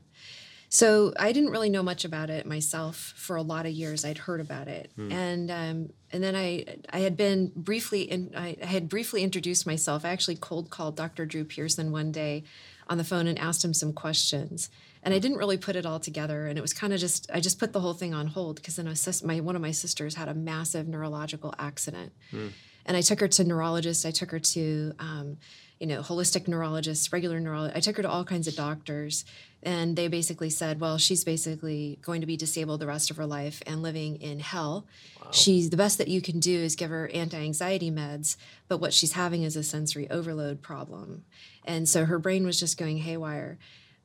So 0.69 1.13
I 1.17 1.31
didn't 1.31 1.49
really 1.49 1.69
know 1.69 1.81
much 1.81 2.05
about 2.05 2.29
it 2.29 2.45
myself 2.45 3.13
for 3.17 3.35
a 3.35 3.41
lot 3.41 3.65
of 3.65 3.71
years. 3.71 4.05
I'd 4.05 4.19
heard 4.19 4.39
about 4.39 4.67
it, 4.67 4.91
hmm. 4.95 5.11
and 5.11 5.49
um, 5.49 5.89
and 6.11 6.23
then 6.23 6.35
I 6.35 6.63
I 6.93 6.99
had 6.99 7.17
been 7.17 7.51
briefly 7.55 8.03
in, 8.03 8.35
I 8.35 8.55
had 8.61 8.87
briefly 8.87 9.23
introduced 9.23 9.65
myself. 9.65 10.05
I 10.05 10.09
actually 10.09 10.35
cold 10.35 10.69
called 10.69 10.95
Dr. 10.95 11.25
Drew 11.25 11.43
Pearson 11.43 11.91
one 11.91 12.11
day 12.11 12.43
on 12.87 12.99
the 12.99 13.03
phone 13.03 13.25
and 13.25 13.39
asked 13.39 13.65
him 13.65 13.73
some 13.73 13.93
questions. 13.93 14.69
And 15.01 15.13
I 15.13 15.19
didn't 15.19 15.37
really 15.37 15.57
put 15.57 15.75
it 15.75 15.87
all 15.87 15.99
together, 15.99 16.45
and 16.45 16.55
it 16.55 16.61
was 16.61 16.73
kind 16.73 16.93
of 16.93 16.99
just 16.99 17.31
I 17.33 17.39
just 17.39 17.57
put 17.57 17.73
the 17.73 17.79
whole 17.79 17.95
thing 17.95 18.13
on 18.13 18.27
hold 18.27 18.57
because 18.57 18.75
then 18.75 18.93
my 19.23 19.39
one 19.39 19.55
of 19.55 19.63
my 19.63 19.71
sisters 19.71 20.13
had 20.13 20.27
a 20.27 20.35
massive 20.35 20.87
neurological 20.87 21.55
accident. 21.57 22.11
Hmm 22.29 22.49
and 22.89 22.97
I 22.97 23.01
took 23.01 23.19
her 23.19 23.27
to 23.27 23.43
neurologists. 23.43 24.03
I 24.03 24.11
took 24.11 24.31
her 24.31 24.39
to, 24.39 24.93
um, 24.97 25.37
you 25.79 25.85
know, 25.85 26.01
holistic 26.01 26.47
neurologists, 26.47 27.13
regular 27.13 27.39
neurologists. 27.39 27.77
I 27.77 27.81
took 27.81 27.97
her 27.97 28.03
to 28.03 28.09
all 28.09 28.25
kinds 28.25 28.47
of 28.47 28.55
doctors, 28.55 29.25
and 29.61 29.95
they 29.95 30.07
basically 30.07 30.49
said, 30.49 30.79
well, 30.79 30.97
she's 30.97 31.23
basically 31.23 31.99
going 32.01 32.21
to 32.21 32.27
be 32.27 32.35
disabled 32.35 32.79
the 32.81 32.87
rest 32.87 33.11
of 33.11 33.17
her 33.17 33.27
life 33.27 33.61
and 33.67 33.83
living 33.83 34.15
in 34.15 34.39
hell. 34.39 34.87
Wow. 35.21 35.27
She's 35.31 35.69
the 35.69 35.77
best 35.77 35.99
that 35.99 36.07
you 36.07 36.19
can 36.19 36.39
do 36.39 36.57
is 36.57 36.75
give 36.75 36.89
her 36.89 37.11
anti-anxiety 37.13 37.91
meds, 37.91 38.37
but 38.67 38.79
what 38.79 38.91
she's 38.91 39.13
having 39.13 39.43
is 39.43 39.55
a 39.55 39.63
sensory 39.63 40.09
overload 40.09 40.63
problem, 40.63 41.25
and 41.63 41.87
so 41.87 42.05
her 42.05 42.17
brain 42.17 42.43
was 42.43 42.59
just 42.59 42.77
going 42.77 42.97
haywire. 42.97 43.59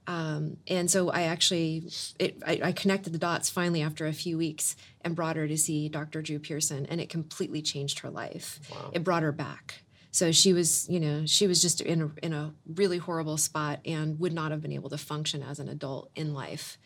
Um, 0.06 0.58
and 0.68 0.90
so 0.90 1.10
I 1.10 1.22
actually, 1.22 1.88
it, 2.18 2.42
I, 2.46 2.60
I, 2.62 2.72
connected 2.72 3.14
the 3.14 3.18
dots 3.18 3.48
finally 3.48 3.80
after 3.80 4.06
a 4.06 4.12
few 4.12 4.36
weeks 4.36 4.76
and 5.00 5.16
brought 5.16 5.36
her 5.36 5.48
to 5.48 5.56
see 5.56 5.88
Dr. 5.88 6.20
Drew 6.20 6.38
Pearson, 6.38 6.84
and 6.86 7.00
it 7.00 7.08
completely 7.08 7.62
changed 7.62 8.00
her 8.00 8.10
life. 8.10 8.60
Wow. 8.70 8.90
It 8.92 9.02
brought 9.02 9.22
her 9.22 9.32
back. 9.32 9.82
So 10.10 10.30
she 10.30 10.52
was, 10.52 10.88
you 10.90 11.00
know, 11.00 11.24
she 11.26 11.46
was 11.46 11.62
just 11.62 11.80
in 11.80 12.02
a, 12.02 12.10
in 12.22 12.32
a 12.34 12.52
really 12.66 12.98
horrible 12.98 13.38
spot 13.38 13.80
and 13.84 14.20
would 14.20 14.32
not 14.32 14.50
have 14.50 14.60
been 14.60 14.72
able 14.72 14.90
to 14.90 14.98
function 14.98 15.42
as 15.42 15.58
an 15.58 15.68
adult 15.68 16.10
in 16.14 16.34
life. 16.34 16.78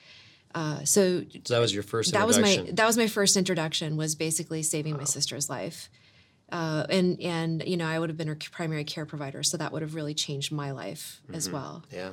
Uh, 0.55 0.85
so, 0.85 1.25
so 1.45 1.55
that 1.55 1.61
was 1.61 1.75
your 1.75 1.83
first. 1.83 2.13
That 2.13 2.27
was 2.27 2.39
my 2.39 2.65
that 2.73 2.87
was 2.87 2.97
my 2.97 3.07
first 3.07 3.37
introduction. 3.37 3.99
Was 3.99 4.15
basically 4.15 4.63
saving 4.63 4.95
wow. 4.95 5.01
my 5.01 5.05
sister's 5.05 5.51
life. 5.51 5.91
Uh, 6.51 6.87
and 6.89 7.21
and 7.21 7.63
you 7.67 7.77
know 7.77 7.87
I 7.87 7.99
would 7.99 8.09
have 8.09 8.17
been 8.17 8.29
her 8.29 8.39
primary 8.51 8.85
care 8.85 9.05
provider, 9.05 9.43
so 9.43 9.59
that 9.59 9.73
would 9.73 9.83
have 9.83 9.95
really 9.95 10.15
changed 10.15 10.51
my 10.51 10.71
life 10.71 11.21
mm-hmm. 11.25 11.35
as 11.35 11.51
well. 11.51 11.85
Yeah. 11.93 12.13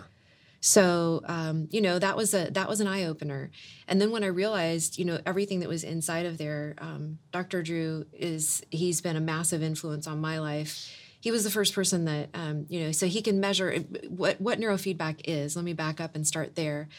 So 0.66 1.22
um, 1.26 1.68
you 1.70 1.80
know 1.80 1.99
that 1.99 2.18
was 2.18 2.34
a 2.34 2.49
that 2.49 2.68
was 2.68 2.82
an 2.82 2.88
eye 2.88 3.03
opener. 3.03 3.51
And 3.88 4.01
then 4.01 4.09
when 4.09 4.24
I 4.24 4.28
realized 4.28 4.97
you 4.97 5.05
know 5.05 5.20
everything 5.24 5.59
that 5.59 5.70
was 5.70 5.84
inside 5.84 6.26
of 6.26 6.39
there, 6.39 6.74
um, 6.80 7.20
Dr. 7.32 7.61
Drew 7.61 8.07
is 8.11 8.63
he's 8.72 8.99
been 8.99 9.16
a 9.16 9.20
massive 9.20 9.61
influence 9.61 10.07
on 10.07 10.20
my 10.20 10.39
life. 10.39 10.91
He 11.22 11.30
was 11.30 11.43
the 11.43 11.51
first 11.51 11.76
person 11.76 12.05
that 12.05 12.30
um, 12.34 12.66
you 12.68 12.80
know 12.80 12.91
so 12.91 13.05
he 13.05 13.22
can 13.22 13.39
measure 13.39 13.78
what 14.09 14.41
what 14.41 14.59
neurofeedback 14.59 15.22
is. 15.26 15.55
Let 15.55 15.66
me 15.66 15.74
back 15.74 16.01
up 16.01 16.16
and 16.16 16.26
start 16.26 16.55
there. 16.55 16.89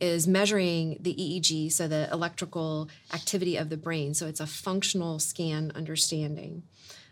Is 0.00 0.26
measuring 0.26 0.96
the 0.98 1.14
EEG, 1.14 1.70
so 1.70 1.86
the 1.86 2.08
electrical 2.10 2.88
activity 3.14 3.56
of 3.56 3.68
the 3.68 3.76
brain. 3.76 4.14
So 4.14 4.26
it's 4.26 4.40
a 4.40 4.48
functional 4.48 5.20
scan 5.20 5.70
understanding 5.76 6.64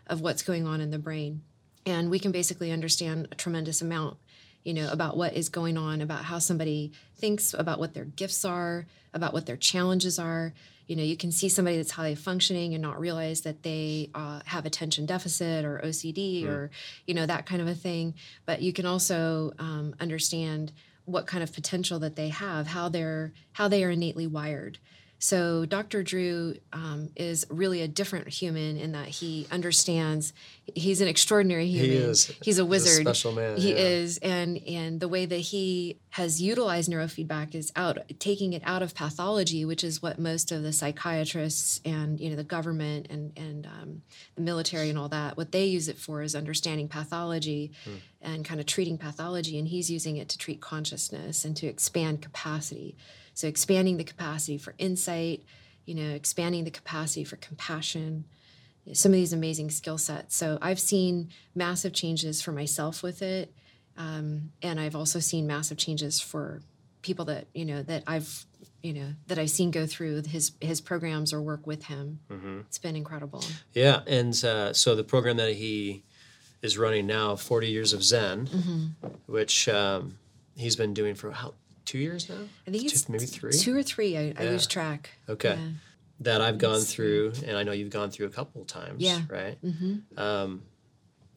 of 0.07 0.19
what's 0.19 0.41
going 0.41 0.67
on 0.67 0.81
in 0.81 0.91
the 0.91 0.99
brain. 0.99 1.43
And 1.85 2.09
we 2.09 2.19
can 2.19 2.33
basically 2.33 2.69
understand 2.69 3.29
a 3.31 3.35
tremendous 3.35 3.81
amount 3.81 4.17
you 4.63 4.73
know, 4.73 4.91
about 4.91 5.17
what 5.17 5.33
is 5.33 5.49
going 5.49 5.77
on, 5.77 6.01
about 6.01 6.25
how 6.25 6.39
somebody 6.39 6.91
thinks, 7.17 7.53
about 7.53 7.79
what 7.79 7.93
their 7.93 8.05
gifts 8.05 8.45
are, 8.45 8.85
about 9.13 9.33
what 9.33 9.45
their 9.45 9.57
challenges 9.57 10.19
are. 10.19 10.53
You 10.87 10.95
know, 10.95 11.03
you 11.03 11.15
can 11.15 11.31
see 11.31 11.47
somebody 11.47 11.77
that's 11.77 11.91
highly 11.91 12.15
functioning 12.15 12.73
and 12.73 12.81
not 12.81 12.99
realize 12.99 13.41
that 13.41 13.63
they 13.63 14.09
uh, 14.13 14.41
have 14.45 14.65
attention 14.65 15.05
deficit 15.05 15.63
or 15.63 15.81
OCD 15.83 16.43
mm. 16.43 16.49
or, 16.49 16.69
you 17.05 17.13
know, 17.13 17.25
that 17.25 17.45
kind 17.45 17.61
of 17.61 17.67
a 17.67 17.75
thing. 17.75 18.13
But 18.45 18.61
you 18.61 18.73
can 18.73 18.85
also 18.85 19.53
um, 19.57 19.95
understand 19.99 20.73
what 21.05 21.27
kind 21.27 21.43
of 21.43 21.53
potential 21.53 21.99
that 21.99 22.15
they 22.15 22.29
have, 22.29 22.67
how 22.67 22.89
they're 22.89 23.31
how 23.53 23.67
they 23.67 23.83
are 23.83 23.91
innately 23.91 24.27
wired. 24.27 24.77
So 25.23 25.67
Dr. 25.67 26.01
Drew 26.01 26.55
um, 26.73 27.09
is 27.15 27.45
really 27.51 27.83
a 27.83 27.87
different 27.87 28.27
human 28.27 28.75
in 28.77 28.93
that 28.93 29.07
he 29.07 29.45
understands. 29.51 30.33
He's 30.73 30.99
an 30.99 31.07
extraordinary 31.07 31.67
human. 31.67 31.91
He 31.91 31.97
is. 31.97 32.33
He's 32.41 32.57
a 32.57 32.65
wizard. 32.65 33.01
He's 33.01 33.07
a 33.07 33.13
special 33.13 33.31
man. 33.31 33.57
He 33.57 33.69
yeah. 33.69 33.77
is, 33.77 34.17
and 34.17 34.57
and 34.67 34.99
the 34.99 35.07
way 35.07 35.27
that 35.27 35.37
he 35.37 35.99
has 36.09 36.41
utilized 36.41 36.89
neurofeedback 36.89 37.53
is 37.53 37.71
out 37.75 37.99
taking 38.17 38.53
it 38.53 38.63
out 38.65 38.81
of 38.81 38.95
pathology, 38.95 39.63
which 39.63 39.83
is 39.83 40.01
what 40.01 40.17
most 40.17 40.51
of 40.51 40.63
the 40.63 40.73
psychiatrists 40.73 41.81
and 41.85 42.19
you 42.19 42.31
know 42.31 42.35
the 42.35 42.43
government 42.43 43.05
and 43.11 43.31
and 43.37 43.67
um, 43.67 44.01
the 44.33 44.41
military 44.41 44.89
and 44.89 44.97
all 44.97 45.09
that 45.09 45.37
what 45.37 45.51
they 45.51 45.65
use 45.65 45.87
it 45.87 45.99
for 45.99 46.23
is 46.23 46.33
understanding 46.33 46.87
pathology 46.87 47.71
hmm. 47.83 47.97
and 48.23 48.43
kind 48.43 48.59
of 48.59 48.65
treating 48.65 48.97
pathology, 48.97 49.59
and 49.59 49.67
he's 49.67 49.91
using 49.91 50.17
it 50.17 50.29
to 50.29 50.37
treat 50.39 50.61
consciousness 50.61 51.45
and 51.45 51.55
to 51.55 51.67
expand 51.67 52.23
capacity. 52.23 52.95
So 53.41 53.47
expanding 53.47 53.97
the 53.97 54.03
capacity 54.03 54.59
for 54.59 54.75
insight, 54.77 55.43
you 55.85 55.95
know, 55.95 56.11
expanding 56.11 56.63
the 56.63 56.69
capacity 56.69 57.23
for 57.23 57.37
compassion, 57.37 58.25
some 58.93 59.11
of 59.11 59.15
these 59.15 59.33
amazing 59.33 59.71
skill 59.71 59.97
sets. 59.97 60.35
So 60.35 60.59
I've 60.61 60.79
seen 60.79 61.29
massive 61.55 61.91
changes 61.91 62.39
for 62.39 62.51
myself 62.51 63.01
with 63.01 63.23
it. 63.23 63.51
Um, 63.97 64.51
and 64.61 64.79
I've 64.79 64.95
also 64.95 65.19
seen 65.19 65.47
massive 65.47 65.79
changes 65.79 66.19
for 66.19 66.61
people 67.01 67.25
that 67.25 67.47
you 67.55 67.65
know 67.65 67.81
that 67.81 68.03
I've 68.05 68.45
you 68.83 68.93
know 68.93 69.13
that 69.25 69.39
I've 69.39 69.49
seen 69.49 69.71
go 69.71 69.87
through 69.87 70.21
his 70.27 70.51
his 70.61 70.79
programs 70.79 71.33
or 71.33 71.41
work 71.41 71.65
with 71.65 71.85
him. 71.85 72.19
Mm-hmm. 72.29 72.59
It's 72.67 72.77
been 72.77 72.95
incredible. 72.95 73.43
Yeah, 73.73 74.01
and 74.05 74.33
uh, 74.45 74.73
so 74.73 74.95
the 74.95 75.03
program 75.03 75.37
that 75.37 75.55
he 75.55 76.03
is 76.61 76.77
running 76.77 77.07
now, 77.07 77.35
Forty 77.35 77.71
Years 77.71 77.91
of 77.91 78.03
Zen, 78.03 78.45
Mm-hmm. 78.45 79.07
which 79.25 79.67
um, 79.67 80.19
he's 80.55 80.75
been 80.75 80.93
doing 80.93 81.15
for 81.15 81.31
how 81.31 81.55
two 81.85 81.97
years 81.97 82.29
now? 82.29 82.35
I 82.67 82.71
think 82.71 82.83
Two- 82.83 82.87
it's 82.93 83.09
maybe 83.09 83.25
three. 83.25 83.51
two 83.51 83.75
or 83.75 83.83
three. 83.83 84.17
I, 84.17 84.33
I 84.37 84.43
lose 84.45 84.67
track. 84.67 85.09
Okay. 85.29 85.57
Yeah. 85.59 85.69
that 86.21 86.41
I've 86.41 86.57
gone 86.59 86.81
through, 86.81 87.33
and 87.45 87.57
I 87.57 87.63
know 87.63 87.71
you've 87.71 87.89
gone 87.89 88.11
through 88.11 88.27
a 88.27 88.31
couple 88.31 88.61
of 88.61 88.67
times. 88.67 89.01
Yeah. 89.01 89.21
Right. 89.29 89.57
Mm-hmm. 89.63 90.19
Um, 90.19 90.63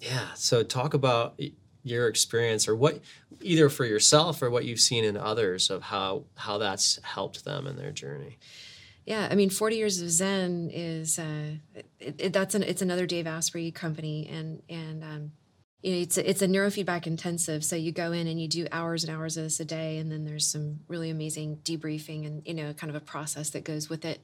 yeah. 0.00 0.26
So 0.34 0.62
talk 0.62 0.92
about 0.94 1.40
your 1.82 2.08
experience, 2.08 2.68
or 2.68 2.76
what, 2.76 3.00
either 3.40 3.68
for 3.70 3.84
yourself 3.84 4.42
or 4.42 4.50
what 4.50 4.64
you've 4.64 4.80
seen 4.80 5.04
in 5.04 5.16
others, 5.16 5.70
of 5.70 5.82
how 5.82 6.24
how 6.34 6.58
that's 6.58 6.98
helped 7.02 7.44
them 7.44 7.66
in 7.66 7.76
their 7.76 7.92
journey. 7.92 8.38
Yeah, 9.06 9.28
I 9.30 9.34
mean, 9.34 9.50
Forty 9.50 9.76
Years 9.76 10.00
of 10.00 10.10
Zen 10.10 10.70
is 10.72 11.18
uh, 11.18 11.56
it, 12.00 12.14
it, 12.18 12.32
that's 12.32 12.54
an 12.54 12.62
it's 12.62 12.80
another 12.82 13.06
Dave 13.06 13.26
Asprey 13.26 13.70
company, 13.70 14.26
and 14.30 14.62
and 14.68 15.04
um, 15.04 15.32
it's 15.84 16.16
a, 16.16 16.28
it's 16.28 16.40
a 16.40 16.48
neurofeedback 16.48 17.06
intensive. 17.06 17.62
So 17.62 17.76
you 17.76 17.92
go 17.92 18.12
in 18.12 18.26
and 18.26 18.40
you 18.40 18.48
do 18.48 18.66
hours 18.72 19.04
and 19.04 19.14
hours 19.14 19.36
of 19.36 19.44
this 19.44 19.60
a 19.60 19.64
day, 19.66 19.98
and 19.98 20.10
then 20.10 20.24
there's 20.24 20.46
some 20.46 20.80
really 20.88 21.10
amazing 21.10 21.58
debriefing 21.62 22.26
and 22.26 22.42
you 22.46 22.54
know 22.54 22.72
kind 22.72 22.90
of 22.90 22.96
a 22.96 23.04
process 23.04 23.50
that 23.50 23.64
goes 23.64 23.90
with 23.90 24.04
it. 24.04 24.20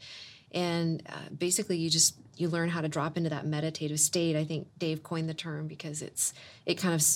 And 0.53 1.03
uh, 1.09 1.29
basically, 1.37 1.77
you 1.77 1.91
just 1.91 2.17
you 2.37 2.49
learn 2.49 2.71
how 2.71 2.81
to 2.81 2.89
drop 2.89 3.19
into 3.19 3.29
that 3.31 3.47
meditative 3.47 4.01
state. 4.01 4.37
I 4.37 4.45
think 4.45 4.69
Dave 4.79 5.03
coined 5.03 5.29
the 5.29 5.35
term 5.35 5.69
because 5.69 6.01
it's 6.01 6.33
it 6.65 6.77
kind 6.77 6.95
of 6.95 7.07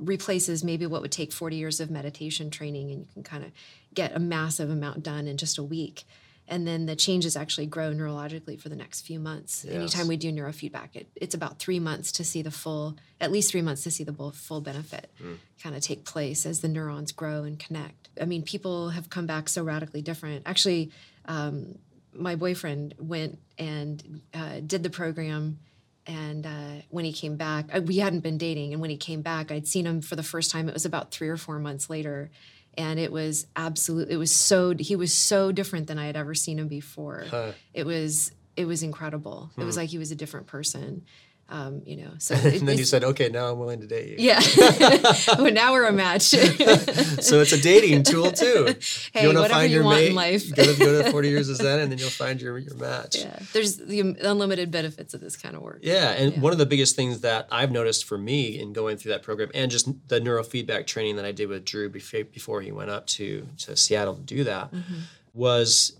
replaces 0.00 0.64
maybe 0.64 0.84
what 0.86 1.00
would 1.00 1.12
take 1.12 1.32
40 1.32 1.56
years 1.56 1.78
of 1.78 1.88
meditation 1.88 2.50
training, 2.50 2.90
and 2.90 3.00
you 3.00 3.06
can 3.14 3.22
kind 3.22 3.44
of 3.44 3.52
get 3.94 4.16
a 4.16 4.18
massive 4.18 4.68
amount 4.68 5.04
done 5.04 5.28
in 5.28 5.36
just 5.36 5.58
a 5.58 5.62
week 5.62 6.04
and 6.48 6.66
then 6.66 6.86
the 6.86 6.96
changes 6.96 7.36
actually 7.36 7.66
grow 7.66 7.92
neurologically 7.92 8.60
for 8.60 8.68
the 8.68 8.76
next 8.76 9.02
few 9.02 9.18
months. 9.18 9.64
Yes. 9.64 9.74
Anytime 9.74 10.08
we 10.08 10.16
do 10.16 10.32
neurofeedback, 10.32 10.94
it, 10.94 11.08
it's 11.16 11.34
about 11.34 11.58
three 11.58 11.80
months 11.80 12.12
to 12.12 12.24
see 12.24 12.42
the 12.42 12.50
full, 12.50 12.96
at 13.20 13.32
least 13.32 13.50
three 13.50 13.62
months 13.62 13.82
to 13.82 13.90
see 13.90 14.04
the 14.04 14.12
full, 14.12 14.30
full 14.30 14.60
benefit 14.60 15.10
kind 15.62 15.74
of 15.74 15.82
take 15.82 16.04
place 16.04 16.46
as 16.46 16.60
the 16.60 16.68
neurons 16.68 17.12
grow 17.12 17.42
and 17.42 17.58
connect. 17.58 18.08
I 18.20 18.24
mean, 18.24 18.42
people 18.42 18.90
have 18.90 19.10
come 19.10 19.26
back 19.26 19.48
so 19.48 19.62
radically 19.62 20.02
different. 20.02 20.42
Actually, 20.46 20.92
um, 21.24 21.78
my 22.14 22.36
boyfriend 22.36 22.94
went 22.98 23.38
and 23.58 24.20
uh, 24.32 24.60
did 24.64 24.82
the 24.82 24.90
program. 24.90 25.58
And 26.06 26.46
uh, 26.46 26.82
when 26.90 27.04
he 27.04 27.12
came 27.12 27.36
back, 27.36 27.66
uh, 27.74 27.80
we 27.80 27.96
hadn't 27.96 28.20
been 28.20 28.38
dating. 28.38 28.72
And 28.72 28.80
when 28.80 28.90
he 28.90 28.96
came 28.96 29.22
back, 29.22 29.50
I'd 29.50 29.66
seen 29.66 29.86
him 29.86 30.00
for 30.00 30.14
the 30.14 30.22
first 30.22 30.52
time. 30.52 30.68
It 30.68 30.74
was 30.74 30.84
about 30.84 31.10
three 31.10 31.28
or 31.28 31.36
four 31.36 31.58
months 31.58 31.90
later 31.90 32.30
and 32.76 32.98
it 32.98 33.10
was 33.12 33.46
absolute 33.56 34.08
it 34.10 34.16
was 34.16 34.30
so 34.34 34.74
he 34.78 34.96
was 34.96 35.12
so 35.14 35.52
different 35.52 35.86
than 35.86 35.98
i 35.98 36.06
had 36.06 36.16
ever 36.16 36.34
seen 36.34 36.58
him 36.58 36.68
before 36.68 37.24
Huh. 37.30 37.52
it 37.74 37.86
was 37.86 38.32
it 38.56 38.64
was 38.66 38.82
incredible 38.82 39.50
it 39.56 39.60
Hmm. 39.60 39.66
was 39.66 39.76
like 39.76 39.88
he 39.90 39.98
was 39.98 40.10
a 40.10 40.16
different 40.16 40.46
person 40.46 41.04
um, 41.48 41.82
you 41.86 41.96
know 41.96 42.10
so 42.18 42.34
and 42.56 42.66
then 42.66 42.76
you 42.76 42.84
said, 42.84 43.04
"Okay, 43.04 43.28
now 43.28 43.46
I'm 43.50 43.58
willing 43.58 43.80
to 43.80 43.86
date 43.86 44.08
you." 44.08 44.16
yeah 44.18 44.40
well 45.38 45.52
now 45.52 45.72
we're 45.72 45.86
a 45.86 45.92
match 45.92 46.22
so 46.22 47.40
it's 47.40 47.52
a 47.52 47.60
dating 47.60 48.02
tool 48.02 48.32
too. 48.32 48.74
Hey, 49.12 49.26
wanna 49.26 49.40
whatever 49.42 49.66
you 49.66 49.84
want 49.84 50.00
in 50.02 50.14
life. 50.14 50.54
go, 50.54 50.64
to, 50.64 50.78
go 50.78 51.02
to 51.02 51.10
40 51.10 51.28
years 51.28 51.48
of 51.48 51.56
Zen, 51.56 51.80
and 51.80 51.90
then 51.92 51.98
you'll 51.98 52.10
find 52.10 52.40
your 52.42 52.58
your 52.58 52.74
match. 52.74 53.16
yeah 53.16 53.38
there's 53.52 53.76
the 53.76 54.00
unlimited 54.00 54.70
benefits 54.70 55.14
of 55.14 55.20
this 55.20 55.36
kind 55.36 55.54
of 55.54 55.62
work 55.62 55.78
Yeah, 55.82 56.10
and 56.12 56.32
Yeah. 56.34 56.40
one 56.40 56.52
of 56.52 56.58
the 56.58 56.66
biggest 56.66 56.96
things 56.96 57.20
that 57.20 57.46
I've 57.52 57.70
noticed 57.70 58.04
for 58.06 58.18
me 58.18 58.58
in 58.58 58.72
going 58.72 58.96
through 58.96 59.12
that 59.12 59.22
program, 59.22 59.50
and 59.54 59.70
just 59.70 59.86
the 60.08 60.20
neurofeedback 60.20 60.86
training 60.86 61.16
that 61.16 61.24
I 61.24 61.32
did 61.32 61.48
with 61.48 61.64
Drew 61.64 61.88
before, 61.88 62.24
before 62.24 62.60
he 62.62 62.72
went 62.72 62.90
up 62.90 63.06
to 63.18 63.46
to 63.58 63.76
Seattle 63.76 64.14
to 64.16 64.22
do 64.22 64.42
that, 64.44 64.72
Mm-hmm. 64.72 64.94
was 65.34 65.96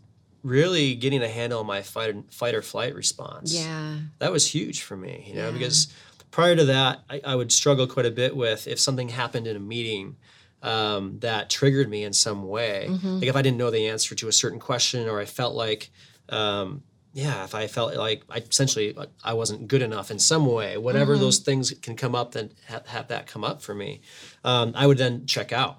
really 0.46 0.94
getting 0.94 1.22
a 1.22 1.28
handle 1.28 1.60
on 1.60 1.66
my 1.66 1.82
fight 1.82 2.14
fight 2.32 2.54
or 2.54 2.62
flight 2.62 2.94
response. 2.94 3.52
yeah 3.54 3.96
that 4.18 4.30
was 4.32 4.46
huge 4.54 4.82
for 4.82 4.96
me, 4.96 5.24
you 5.28 5.34
know, 5.34 5.46
Yeah. 5.46 5.50
because 5.52 5.88
prior 6.30 6.54
to 6.56 6.64
that, 6.66 7.00
I, 7.10 7.20
I 7.24 7.34
would 7.34 7.50
struggle 7.52 7.86
quite 7.86 8.06
a 8.06 8.10
bit 8.10 8.36
with 8.36 8.66
if 8.66 8.78
something 8.78 9.08
happened 9.08 9.46
in 9.46 9.56
a 9.56 9.60
meeting 9.60 10.16
um, 10.62 11.18
that 11.20 11.50
triggered 11.50 11.88
me 11.88 12.02
in 12.04 12.12
some 12.12 12.42
way. 12.46 12.88
Like 13.02 13.28
if 13.28 13.36
I 13.36 13.42
didn't 13.42 13.58
know 13.58 13.70
the 13.70 13.86
answer 13.88 14.14
to 14.14 14.28
a 14.28 14.32
certain 14.32 14.58
question, 14.58 15.08
or 15.08 15.20
I 15.20 15.24
felt 15.26 15.54
like, 15.54 15.90
um, 16.28 16.82
yeah, 17.12 17.44
if 17.44 17.54
I 17.54 17.66
felt 17.66 17.94
like 17.96 18.22
I 18.28 18.38
essentially 18.38 18.96
I 19.24 19.32
wasn't 19.34 19.68
good 19.68 19.82
enough 19.82 20.10
in 20.10 20.18
some 20.18 20.44
way, 20.46 20.76
whatever 20.76 21.16
those 21.18 21.38
things 21.38 21.72
can 21.82 21.94
come 21.96 22.14
up, 22.14 22.32
then 22.32 22.50
have, 22.66 22.86
have 22.88 23.08
that 23.08 23.26
come 23.26 23.44
up 23.44 23.62
for 23.62 23.74
me, 23.74 24.00
um, 24.44 24.72
I 24.74 24.86
would 24.86 24.98
then 24.98 25.26
check 25.26 25.52
out. 25.52 25.78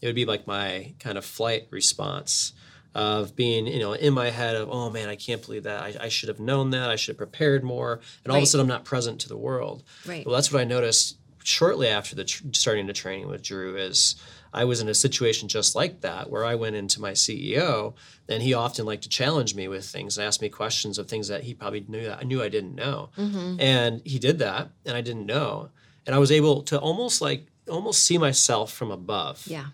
It 0.00 0.06
would 0.06 0.14
be 0.14 0.24
like 0.26 0.46
my 0.46 0.94
kind 1.00 1.18
of 1.18 1.24
flight 1.24 1.66
response 1.70 2.52
of 2.94 3.36
being, 3.36 3.66
you 3.66 3.78
know, 3.78 3.92
in 3.92 4.14
my 4.14 4.30
head 4.30 4.56
of, 4.56 4.68
oh 4.70 4.90
man, 4.90 5.08
I 5.08 5.16
can't 5.16 5.44
believe 5.44 5.64
that. 5.64 5.82
I, 5.82 5.94
I 6.00 6.08
should 6.08 6.28
have 6.28 6.40
known 6.40 6.70
that. 6.70 6.90
I 6.90 6.96
should 6.96 7.12
have 7.12 7.18
prepared 7.18 7.62
more. 7.62 8.00
And 8.24 8.32
all 8.32 8.38
of 8.38 8.42
a 8.42 8.46
sudden, 8.46 8.64
I'm 8.64 8.68
not 8.68 8.84
present 8.84 9.20
to 9.20 9.28
the 9.28 9.36
world. 9.36 9.84
Right. 10.06 10.24
Well, 10.24 10.34
that's 10.34 10.52
what 10.52 10.60
I 10.60 10.64
noticed 10.64 11.16
shortly 11.44 11.88
after 11.88 12.14
the 12.14 12.24
tr- 12.24 12.44
starting 12.52 12.86
the 12.86 12.92
training 12.92 13.28
with 13.28 13.42
Drew 13.42 13.76
is 13.76 14.16
I 14.52 14.64
was 14.64 14.80
in 14.80 14.88
a 14.88 14.94
situation 14.94 15.48
just 15.48 15.74
like 15.74 16.00
that 16.00 16.30
where 16.30 16.44
I 16.44 16.54
went 16.54 16.76
into 16.76 17.00
my 17.00 17.12
CEO 17.12 17.94
and 18.28 18.42
he 18.42 18.54
often 18.54 18.86
liked 18.86 19.02
to 19.04 19.08
challenge 19.08 19.54
me 19.54 19.68
with 19.68 19.84
things 19.84 20.16
and 20.16 20.26
ask 20.26 20.40
me 20.40 20.48
questions 20.48 20.98
of 20.98 21.08
things 21.08 21.28
that 21.28 21.44
he 21.44 21.54
probably 21.54 21.84
knew 21.88 22.04
that 22.04 22.18
I 22.20 22.22
knew 22.24 22.42
I 22.42 22.48
didn't 22.48 22.74
know. 22.74 23.10
Mm-hmm. 23.16 23.60
And 23.60 24.02
he 24.04 24.18
did 24.18 24.38
that 24.40 24.70
and 24.84 24.96
I 24.96 25.00
didn't 25.00 25.26
know. 25.26 25.70
And 26.06 26.14
I 26.14 26.18
was 26.18 26.32
able 26.32 26.62
to 26.64 26.78
almost 26.78 27.20
like 27.20 27.46
almost 27.68 28.04
see 28.04 28.16
myself 28.16 28.72
from 28.72 28.90
above 28.90 29.46
yeah 29.46 29.66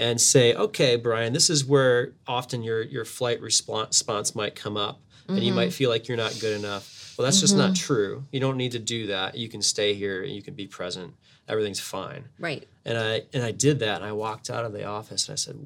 and 0.00 0.18
say, 0.18 0.54
okay, 0.54 0.96
Brian, 0.96 1.34
this 1.34 1.50
is 1.50 1.62
where 1.64 2.12
often 2.26 2.62
your 2.62 2.80
your 2.82 3.04
flight 3.04 3.38
response, 3.42 3.88
response 3.98 4.34
might 4.34 4.54
come 4.54 4.76
up, 4.78 4.98
and 5.28 5.40
you 5.44 5.52
might 5.52 5.72
feel 5.74 5.90
like 5.90 6.08
you're 6.08 6.16
not 6.16 6.36
good 6.40 6.58
enough. 6.58 7.14
Well, 7.18 7.24
that's 7.26 7.38
just 7.40 7.54
not 7.56 7.76
true. 7.76 8.24
You 8.32 8.40
don't 8.40 8.56
need 8.56 8.72
to 8.72 8.78
do 8.78 9.08
that. 9.08 9.36
You 9.36 9.48
can 9.50 9.60
stay 9.60 9.92
here. 9.94 10.22
and 10.22 10.32
You 10.32 10.42
can 10.42 10.54
be 10.54 10.66
present. 10.66 11.14
Everything's 11.46 11.80
fine. 11.80 12.24
right 12.38 12.66
And 12.86 12.96
I 12.96 13.22
and 13.34 13.42
I 13.44 13.52
did 13.52 13.80
that. 13.80 13.96
And 13.96 14.04
I 14.04 14.12
walked 14.12 14.48
out 14.48 14.64
of 14.64 14.72
the 14.72 14.84
office 14.84 15.28
and 15.28 15.34
I 15.34 15.36
said, 15.36 15.56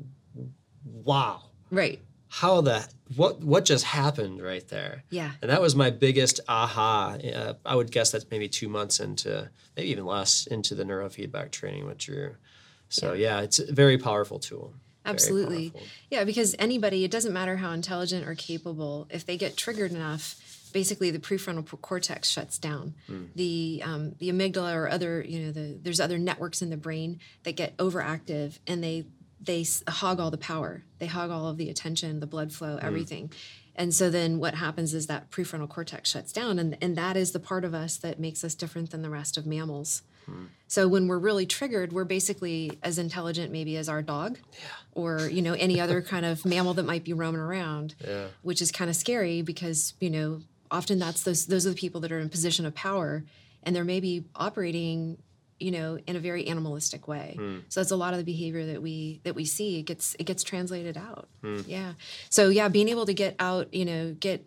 "Wow, 0.85 1.43
right 1.71 2.01
how 2.29 2.61
the 2.61 2.85
what 3.15 3.41
what 3.41 3.65
just 3.65 3.85
happened 3.85 4.43
right 4.43 4.67
there?" 4.69 5.05
yeah 5.11 5.33
And 5.41 5.51
that 5.51 5.63
was 5.63 5.77
my 5.77 5.91
biggest 5.91 6.41
aha. 6.49 7.17
Uh, 7.23 7.55
I 7.65 7.75
would 7.77 7.91
guess 7.93 8.11
that's 8.11 8.27
maybe 8.31 8.49
two 8.49 8.69
months 8.69 8.99
into, 8.99 9.49
maybe 9.77 9.91
even 9.91 10.05
less, 10.07 10.47
into 10.49 10.75
the 10.75 10.85
neurofeedback 10.85 11.53
training 11.53 11.87
with 11.87 11.99
Drew. 11.99 12.35
So 12.89 13.13
yeah, 13.13 13.41
it's 13.41 13.59
a 13.59 13.73
very 13.73 13.99
powerful 13.99 14.39
tool. 14.39 14.75
Absolutely. 15.07 15.71
powerful. 15.71 15.89
Yeah, 16.11 16.25
because 16.25 16.55
anybody, 16.59 17.05
it 17.05 17.11
doesn't 17.11 17.33
matter 17.33 17.57
how 17.57 17.73
intelligent 17.73 18.27
or 18.27 18.35
capable, 18.35 19.07
if 19.11 19.27
they 19.27 19.37
get 19.37 19.57
triggered 19.57 19.93
enough, 19.93 20.41
basically 20.73 21.11
the 21.11 21.19
prefrontal 21.19 21.81
cortex 21.81 22.29
shuts 22.29 22.59
down. 22.59 22.95
The 23.35 23.83
um, 23.85 24.15
the 24.19 24.29
amygdala 24.31 24.75
or 24.75 24.91
other, 24.91 25.23
you 25.27 25.41
know, 25.41 25.53
the 25.53 25.79
there's 25.81 26.01
other 26.01 26.19
networks 26.19 26.61
in 26.63 26.71
the 26.71 26.77
brain 26.77 27.21
that 27.45 27.57
get 27.57 27.77
overactive 27.79 28.59
and 28.67 28.83
they 28.83 29.07
they 29.41 29.65
hog 29.89 30.21
all 30.21 30.31
the 30.31 30.39
power. 30.39 30.85
They 30.99 31.07
hog 31.07 31.31
all 31.31 31.49
of 31.49 31.59
the 31.59 31.71
attention, 31.71 32.21
the 32.21 32.27
blood 32.27 32.53
flow, 32.53 32.79
everything. 32.83 33.31
And 33.77 33.93
so 33.95 34.09
then 34.09 34.39
what 34.39 34.55
happens 34.55 34.95
is 34.95 35.07
that 35.09 35.31
prefrontal 35.31 35.69
cortex 35.69 36.11
shuts 36.11 36.33
down 36.33 36.59
and 36.59 36.77
and 36.81 36.97
that 36.97 37.17
is 37.17 37.33
the 37.33 37.41
part 37.41 37.65
of 37.65 37.75
us 37.75 37.97
that 37.99 38.19
makes 38.19 38.43
us 38.43 38.55
different 38.55 38.91
than 38.91 39.03
the 39.03 39.11
rest 39.11 39.37
of 39.37 39.47
mammals. 39.47 40.03
So 40.67 40.89
when 40.89 41.07
we're 41.07 41.19
really 41.19 41.47
triggered, 41.47 41.93
we're 41.93 42.05
basically 42.05 42.79
as 42.83 42.99
intelligent 42.99 43.53
maybe 43.53 43.77
as 43.77 43.89
our 43.89 44.03
dog 44.03 44.39
or, 44.93 45.21
you 45.29 45.41
know, 45.43 45.53
any 45.55 45.81
other 45.81 46.03
kind 46.13 46.27
of 46.27 46.45
mammal 46.45 46.75
that 46.75 46.85
might 46.85 47.05
be 47.05 47.13
roaming 47.13 47.41
around, 47.41 47.95
Yeah. 48.05 48.27
which 48.43 48.61
is 48.61 48.73
kind 48.73 48.91
of 48.91 48.97
scary 48.97 49.43
because, 49.43 49.95
you 50.01 50.11
know, 50.11 50.41
often 50.71 50.99
that's 50.99 51.23
those 51.23 51.47
those 51.47 51.67
are 51.67 51.71
the 51.71 51.77
people 51.77 52.01
that 52.01 52.11
are 52.11 52.19
in 52.19 52.29
position 52.29 52.67
of 52.67 52.75
power 52.75 53.23
and 53.63 53.77
they're 53.77 53.85
maybe 53.85 54.25
operating, 54.35 55.19
you 55.61 55.71
know, 55.71 55.99
in 56.07 56.17
a 56.17 56.19
very 56.19 56.49
animalistic 56.49 57.07
way. 57.07 57.35
Hmm. 57.39 57.59
So 57.69 57.81
that's 57.81 57.93
a 57.93 57.97
lot 57.97 58.13
of 58.13 58.19
the 58.19 58.25
behavior 58.25 58.67
that 58.67 58.83
we 58.83 59.21
that 59.23 59.35
we 59.37 59.45
see. 59.45 59.79
It 59.79 59.83
gets 59.85 60.17
it 60.19 60.25
gets 60.25 60.43
translated 60.43 60.97
out. 60.97 61.29
Hmm. 61.43 61.61
Yeah. 61.67 61.93
So 62.31 62.49
yeah, 62.49 62.69
being 62.69 62.89
able 62.89 63.07
to 63.07 63.15
get 63.15 63.37
out, 63.39 63.73
you 63.73 63.85
know, 63.85 64.17
get 64.19 64.45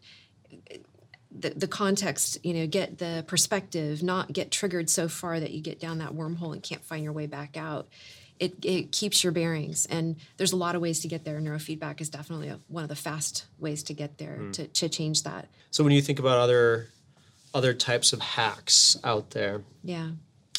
the, 1.32 1.49
the 1.49 1.67
context, 1.67 2.38
you 2.43 2.53
know, 2.53 2.67
get 2.67 2.97
the 2.97 3.23
perspective, 3.28 4.01
not 4.03 4.32
get 4.32 4.51
triggered 4.51 4.89
so 4.89 5.07
far 5.07 5.39
that 5.39 5.51
you 5.51 5.61
get 5.61 5.80
down 5.80 5.99
that 5.99 6.11
wormhole 6.11 6.53
and 6.53 6.63
can't 6.63 6.84
find 6.84 7.03
your 7.03 7.13
way 7.13 7.28
back 7.28 7.57
out. 7.57 7.88
It, 8.39 8.63
it 8.63 8.91
keeps 8.91 9.23
your 9.23 9.34
bearings. 9.34 9.86
And 9.88 10.17
there's 10.38 10.51
a 10.53 10.57
lot 10.57 10.75
of 10.75 10.82
ways 10.82 10.99
to 11.01 11.07
get 11.07 11.25
there. 11.25 11.39
Neurofeedback 11.39 12.01
is 12.01 12.09
definitely 12.09 12.49
a, 12.49 12.59
one 12.67 12.84
of 12.84 12.89
the 12.89 12.95
fast 12.95 13.45
ways 13.57 13.84
to 13.84 13.93
get 13.93 14.17
there 14.19 14.36
hmm. 14.36 14.51
to, 14.51 14.67
to 14.67 14.89
change 14.89 15.23
that. 15.23 15.47
So 15.71 15.84
when 15.84 15.93
you 15.93 16.01
think 16.01 16.19
about 16.19 16.38
other 16.38 16.89
other 17.53 17.73
types 17.73 18.13
of 18.13 18.19
hacks 18.19 18.97
out 19.03 19.32
there, 19.32 19.63
Yeah. 19.84 20.11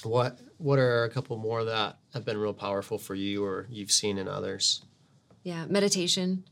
what 0.02 0.38
what 0.56 0.80
are 0.80 1.04
a 1.04 1.10
couple 1.10 1.36
more 1.36 1.64
that 1.64 1.98
have 2.12 2.24
been 2.24 2.36
real 2.36 2.52
powerful 2.52 2.98
for 2.98 3.14
you 3.14 3.44
or 3.44 3.66
you've 3.70 3.92
seen 3.92 4.18
in 4.18 4.26
others? 4.26 4.82
Yeah. 5.44 5.66
Meditation, 5.66 6.44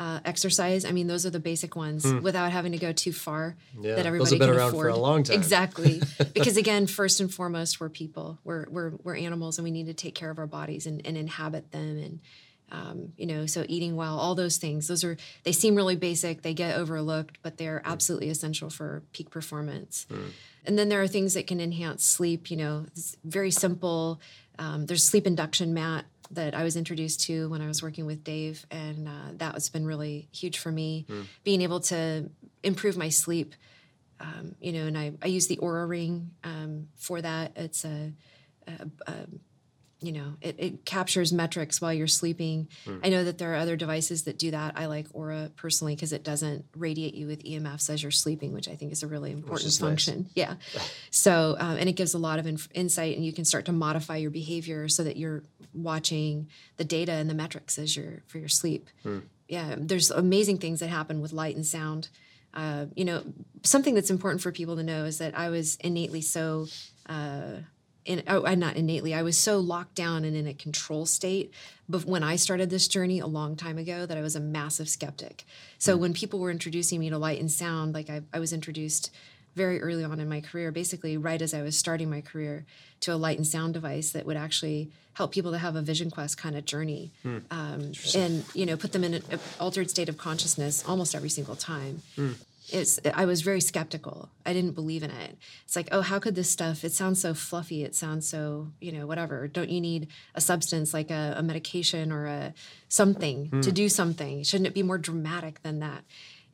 uh, 0.00 0.18
exercise. 0.24 0.86
I 0.86 0.92
mean, 0.92 1.06
those 1.08 1.26
are 1.26 1.30
the 1.30 1.38
basic 1.40 1.76
ones 1.76 2.10
without 2.22 2.50
having 2.50 2.72
to 2.72 2.78
go 2.78 2.90
too 2.92 3.12
far 3.12 3.56
Hmm. 3.76 3.84
Yeah, 3.84 3.90
that 3.90 3.96
those 3.98 4.06
everybody 4.06 4.30
have 4.30 4.38
been 4.40 4.48
can 4.48 4.58
around 4.58 4.68
afford. 4.70 4.84
for 4.86 4.88
a 4.88 4.96
long 4.96 5.22
time. 5.24 5.36
Exactly. 5.36 6.02
because 6.34 6.56
again, 6.56 6.86
first 6.86 7.20
and 7.20 7.32
foremost, 7.32 7.80
we're 7.80 7.90
people. 7.90 8.38
We're, 8.42 8.66
we're, 8.70 8.92
we're 9.04 9.16
animals 9.16 9.58
and 9.58 9.64
we 9.64 9.70
need 9.70 9.86
to 9.86 9.94
take 9.94 10.14
care 10.14 10.30
of 10.30 10.38
our 10.38 10.46
bodies 10.46 10.86
and, 10.86 11.06
and 11.06 11.16
inhabit 11.16 11.70
them 11.70 11.98
and 11.98 12.20
Um, 12.72 13.12
you 13.16 13.26
know, 13.26 13.46
so 13.46 13.64
eating 13.68 13.96
well, 13.96 14.16
all 14.16 14.36
those 14.36 14.56
things. 14.58 14.86
Those 14.86 15.02
are 15.04 15.16
they 15.42 15.52
seem 15.52 15.74
really 15.74 15.96
basic. 15.96 16.42
They 16.42 16.54
get 16.54 16.78
overlooked, 16.78 17.38
but 17.42 17.56
they're 17.58 17.82
absolutely 17.84 18.30
essential 18.30 18.70
for 18.70 19.02
peak 19.12 19.28
performance. 19.30 20.06
Mm. 20.08 20.30
And 20.66 20.78
then 20.78 20.88
there 20.88 21.02
are 21.02 21.08
things 21.08 21.34
that 21.34 21.48
can 21.48 21.60
enhance 21.60 22.04
sleep. 22.04 22.48
You 22.50 22.56
know, 22.56 22.84
it's 22.86 23.16
very 23.24 23.50
simple. 23.50 24.20
Um, 24.58 24.86
there's 24.86 25.02
sleep 25.02 25.26
induction 25.26 25.74
mat 25.74 26.04
that 26.32 26.54
I 26.54 26.62
was 26.62 26.76
introduced 26.76 27.22
to 27.22 27.48
when 27.48 27.60
I 27.60 27.66
was 27.66 27.82
working 27.82 28.06
with 28.06 28.22
Dave, 28.22 28.64
and 28.70 29.08
uh, 29.08 29.32
that 29.34 29.54
has 29.54 29.68
been 29.68 29.84
really 29.84 30.28
huge 30.32 30.58
for 30.58 30.70
me. 30.70 31.06
Mm. 31.08 31.24
Being 31.44 31.62
able 31.62 31.80
to 31.80 32.30
improve 32.62 32.96
my 32.96 33.08
sleep, 33.08 33.54
um, 34.20 34.54
you 34.60 34.72
know, 34.72 34.86
and 34.86 34.96
I, 34.96 35.12
I 35.22 35.26
use 35.26 35.46
the 35.48 35.56
Oura 35.56 35.88
Ring 35.88 36.30
um, 36.44 36.88
for 36.96 37.20
that. 37.20 37.52
It's 37.56 37.84
a, 37.84 38.12
a, 38.66 38.88
a 39.06 39.14
you 40.02 40.12
know, 40.12 40.34
it, 40.40 40.56
it, 40.58 40.84
captures 40.84 41.32
metrics 41.32 41.80
while 41.80 41.92
you're 41.92 42.06
sleeping. 42.06 42.68
Mm. 42.86 43.00
I 43.04 43.08
know 43.10 43.24
that 43.24 43.38
there 43.38 43.52
are 43.52 43.56
other 43.56 43.76
devices 43.76 44.22
that 44.24 44.38
do 44.38 44.50
that. 44.50 44.74
I 44.76 44.86
like 44.86 45.08
Oura 45.10 45.54
personally 45.56 45.94
because 45.94 46.12
it 46.12 46.24
doesn't 46.24 46.64
radiate 46.74 47.14
you 47.14 47.26
with 47.26 47.44
EMFs 47.44 47.90
as 47.90 48.02
you're 48.02 48.10
sleeping, 48.10 48.52
which 48.52 48.68
I 48.68 48.76
think 48.76 48.92
is 48.92 49.02
a 49.02 49.06
really 49.06 49.30
important 49.30 49.72
function. 49.74 50.22
Nice. 50.22 50.30
Yeah. 50.34 50.54
so, 51.10 51.56
um, 51.58 51.76
and 51.76 51.88
it 51.88 51.92
gives 51.92 52.14
a 52.14 52.18
lot 52.18 52.38
of 52.38 52.46
inf- 52.46 52.68
insight, 52.74 53.16
and 53.16 53.24
you 53.24 53.32
can 53.32 53.44
start 53.44 53.66
to 53.66 53.72
modify 53.72 54.16
your 54.16 54.30
behavior 54.30 54.88
so 54.88 55.04
that 55.04 55.16
you're 55.16 55.42
watching 55.74 56.48
the 56.78 56.84
data 56.84 57.12
and 57.12 57.28
the 57.28 57.34
metrics 57.34 57.78
as 57.78 57.94
you're 57.94 58.22
for 58.26 58.38
your 58.38 58.48
sleep. 58.48 58.88
Mm. 59.04 59.22
Yeah, 59.48 59.74
there's 59.76 60.10
amazing 60.10 60.58
things 60.58 60.80
that 60.80 60.88
happen 60.88 61.20
with 61.20 61.32
light 61.32 61.56
and 61.56 61.66
sound. 61.66 62.08
Uh, 62.54 62.86
you 62.94 63.04
know, 63.04 63.22
something 63.62 63.94
that's 63.94 64.10
important 64.10 64.40
for 64.40 64.50
people 64.50 64.76
to 64.76 64.82
know 64.82 65.04
is 65.04 65.18
that 65.18 65.36
I 65.38 65.50
was 65.50 65.76
innately 65.76 66.22
so. 66.22 66.66
Uh, 67.06 67.58
in, 68.04 68.22
oh, 68.26 68.42
not 68.54 68.76
innately. 68.76 69.14
I 69.14 69.22
was 69.22 69.36
so 69.36 69.58
locked 69.58 69.94
down 69.94 70.24
and 70.24 70.36
in 70.36 70.46
a 70.46 70.54
control 70.54 71.06
state. 71.06 71.52
But 71.88 72.04
when 72.04 72.22
I 72.22 72.36
started 72.36 72.70
this 72.70 72.88
journey 72.88 73.18
a 73.18 73.26
long 73.26 73.56
time 73.56 73.78
ago, 73.78 74.06
that 74.06 74.16
I 74.16 74.22
was 74.22 74.36
a 74.36 74.40
massive 74.40 74.88
skeptic. 74.88 75.44
So 75.78 75.96
mm 75.96 76.00
when 76.00 76.14
people 76.14 76.38
were 76.38 76.50
introducing 76.50 76.98
me 76.98 77.10
to 77.10 77.18
light 77.18 77.40
and 77.40 77.50
sound, 77.50 77.94
like 77.94 78.08
I, 78.08 78.22
I 78.32 78.38
was 78.38 78.52
introduced 78.52 79.10
very 79.54 79.82
early 79.82 80.04
on 80.04 80.18
in 80.18 80.28
my 80.28 80.40
career, 80.40 80.70
basically 80.72 81.16
right 81.16 81.42
as 81.42 81.52
I 81.52 81.62
was 81.62 81.76
starting 81.76 82.08
my 82.08 82.20
career, 82.20 82.64
to 83.00 83.12
a 83.12 83.16
light 83.16 83.36
and 83.36 83.46
sound 83.46 83.74
device 83.74 84.12
that 84.12 84.24
would 84.24 84.36
actually 84.36 84.90
help 85.14 85.32
people 85.32 85.52
to 85.52 85.58
have 85.58 85.76
a 85.76 85.82
vision 85.82 86.10
quest 86.10 86.38
kind 86.38 86.56
of 86.56 86.64
journey, 86.64 87.10
mm. 87.24 87.42
um, 87.50 87.92
and 88.14 88.44
you 88.54 88.64
know 88.64 88.76
put 88.76 88.92
them 88.92 89.04
in 89.04 89.14
an 89.14 89.22
altered 89.58 89.90
state 89.90 90.08
of 90.08 90.16
consciousness 90.16 90.84
almost 90.88 91.14
every 91.14 91.28
single 91.28 91.56
time. 91.56 92.02
Mm 92.16 92.36
it's 92.72 93.00
i 93.14 93.24
was 93.24 93.42
very 93.42 93.60
skeptical 93.60 94.30
i 94.46 94.52
didn't 94.52 94.72
believe 94.72 95.02
in 95.02 95.10
it 95.10 95.36
it's 95.64 95.76
like 95.76 95.88
oh 95.92 96.00
how 96.00 96.18
could 96.18 96.34
this 96.34 96.50
stuff 96.50 96.84
it 96.84 96.92
sounds 96.92 97.20
so 97.20 97.34
fluffy 97.34 97.84
it 97.84 97.94
sounds 97.94 98.28
so 98.28 98.68
you 98.80 98.92
know 98.92 99.06
whatever 99.06 99.48
don't 99.48 99.70
you 99.70 99.80
need 99.80 100.08
a 100.34 100.40
substance 100.40 100.94
like 100.94 101.10
a, 101.10 101.34
a 101.36 101.42
medication 101.42 102.12
or 102.12 102.26
a 102.26 102.54
something 102.88 103.48
mm. 103.48 103.62
to 103.62 103.72
do 103.72 103.88
something 103.88 104.42
shouldn't 104.42 104.66
it 104.66 104.74
be 104.74 104.82
more 104.82 104.98
dramatic 104.98 105.62
than 105.62 105.80
that 105.80 106.04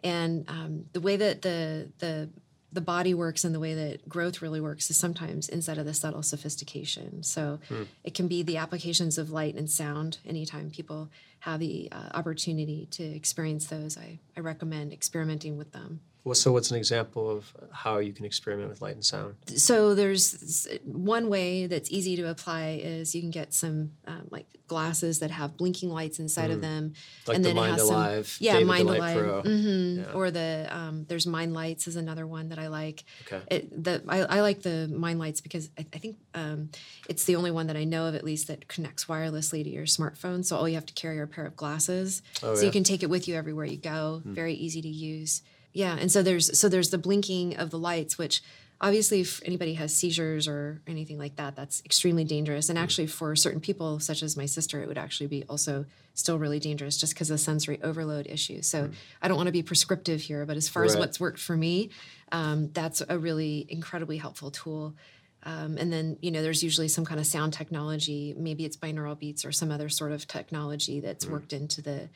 and 0.04 0.44
um, 0.48 0.84
the 0.92 1.00
way 1.00 1.16
that 1.16 1.42
the 1.42 1.90
the 1.98 2.28
the 2.72 2.80
body 2.82 3.14
works 3.14 3.42
and 3.42 3.54
the 3.54 3.60
way 3.60 3.72
that 3.72 4.06
growth 4.06 4.42
really 4.42 4.60
works 4.60 4.90
is 4.90 4.98
sometimes 4.98 5.48
inside 5.48 5.78
of 5.78 5.86
the 5.86 5.94
subtle 5.94 6.22
sophistication. 6.22 7.22
So 7.22 7.58
mm. 7.70 7.86
it 8.04 8.12
can 8.12 8.28
be 8.28 8.42
the 8.42 8.58
applications 8.58 9.16
of 9.16 9.30
light 9.30 9.54
and 9.54 9.70
sound. 9.70 10.18
Anytime 10.26 10.70
people 10.70 11.08
have 11.50 11.60
the 11.60 11.88
uh, 11.92 12.08
opportunity 12.14 12.86
to 12.90 13.04
experience 13.04 13.66
those, 13.66 13.96
I, 13.96 14.18
I 14.36 14.40
recommend 14.40 14.92
experimenting 14.92 15.56
with 15.56 15.72
them. 15.72 16.00
Well, 16.26 16.34
so 16.34 16.50
what's 16.50 16.72
an 16.72 16.76
example 16.76 17.30
of 17.30 17.54
how 17.70 17.98
you 17.98 18.12
can 18.12 18.24
experiment 18.24 18.68
with 18.68 18.82
light 18.82 18.96
and 18.96 19.04
sound? 19.04 19.36
So 19.54 19.94
there's 19.94 20.66
one 20.84 21.28
way 21.28 21.68
that's 21.68 21.88
easy 21.92 22.16
to 22.16 22.28
apply 22.28 22.80
is 22.82 23.14
you 23.14 23.20
can 23.20 23.30
get 23.30 23.54
some 23.54 23.92
um, 24.08 24.26
like 24.32 24.48
glasses 24.66 25.20
that 25.20 25.30
have 25.30 25.56
blinking 25.56 25.88
lights 25.88 26.18
inside 26.18 26.50
mm. 26.50 26.54
of 26.54 26.62
them, 26.62 26.94
like 27.28 27.36
and 27.36 27.44
the 27.44 27.50
then 27.50 27.56
Mind 27.56 27.68
it 27.68 27.78
has 27.78 27.88
Alive, 27.88 28.26
some 28.26 28.44
yeah 28.44 28.52
David 28.54 28.66
Mind 28.66 28.88
Alive, 28.90 29.44
Mm-hmm. 29.44 30.00
Yeah. 30.00 30.12
or 30.14 30.32
the 30.32 30.66
um, 30.68 31.04
there's 31.06 31.28
Mind 31.28 31.54
Lights 31.54 31.86
is 31.86 31.94
another 31.94 32.26
one 32.26 32.48
that 32.48 32.58
I 32.58 32.66
like. 32.66 33.04
Okay, 33.32 33.42
it, 33.48 33.84
the 33.84 34.02
I, 34.08 34.22
I, 34.22 34.40
like 34.40 34.62
the 34.62 34.88
Mind 34.92 35.20
Lights 35.20 35.40
because 35.40 35.70
I, 35.78 35.86
I 35.94 35.98
think 35.98 36.16
um, 36.34 36.70
it's 37.08 37.22
the 37.22 37.36
only 37.36 37.52
one 37.52 37.68
that 37.68 37.76
I 37.76 37.84
know 37.84 38.06
of 38.06 38.16
at 38.16 38.24
least 38.24 38.48
that 38.48 38.66
connects 38.66 39.04
wirelessly 39.04 39.62
to 39.62 39.70
your 39.70 39.84
smartphone. 39.84 40.44
So 40.44 40.56
all 40.56 40.68
you 40.68 40.74
have 40.74 40.86
to 40.86 40.94
carry 40.94 41.20
are 41.20 41.24
a 41.24 41.28
pair 41.28 41.46
of 41.46 41.54
glasses, 41.54 42.22
oh, 42.42 42.56
so 42.56 42.62
yeah. 42.62 42.66
you 42.66 42.72
can 42.72 42.82
take 42.82 43.04
it 43.04 43.10
with 43.10 43.28
you 43.28 43.36
everywhere 43.36 43.66
you 43.66 43.76
go. 43.76 44.22
Mm. 44.26 44.34
Very 44.34 44.54
easy 44.54 44.82
to 44.82 44.88
use 44.88 45.42
yeah 45.76 45.96
and 46.00 46.10
so 46.10 46.22
there's 46.22 46.58
so 46.58 46.68
there's 46.68 46.90
the 46.90 46.98
blinking 46.98 47.56
of 47.56 47.70
the 47.70 47.78
lights 47.78 48.16
which 48.16 48.42
obviously 48.80 49.20
if 49.20 49.42
anybody 49.44 49.74
has 49.74 49.94
seizures 49.94 50.48
or 50.48 50.80
anything 50.86 51.18
like 51.18 51.36
that 51.36 51.54
that's 51.54 51.82
extremely 51.84 52.24
dangerous 52.24 52.68
and 52.70 52.78
mm. 52.78 52.82
actually 52.82 53.06
for 53.06 53.36
certain 53.36 53.60
people 53.60 54.00
such 54.00 54.22
as 54.22 54.36
my 54.36 54.46
sister 54.46 54.82
it 54.82 54.88
would 54.88 54.98
actually 54.98 55.26
be 55.26 55.44
also 55.48 55.84
still 56.14 56.38
really 56.38 56.58
dangerous 56.58 56.96
just 56.96 57.12
because 57.12 57.30
of 57.30 57.38
sensory 57.38 57.78
overload 57.82 58.26
issue 58.26 58.62
so 58.62 58.84
mm. 58.84 58.94
i 59.20 59.28
don't 59.28 59.36
want 59.36 59.46
to 59.48 59.52
be 59.52 59.62
prescriptive 59.62 60.20
here 60.20 60.46
but 60.46 60.56
as 60.56 60.68
far 60.68 60.82
right. 60.82 60.90
as 60.90 60.96
what's 60.96 61.20
worked 61.20 61.38
for 61.38 61.56
me 61.56 61.90
um, 62.32 62.70
that's 62.72 63.02
a 63.08 63.18
really 63.18 63.66
incredibly 63.68 64.16
helpful 64.16 64.50
tool 64.50 64.94
um, 65.42 65.76
and 65.78 65.92
then 65.92 66.16
you 66.22 66.30
know 66.30 66.42
there's 66.42 66.62
usually 66.62 66.88
some 66.88 67.04
kind 67.04 67.20
of 67.20 67.26
sound 67.26 67.52
technology 67.52 68.34
maybe 68.36 68.64
it's 68.64 68.78
binaural 68.78 69.18
beats 69.18 69.44
or 69.44 69.52
some 69.52 69.70
other 69.70 69.90
sort 69.90 70.12
of 70.12 70.26
technology 70.26 71.00
that's 71.00 71.26
mm. 71.26 71.32
worked 71.32 71.52
into 71.52 71.82
the 71.82 72.08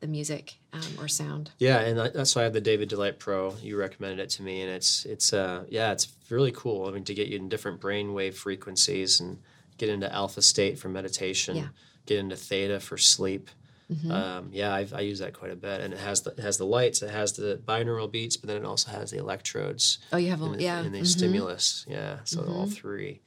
the 0.00 0.06
music 0.06 0.56
um, 0.72 0.82
or 0.98 1.08
sound. 1.08 1.50
Yeah, 1.58 1.80
and 1.80 1.98
that's 1.98 2.34
why 2.34 2.42
I 2.42 2.44
have 2.44 2.52
the 2.52 2.60
David 2.60 2.88
Delight 2.88 3.18
Pro. 3.18 3.54
You 3.62 3.78
recommended 3.78 4.20
it 4.20 4.30
to 4.30 4.42
me, 4.42 4.62
and 4.62 4.70
it's 4.70 5.04
it's 5.04 5.32
uh 5.32 5.64
yeah, 5.68 5.92
it's 5.92 6.08
really 6.30 6.52
cool. 6.52 6.86
I 6.86 6.90
mean, 6.90 7.04
to 7.04 7.14
get 7.14 7.28
you 7.28 7.36
in 7.36 7.48
different 7.48 7.80
brainwave 7.80 8.34
frequencies 8.34 9.20
and 9.20 9.38
get 9.78 9.88
into 9.88 10.12
alpha 10.12 10.42
state 10.42 10.78
for 10.78 10.88
meditation, 10.88 11.56
yeah. 11.56 11.68
get 12.06 12.18
into 12.18 12.36
theta 12.36 12.80
for 12.80 12.96
sleep. 12.96 13.50
Mm-hmm. 13.90 14.10
Um, 14.10 14.48
yeah, 14.52 14.74
I've, 14.74 14.92
i 14.94 15.00
use 15.00 15.20
that 15.20 15.32
quite 15.32 15.52
a 15.52 15.56
bit, 15.56 15.80
and 15.80 15.94
it 15.94 16.00
has 16.00 16.22
the 16.22 16.30
it 16.30 16.40
has 16.40 16.58
the 16.58 16.66
lights, 16.66 17.02
it 17.02 17.10
has 17.10 17.34
the 17.34 17.60
binaural 17.64 18.10
beats, 18.10 18.36
but 18.36 18.48
then 18.48 18.56
it 18.56 18.64
also 18.64 18.90
has 18.90 19.12
the 19.12 19.18
electrodes. 19.18 19.98
Oh, 20.12 20.16
you 20.16 20.30
have 20.30 20.42
a, 20.42 20.56
yeah, 20.58 20.80
and 20.80 20.92
the 20.92 20.98
mm-hmm. 20.98 21.04
stimulus, 21.04 21.86
yeah. 21.88 22.18
So 22.24 22.40
mm-hmm. 22.40 22.52
all 22.52 22.66
three, 22.66 23.20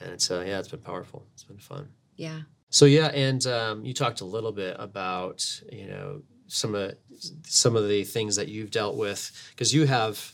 and 0.00 0.10
it's 0.10 0.30
uh, 0.30 0.42
yeah, 0.46 0.58
it's 0.58 0.68
been 0.68 0.80
powerful. 0.80 1.26
It's 1.34 1.44
been 1.44 1.58
fun. 1.58 1.90
Yeah, 2.16 2.40
so 2.70 2.84
yeah, 2.84 3.06
and 3.08 3.46
um, 3.46 3.84
you 3.84 3.94
talked 3.94 4.20
a 4.20 4.24
little 4.24 4.52
bit 4.52 4.76
about 4.78 5.62
you 5.72 5.86
know 5.86 6.22
some 6.48 6.74
of 6.74 6.94
some 7.44 7.76
of 7.76 7.88
the 7.88 8.04
things 8.04 8.36
that 8.36 8.48
you've 8.48 8.70
dealt 8.70 8.96
with 8.96 9.50
because 9.50 9.74
you 9.74 9.86
have 9.86 10.32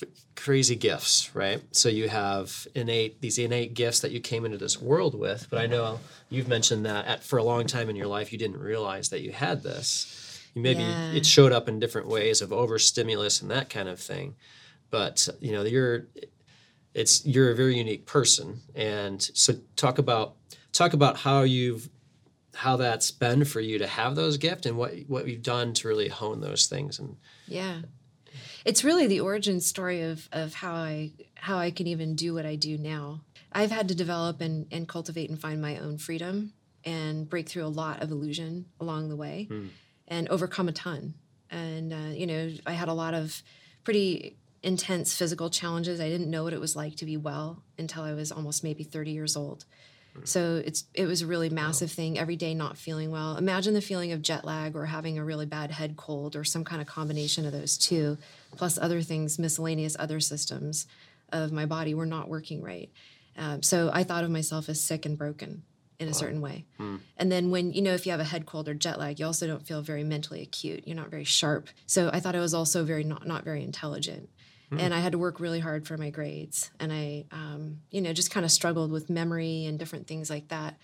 f- 0.00 0.08
crazy 0.36 0.76
gifts, 0.76 1.34
right? 1.34 1.62
So 1.72 1.88
you 1.88 2.08
have 2.08 2.66
innate 2.74 3.20
these 3.20 3.38
innate 3.38 3.74
gifts 3.74 4.00
that 4.00 4.10
you 4.12 4.20
came 4.20 4.44
into 4.44 4.58
this 4.58 4.80
world 4.80 5.18
with. 5.18 5.46
But 5.50 5.60
I 5.60 5.66
know 5.66 6.00
you've 6.28 6.48
mentioned 6.48 6.84
that 6.86 7.06
at, 7.06 7.24
for 7.24 7.38
a 7.38 7.44
long 7.44 7.66
time 7.66 7.88
in 7.88 7.96
your 7.96 8.06
life 8.06 8.32
you 8.32 8.38
didn't 8.38 8.58
realize 8.58 9.08
that 9.10 9.22
you 9.22 9.32
had 9.32 9.62
this. 9.62 10.42
You 10.54 10.62
maybe 10.62 10.82
yeah. 10.82 11.12
it 11.12 11.24
showed 11.24 11.52
up 11.52 11.68
in 11.68 11.80
different 11.80 12.08
ways 12.08 12.42
of 12.42 12.52
overstimulus 12.52 13.40
and 13.40 13.50
that 13.50 13.70
kind 13.70 13.88
of 13.88 13.98
thing. 13.98 14.34
But 14.90 15.26
you 15.40 15.52
know 15.52 15.62
you're 15.62 16.06
it's 16.92 17.24
you're 17.24 17.50
a 17.50 17.56
very 17.56 17.76
unique 17.76 18.06
person, 18.06 18.60
and 18.74 19.20
so 19.22 19.54
talk 19.74 19.98
about 19.98 20.36
talk 20.74 20.92
about 20.92 21.16
how 21.16 21.42
you've 21.42 21.88
how 22.54 22.76
that's 22.76 23.10
been 23.10 23.44
for 23.44 23.60
you 23.60 23.78
to 23.78 23.86
have 23.86 24.14
those 24.14 24.36
gifts 24.36 24.66
and 24.66 24.76
what 24.76 24.92
what 25.06 25.26
you've 25.26 25.42
done 25.42 25.72
to 25.72 25.88
really 25.88 26.08
hone 26.08 26.40
those 26.40 26.66
things 26.66 26.98
and 26.98 27.16
yeah. 27.46 27.80
It's 28.64 28.82
really 28.82 29.06
the 29.06 29.20
origin 29.20 29.60
story 29.60 30.02
of 30.02 30.28
of 30.32 30.54
how 30.54 30.74
i 30.74 31.12
how 31.34 31.58
i 31.58 31.70
can 31.70 31.86
even 31.86 32.14
do 32.14 32.34
what 32.34 32.44
i 32.44 32.56
do 32.56 32.76
now. 32.76 33.20
I've 33.52 33.70
had 33.70 33.88
to 33.88 33.94
develop 33.94 34.40
and 34.40 34.66
and 34.70 34.88
cultivate 34.88 35.30
and 35.30 35.40
find 35.40 35.62
my 35.62 35.78
own 35.78 35.98
freedom 35.98 36.52
and 36.84 37.28
break 37.28 37.48
through 37.48 37.64
a 37.64 37.68
lot 37.68 38.02
of 38.02 38.10
illusion 38.10 38.66
along 38.80 39.08
the 39.08 39.16
way 39.16 39.48
mm. 39.50 39.68
and 40.08 40.28
overcome 40.28 40.68
a 40.68 40.72
ton. 40.72 41.14
And 41.50 41.92
uh, 41.92 42.12
you 42.12 42.26
know 42.26 42.50
i 42.66 42.72
had 42.72 42.88
a 42.88 42.94
lot 42.94 43.14
of 43.14 43.42
pretty 43.84 44.36
intense 44.62 45.14
physical 45.14 45.50
challenges. 45.50 46.00
I 46.00 46.08
didn't 46.08 46.30
know 46.30 46.42
what 46.42 46.54
it 46.54 46.60
was 46.60 46.74
like 46.74 46.96
to 46.96 47.04
be 47.04 47.16
well 47.16 47.62
until 47.78 48.02
i 48.02 48.14
was 48.14 48.32
almost 48.32 48.64
maybe 48.64 48.82
30 48.82 49.10
years 49.10 49.36
old 49.36 49.66
so 50.22 50.62
it's 50.64 50.84
it 50.94 51.06
was 51.06 51.22
a 51.22 51.26
really 51.26 51.50
massive 51.50 51.90
wow. 51.90 51.94
thing 51.94 52.18
every 52.18 52.36
day 52.36 52.54
not 52.54 52.78
feeling 52.78 53.10
well. 53.10 53.36
Imagine 53.36 53.74
the 53.74 53.80
feeling 53.80 54.12
of 54.12 54.22
jet 54.22 54.44
lag 54.44 54.76
or 54.76 54.86
having 54.86 55.18
a 55.18 55.24
really 55.24 55.46
bad 55.46 55.72
head 55.72 55.96
cold 55.96 56.36
or 56.36 56.44
some 56.44 56.64
kind 56.64 56.80
of 56.80 56.86
combination 56.86 57.44
of 57.44 57.52
those 57.52 57.76
two, 57.76 58.16
plus 58.56 58.78
other 58.78 59.02
things, 59.02 59.38
miscellaneous 59.38 59.96
other 59.98 60.20
systems 60.20 60.86
of 61.30 61.50
my 61.50 61.66
body 61.66 61.94
were 61.94 62.06
not 62.06 62.28
working 62.28 62.62
right. 62.62 62.90
Um, 63.36 63.62
so 63.62 63.90
I 63.92 64.04
thought 64.04 64.22
of 64.22 64.30
myself 64.30 64.68
as 64.68 64.80
sick 64.80 65.04
and 65.04 65.18
broken 65.18 65.64
in 65.98 66.06
a 66.06 66.10
wow. 66.10 66.16
certain 66.16 66.40
way. 66.40 66.64
Hmm. 66.76 66.96
And 67.16 67.30
then 67.30 67.50
when 67.50 67.72
you 67.72 67.82
know 67.82 67.94
if 67.94 68.06
you 68.06 68.12
have 68.12 68.20
a 68.20 68.24
head 68.24 68.46
cold 68.46 68.68
or 68.68 68.74
jet 68.74 68.98
lag, 68.98 69.18
you 69.18 69.26
also 69.26 69.46
don't 69.46 69.66
feel 69.66 69.82
very 69.82 70.04
mentally 70.04 70.42
acute. 70.42 70.84
You're 70.86 70.96
not 70.96 71.10
very 71.10 71.24
sharp. 71.24 71.68
So 71.86 72.10
I 72.12 72.20
thought 72.20 72.36
I 72.36 72.40
was 72.40 72.54
also 72.54 72.84
very 72.84 73.04
not 73.04 73.26
not 73.26 73.44
very 73.44 73.62
intelligent. 73.62 74.28
Mm. 74.76 74.80
And 74.80 74.94
I 74.94 75.00
had 75.00 75.12
to 75.12 75.18
work 75.18 75.40
really 75.40 75.60
hard 75.60 75.86
for 75.86 75.96
my 75.96 76.10
grades. 76.10 76.70
And 76.80 76.92
I, 76.92 77.24
um, 77.32 77.80
you 77.90 78.00
know, 78.00 78.12
just 78.12 78.30
kind 78.30 78.44
of 78.44 78.52
struggled 78.52 78.90
with 78.90 79.10
memory 79.10 79.66
and 79.66 79.78
different 79.78 80.06
things 80.06 80.30
like 80.30 80.48
that. 80.48 80.76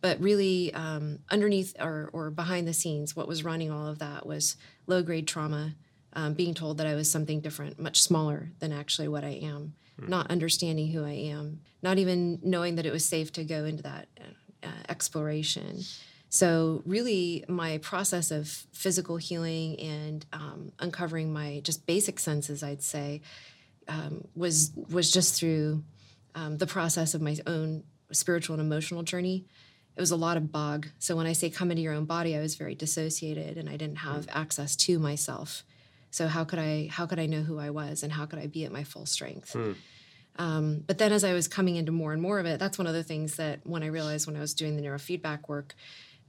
But 0.00 0.20
really, 0.20 0.72
um, 0.74 1.20
underneath 1.30 1.74
or, 1.80 2.10
or 2.12 2.30
behind 2.30 2.68
the 2.68 2.74
scenes, 2.74 3.16
what 3.16 3.26
was 3.26 3.42
running 3.42 3.70
all 3.70 3.86
of 3.86 4.00
that 4.00 4.26
was 4.26 4.56
low 4.86 5.02
grade 5.02 5.26
trauma, 5.26 5.74
um, 6.12 6.34
being 6.34 6.54
told 6.54 6.78
that 6.78 6.86
I 6.86 6.94
was 6.94 7.10
something 7.10 7.40
different, 7.40 7.80
much 7.80 8.02
smaller 8.02 8.50
than 8.58 8.72
actually 8.72 9.08
what 9.08 9.24
I 9.24 9.40
am, 9.42 9.74
mm. 10.00 10.08
not 10.08 10.30
understanding 10.30 10.88
who 10.88 11.04
I 11.04 11.12
am, 11.12 11.60
not 11.82 11.98
even 11.98 12.38
knowing 12.42 12.76
that 12.76 12.86
it 12.86 12.92
was 12.92 13.04
safe 13.04 13.32
to 13.32 13.44
go 13.44 13.64
into 13.64 13.82
that 13.84 14.08
uh, 14.62 14.68
exploration. 14.88 15.80
So, 16.34 16.82
really, 16.84 17.44
my 17.46 17.78
process 17.78 18.32
of 18.32 18.48
physical 18.72 19.18
healing 19.18 19.78
and 19.78 20.26
um, 20.32 20.72
uncovering 20.80 21.32
my 21.32 21.60
just 21.62 21.86
basic 21.86 22.18
senses, 22.18 22.64
I'd 22.64 22.82
say, 22.82 23.20
um, 23.86 24.26
was 24.34 24.72
was 24.90 25.12
just 25.12 25.38
through 25.38 25.84
um, 26.34 26.58
the 26.58 26.66
process 26.66 27.14
of 27.14 27.22
my 27.22 27.36
own 27.46 27.84
spiritual 28.10 28.54
and 28.54 28.60
emotional 28.60 29.04
journey. 29.04 29.44
It 29.94 30.00
was 30.00 30.10
a 30.10 30.16
lot 30.16 30.36
of 30.36 30.50
bog. 30.50 30.88
So 30.98 31.14
when 31.14 31.28
I 31.28 31.34
say 31.34 31.50
come 31.50 31.70
into 31.70 31.84
your 31.84 31.94
own 31.94 32.04
body, 32.04 32.36
I 32.36 32.40
was 32.40 32.56
very 32.56 32.74
dissociated 32.74 33.56
and 33.56 33.68
I 33.68 33.76
didn't 33.76 33.98
have 33.98 34.26
mm. 34.26 34.34
access 34.34 34.74
to 34.74 34.98
myself. 34.98 35.62
So 36.10 36.26
how 36.26 36.42
could 36.42 36.58
I 36.58 36.88
how 36.90 37.06
could 37.06 37.20
I 37.20 37.26
know 37.26 37.42
who 37.42 37.60
I 37.60 37.70
was 37.70 38.02
and 38.02 38.12
how 38.12 38.26
could 38.26 38.40
I 38.40 38.48
be 38.48 38.64
at 38.64 38.72
my 38.72 38.82
full 38.82 39.06
strength? 39.06 39.52
Mm. 39.52 39.76
Um, 40.36 40.84
but 40.84 40.98
then 40.98 41.12
as 41.12 41.22
I 41.22 41.32
was 41.32 41.46
coming 41.46 41.76
into 41.76 41.92
more 41.92 42.12
and 42.12 42.20
more 42.20 42.40
of 42.40 42.46
it, 42.46 42.58
that's 42.58 42.76
one 42.76 42.88
of 42.88 42.94
the 42.94 43.04
things 43.04 43.36
that 43.36 43.60
when 43.62 43.84
I 43.84 43.86
realized 43.86 44.26
when 44.26 44.34
I 44.36 44.40
was 44.40 44.52
doing 44.52 44.74
the 44.74 44.82
neurofeedback 44.82 45.48
work 45.48 45.76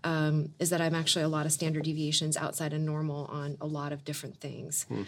um, 0.05 0.53
is 0.59 0.69
that 0.69 0.79
I'm 0.79 0.95
actually 0.95 1.23
a 1.23 1.27
lot 1.27 1.45
of 1.45 1.51
standard 1.51 1.83
deviations 1.83 2.37
outside 2.37 2.71
of 2.73 2.79
normal 2.79 3.25
on 3.25 3.57
a 3.59 3.65
lot 3.65 3.91
of 3.91 4.05
different 4.05 4.39
things. 4.39 4.85
Hmm. 4.87 5.01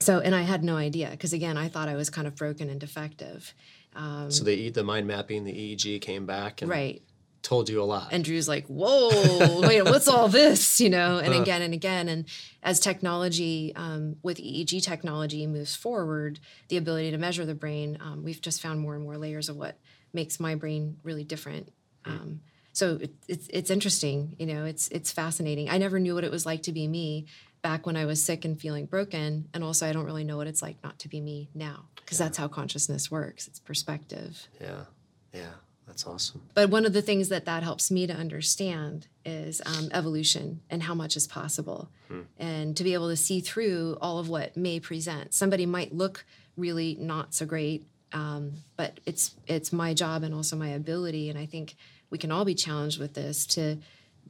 So, 0.00 0.20
and 0.20 0.34
I 0.34 0.42
had 0.42 0.62
no 0.62 0.76
idea 0.76 1.08
because 1.10 1.32
again, 1.32 1.56
I 1.56 1.68
thought 1.68 1.88
I 1.88 1.96
was 1.96 2.10
kind 2.10 2.26
of 2.26 2.36
broken 2.36 2.68
and 2.68 2.78
defective. 2.78 3.54
Um, 3.96 4.30
so 4.30 4.44
the 4.44 4.68
the 4.68 4.84
mind 4.84 5.06
mapping, 5.06 5.44
the 5.44 5.52
EEG 5.52 6.02
came 6.02 6.26
back 6.26 6.60
and 6.60 6.70
right. 6.70 7.00
told 7.42 7.70
you 7.70 7.80
a 7.80 7.84
lot. 7.84 8.08
And 8.12 8.22
Drew's 8.22 8.46
like, 8.46 8.66
"Whoa, 8.66 9.60
wait, 9.62 9.82
what's 9.82 10.08
all 10.08 10.28
this?" 10.28 10.78
You 10.78 10.90
know, 10.90 11.18
and 11.18 11.32
again 11.32 11.62
and 11.62 11.72
again. 11.72 12.08
And 12.08 12.26
as 12.62 12.80
technology 12.80 13.72
um, 13.76 14.16
with 14.22 14.36
EEG 14.38 14.82
technology 14.82 15.46
moves 15.46 15.74
forward, 15.74 16.38
the 16.68 16.76
ability 16.76 17.12
to 17.12 17.18
measure 17.18 17.46
the 17.46 17.54
brain, 17.54 17.96
um, 18.00 18.24
we've 18.24 18.42
just 18.42 18.60
found 18.60 18.80
more 18.80 18.94
and 18.94 19.04
more 19.04 19.16
layers 19.16 19.48
of 19.48 19.56
what 19.56 19.78
makes 20.12 20.38
my 20.38 20.54
brain 20.54 20.98
really 21.02 21.24
different. 21.24 21.72
Mm 22.04 22.40
so 22.74 22.98
it, 23.00 23.14
it's 23.28 23.48
it's 23.48 23.70
interesting 23.70 24.36
you 24.38 24.46
know 24.46 24.66
it's 24.66 24.88
it's 24.88 25.10
fascinating. 25.10 25.70
I 25.70 25.78
never 25.78 25.98
knew 25.98 26.14
what 26.14 26.24
it 26.24 26.30
was 26.30 26.44
like 26.44 26.62
to 26.64 26.72
be 26.72 26.86
me 26.86 27.26
back 27.62 27.86
when 27.86 27.96
i 27.96 28.04
was 28.04 28.22
sick 28.22 28.44
and 28.44 28.60
feeling 28.60 28.84
broken. 28.84 29.48
And 29.54 29.64
also 29.64 29.88
i 29.88 29.92
don't 29.92 30.04
really 30.04 30.24
know 30.24 30.36
what 30.36 30.46
it's 30.46 30.60
like 30.60 30.76
not 30.84 30.98
to 30.98 31.08
be 31.08 31.20
me 31.20 31.48
now 31.54 31.86
because 31.96 32.20
yeah. 32.20 32.26
that's 32.26 32.36
how 32.36 32.48
consciousness 32.48 33.10
works. 33.10 33.48
It's 33.48 33.58
perspective. 33.58 34.46
Yeah. 34.60 34.84
Yeah. 35.32 35.54
That's 35.86 36.06
awesome. 36.06 36.42
But 36.54 36.70
one 36.70 36.86
of 36.86 36.92
the 36.92 37.02
things 37.02 37.28
that 37.28 37.44
that 37.44 37.62
helps 37.62 37.90
me 37.90 38.06
to 38.06 38.12
understand 38.14 39.06
is 39.24 39.60
um, 39.66 39.88
evolution 39.92 40.60
and 40.70 40.82
how 40.82 40.94
much 40.94 41.16
is 41.16 41.26
possible. 41.26 41.88
Hmm. 42.08 42.20
and 42.38 42.76
to 42.76 42.84
be 42.84 42.92
able 42.92 43.08
to 43.08 43.16
see 43.16 43.40
through 43.40 43.96
all 44.00 44.18
of 44.18 44.28
what 44.28 44.56
may 44.56 44.78
present. 44.78 45.32
Somebody 45.32 45.64
might 45.64 45.94
look 45.94 46.26
really 46.56 46.96
not 47.00 47.34
so 47.34 47.46
great 47.46 47.86
um, 48.12 48.52
but 48.76 49.00
it's 49.06 49.34
it's 49.46 49.72
my 49.72 49.92
job 49.92 50.22
and 50.22 50.34
also 50.34 50.54
my 50.56 50.68
ability. 50.68 51.28
And 51.30 51.38
i 51.38 51.46
think 51.46 51.76
we 52.14 52.18
can 52.18 52.30
all 52.30 52.44
be 52.44 52.54
challenged 52.54 53.00
with 53.00 53.14
this 53.14 53.44
to 53.44 53.76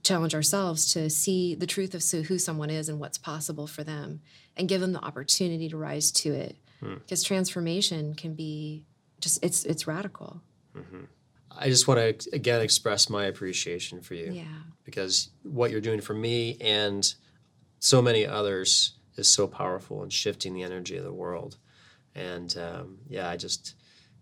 challenge 0.02 0.34
ourselves 0.34 0.90
to 0.94 1.10
see 1.10 1.54
the 1.54 1.66
truth 1.66 1.94
of 1.94 2.02
who 2.28 2.38
someone 2.38 2.70
is 2.70 2.88
and 2.88 2.98
what's 2.98 3.18
possible 3.18 3.66
for 3.66 3.84
them 3.84 4.22
and 4.56 4.70
give 4.70 4.80
them 4.80 4.94
the 4.94 5.04
opportunity 5.04 5.68
to 5.68 5.76
rise 5.76 6.10
to 6.10 6.32
it. 6.32 6.56
Because 6.80 7.22
hmm. 7.22 7.26
transformation 7.26 8.14
can 8.14 8.32
be 8.32 8.86
just 9.20 9.44
it's 9.44 9.66
it's 9.66 9.86
radical. 9.86 10.40
Mm-hmm. 10.74 11.04
i 11.56 11.68
just 11.68 11.86
want 11.86 12.00
to 12.00 12.30
again 12.32 12.62
express 12.62 13.10
my 13.10 13.26
appreciation 13.26 14.00
for 14.00 14.14
you. 14.14 14.32
Yeah. 14.32 14.44
Because 14.86 15.28
what 15.42 15.70
you're 15.70 15.82
doing 15.82 16.00
for 16.00 16.14
me 16.14 16.56
and 16.62 17.14
so 17.80 18.00
many 18.00 18.26
others 18.26 18.94
is 19.16 19.28
so 19.28 19.46
powerful 19.46 20.02
in 20.02 20.08
shifting 20.08 20.54
the 20.54 20.62
energy 20.62 20.96
of 20.96 21.04
the 21.04 21.12
world. 21.12 21.58
And 22.14 22.56
um, 22.56 22.96
yeah 23.10 23.28
i 23.28 23.36
just 23.36 23.74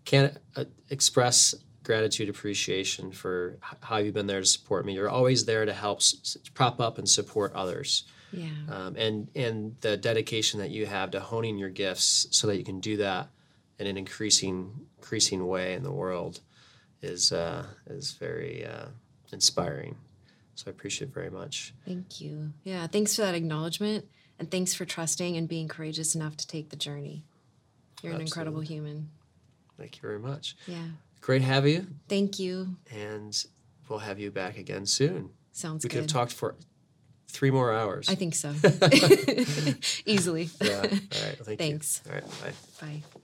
can't 0.03 0.37
uh, 0.57 0.65
express 0.89 1.55
gratitude, 1.83 2.29
appreciation 2.29 3.11
for 3.11 3.57
how 3.81 3.97
you've 3.97 4.13
been 4.13 4.27
there 4.27 4.39
to 4.39 4.45
support 4.45 4.85
me. 4.85 4.93
You're 4.93 5.09
always 5.09 5.45
there 5.45 5.65
to 5.65 5.73
help 5.73 5.99
s- 5.99 6.37
prop 6.53 6.79
up 6.79 6.97
and 6.97 7.07
support 7.07 7.53
others. 7.53 8.03
Yeah. 8.31 8.47
Um, 8.69 8.95
and 8.95 9.27
and 9.35 9.75
the 9.81 9.95
dedication 9.97 10.59
that 10.59 10.71
you 10.71 10.85
have 10.87 11.11
to 11.11 11.19
honing 11.19 11.57
your 11.57 11.69
gifts 11.69 12.27
so 12.31 12.47
that 12.47 12.57
you 12.57 12.63
can 12.63 12.79
do 12.79 12.97
that 12.97 13.27
in 13.79 13.87
an 13.87 13.97
increasing 13.97 14.87
increasing 14.97 15.45
way 15.45 15.73
in 15.73 15.83
the 15.83 15.91
world 15.91 16.39
is 17.01 17.31
uh, 17.31 17.65
is 17.87 18.13
very 18.13 18.65
uh, 18.65 18.85
inspiring. 19.31 19.95
So 20.55 20.65
I 20.67 20.69
appreciate 20.71 21.09
it 21.09 21.13
very 21.13 21.29
much. 21.29 21.73
Thank 21.85 22.21
you. 22.21 22.53
Yeah, 22.63 22.87
thanks 22.87 23.15
for 23.15 23.21
that 23.23 23.35
acknowledgement, 23.35 24.05
and 24.39 24.49
thanks 24.49 24.73
for 24.73 24.85
trusting 24.85 25.35
and 25.37 25.47
being 25.47 25.67
courageous 25.67 26.15
enough 26.15 26.37
to 26.37 26.47
take 26.47 26.69
the 26.69 26.75
journey. 26.75 27.23
You're 28.01 28.13
Absolutely. 28.13 28.15
an 28.15 28.21
incredible 28.27 28.61
human. 28.61 29.09
Thank 29.77 29.95
you 29.97 30.01
very 30.01 30.19
much. 30.19 30.55
Yeah. 30.67 30.85
Great 31.23 31.39
to 31.39 31.45
have 31.45 31.65
you. 31.65 31.87
Thank 32.09 32.37
you. 32.37 32.75
And 32.91 33.45
we'll 33.87 33.99
have 33.99 34.19
you 34.19 34.29
back 34.29 34.57
again 34.57 34.85
soon. 34.85 35.29
Sounds 35.53 35.85
we 35.85 35.87
good. 35.87 35.95
We 35.95 36.01
could 36.01 36.11
have 36.11 36.21
talked 36.21 36.33
for 36.33 36.55
three 37.29 37.49
more 37.49 37.71
hours. 37.71 38.09
I 38.09 38.15
think 38.15 38.35
so. 38.35 38.49
Easily. 40.05 40.49
Yeah. 40.61 40.75
All 40.75 40.81
right. 40.81 40.99
Well, 41.11 41.45
thank 41.45 41.59
Thanks. 41.59 42.01
You. 42.05 42.11
All 42.11 42.17
right. 42.19 42.29
Bye. 42.41 42.53
Bye. 42.81 43.19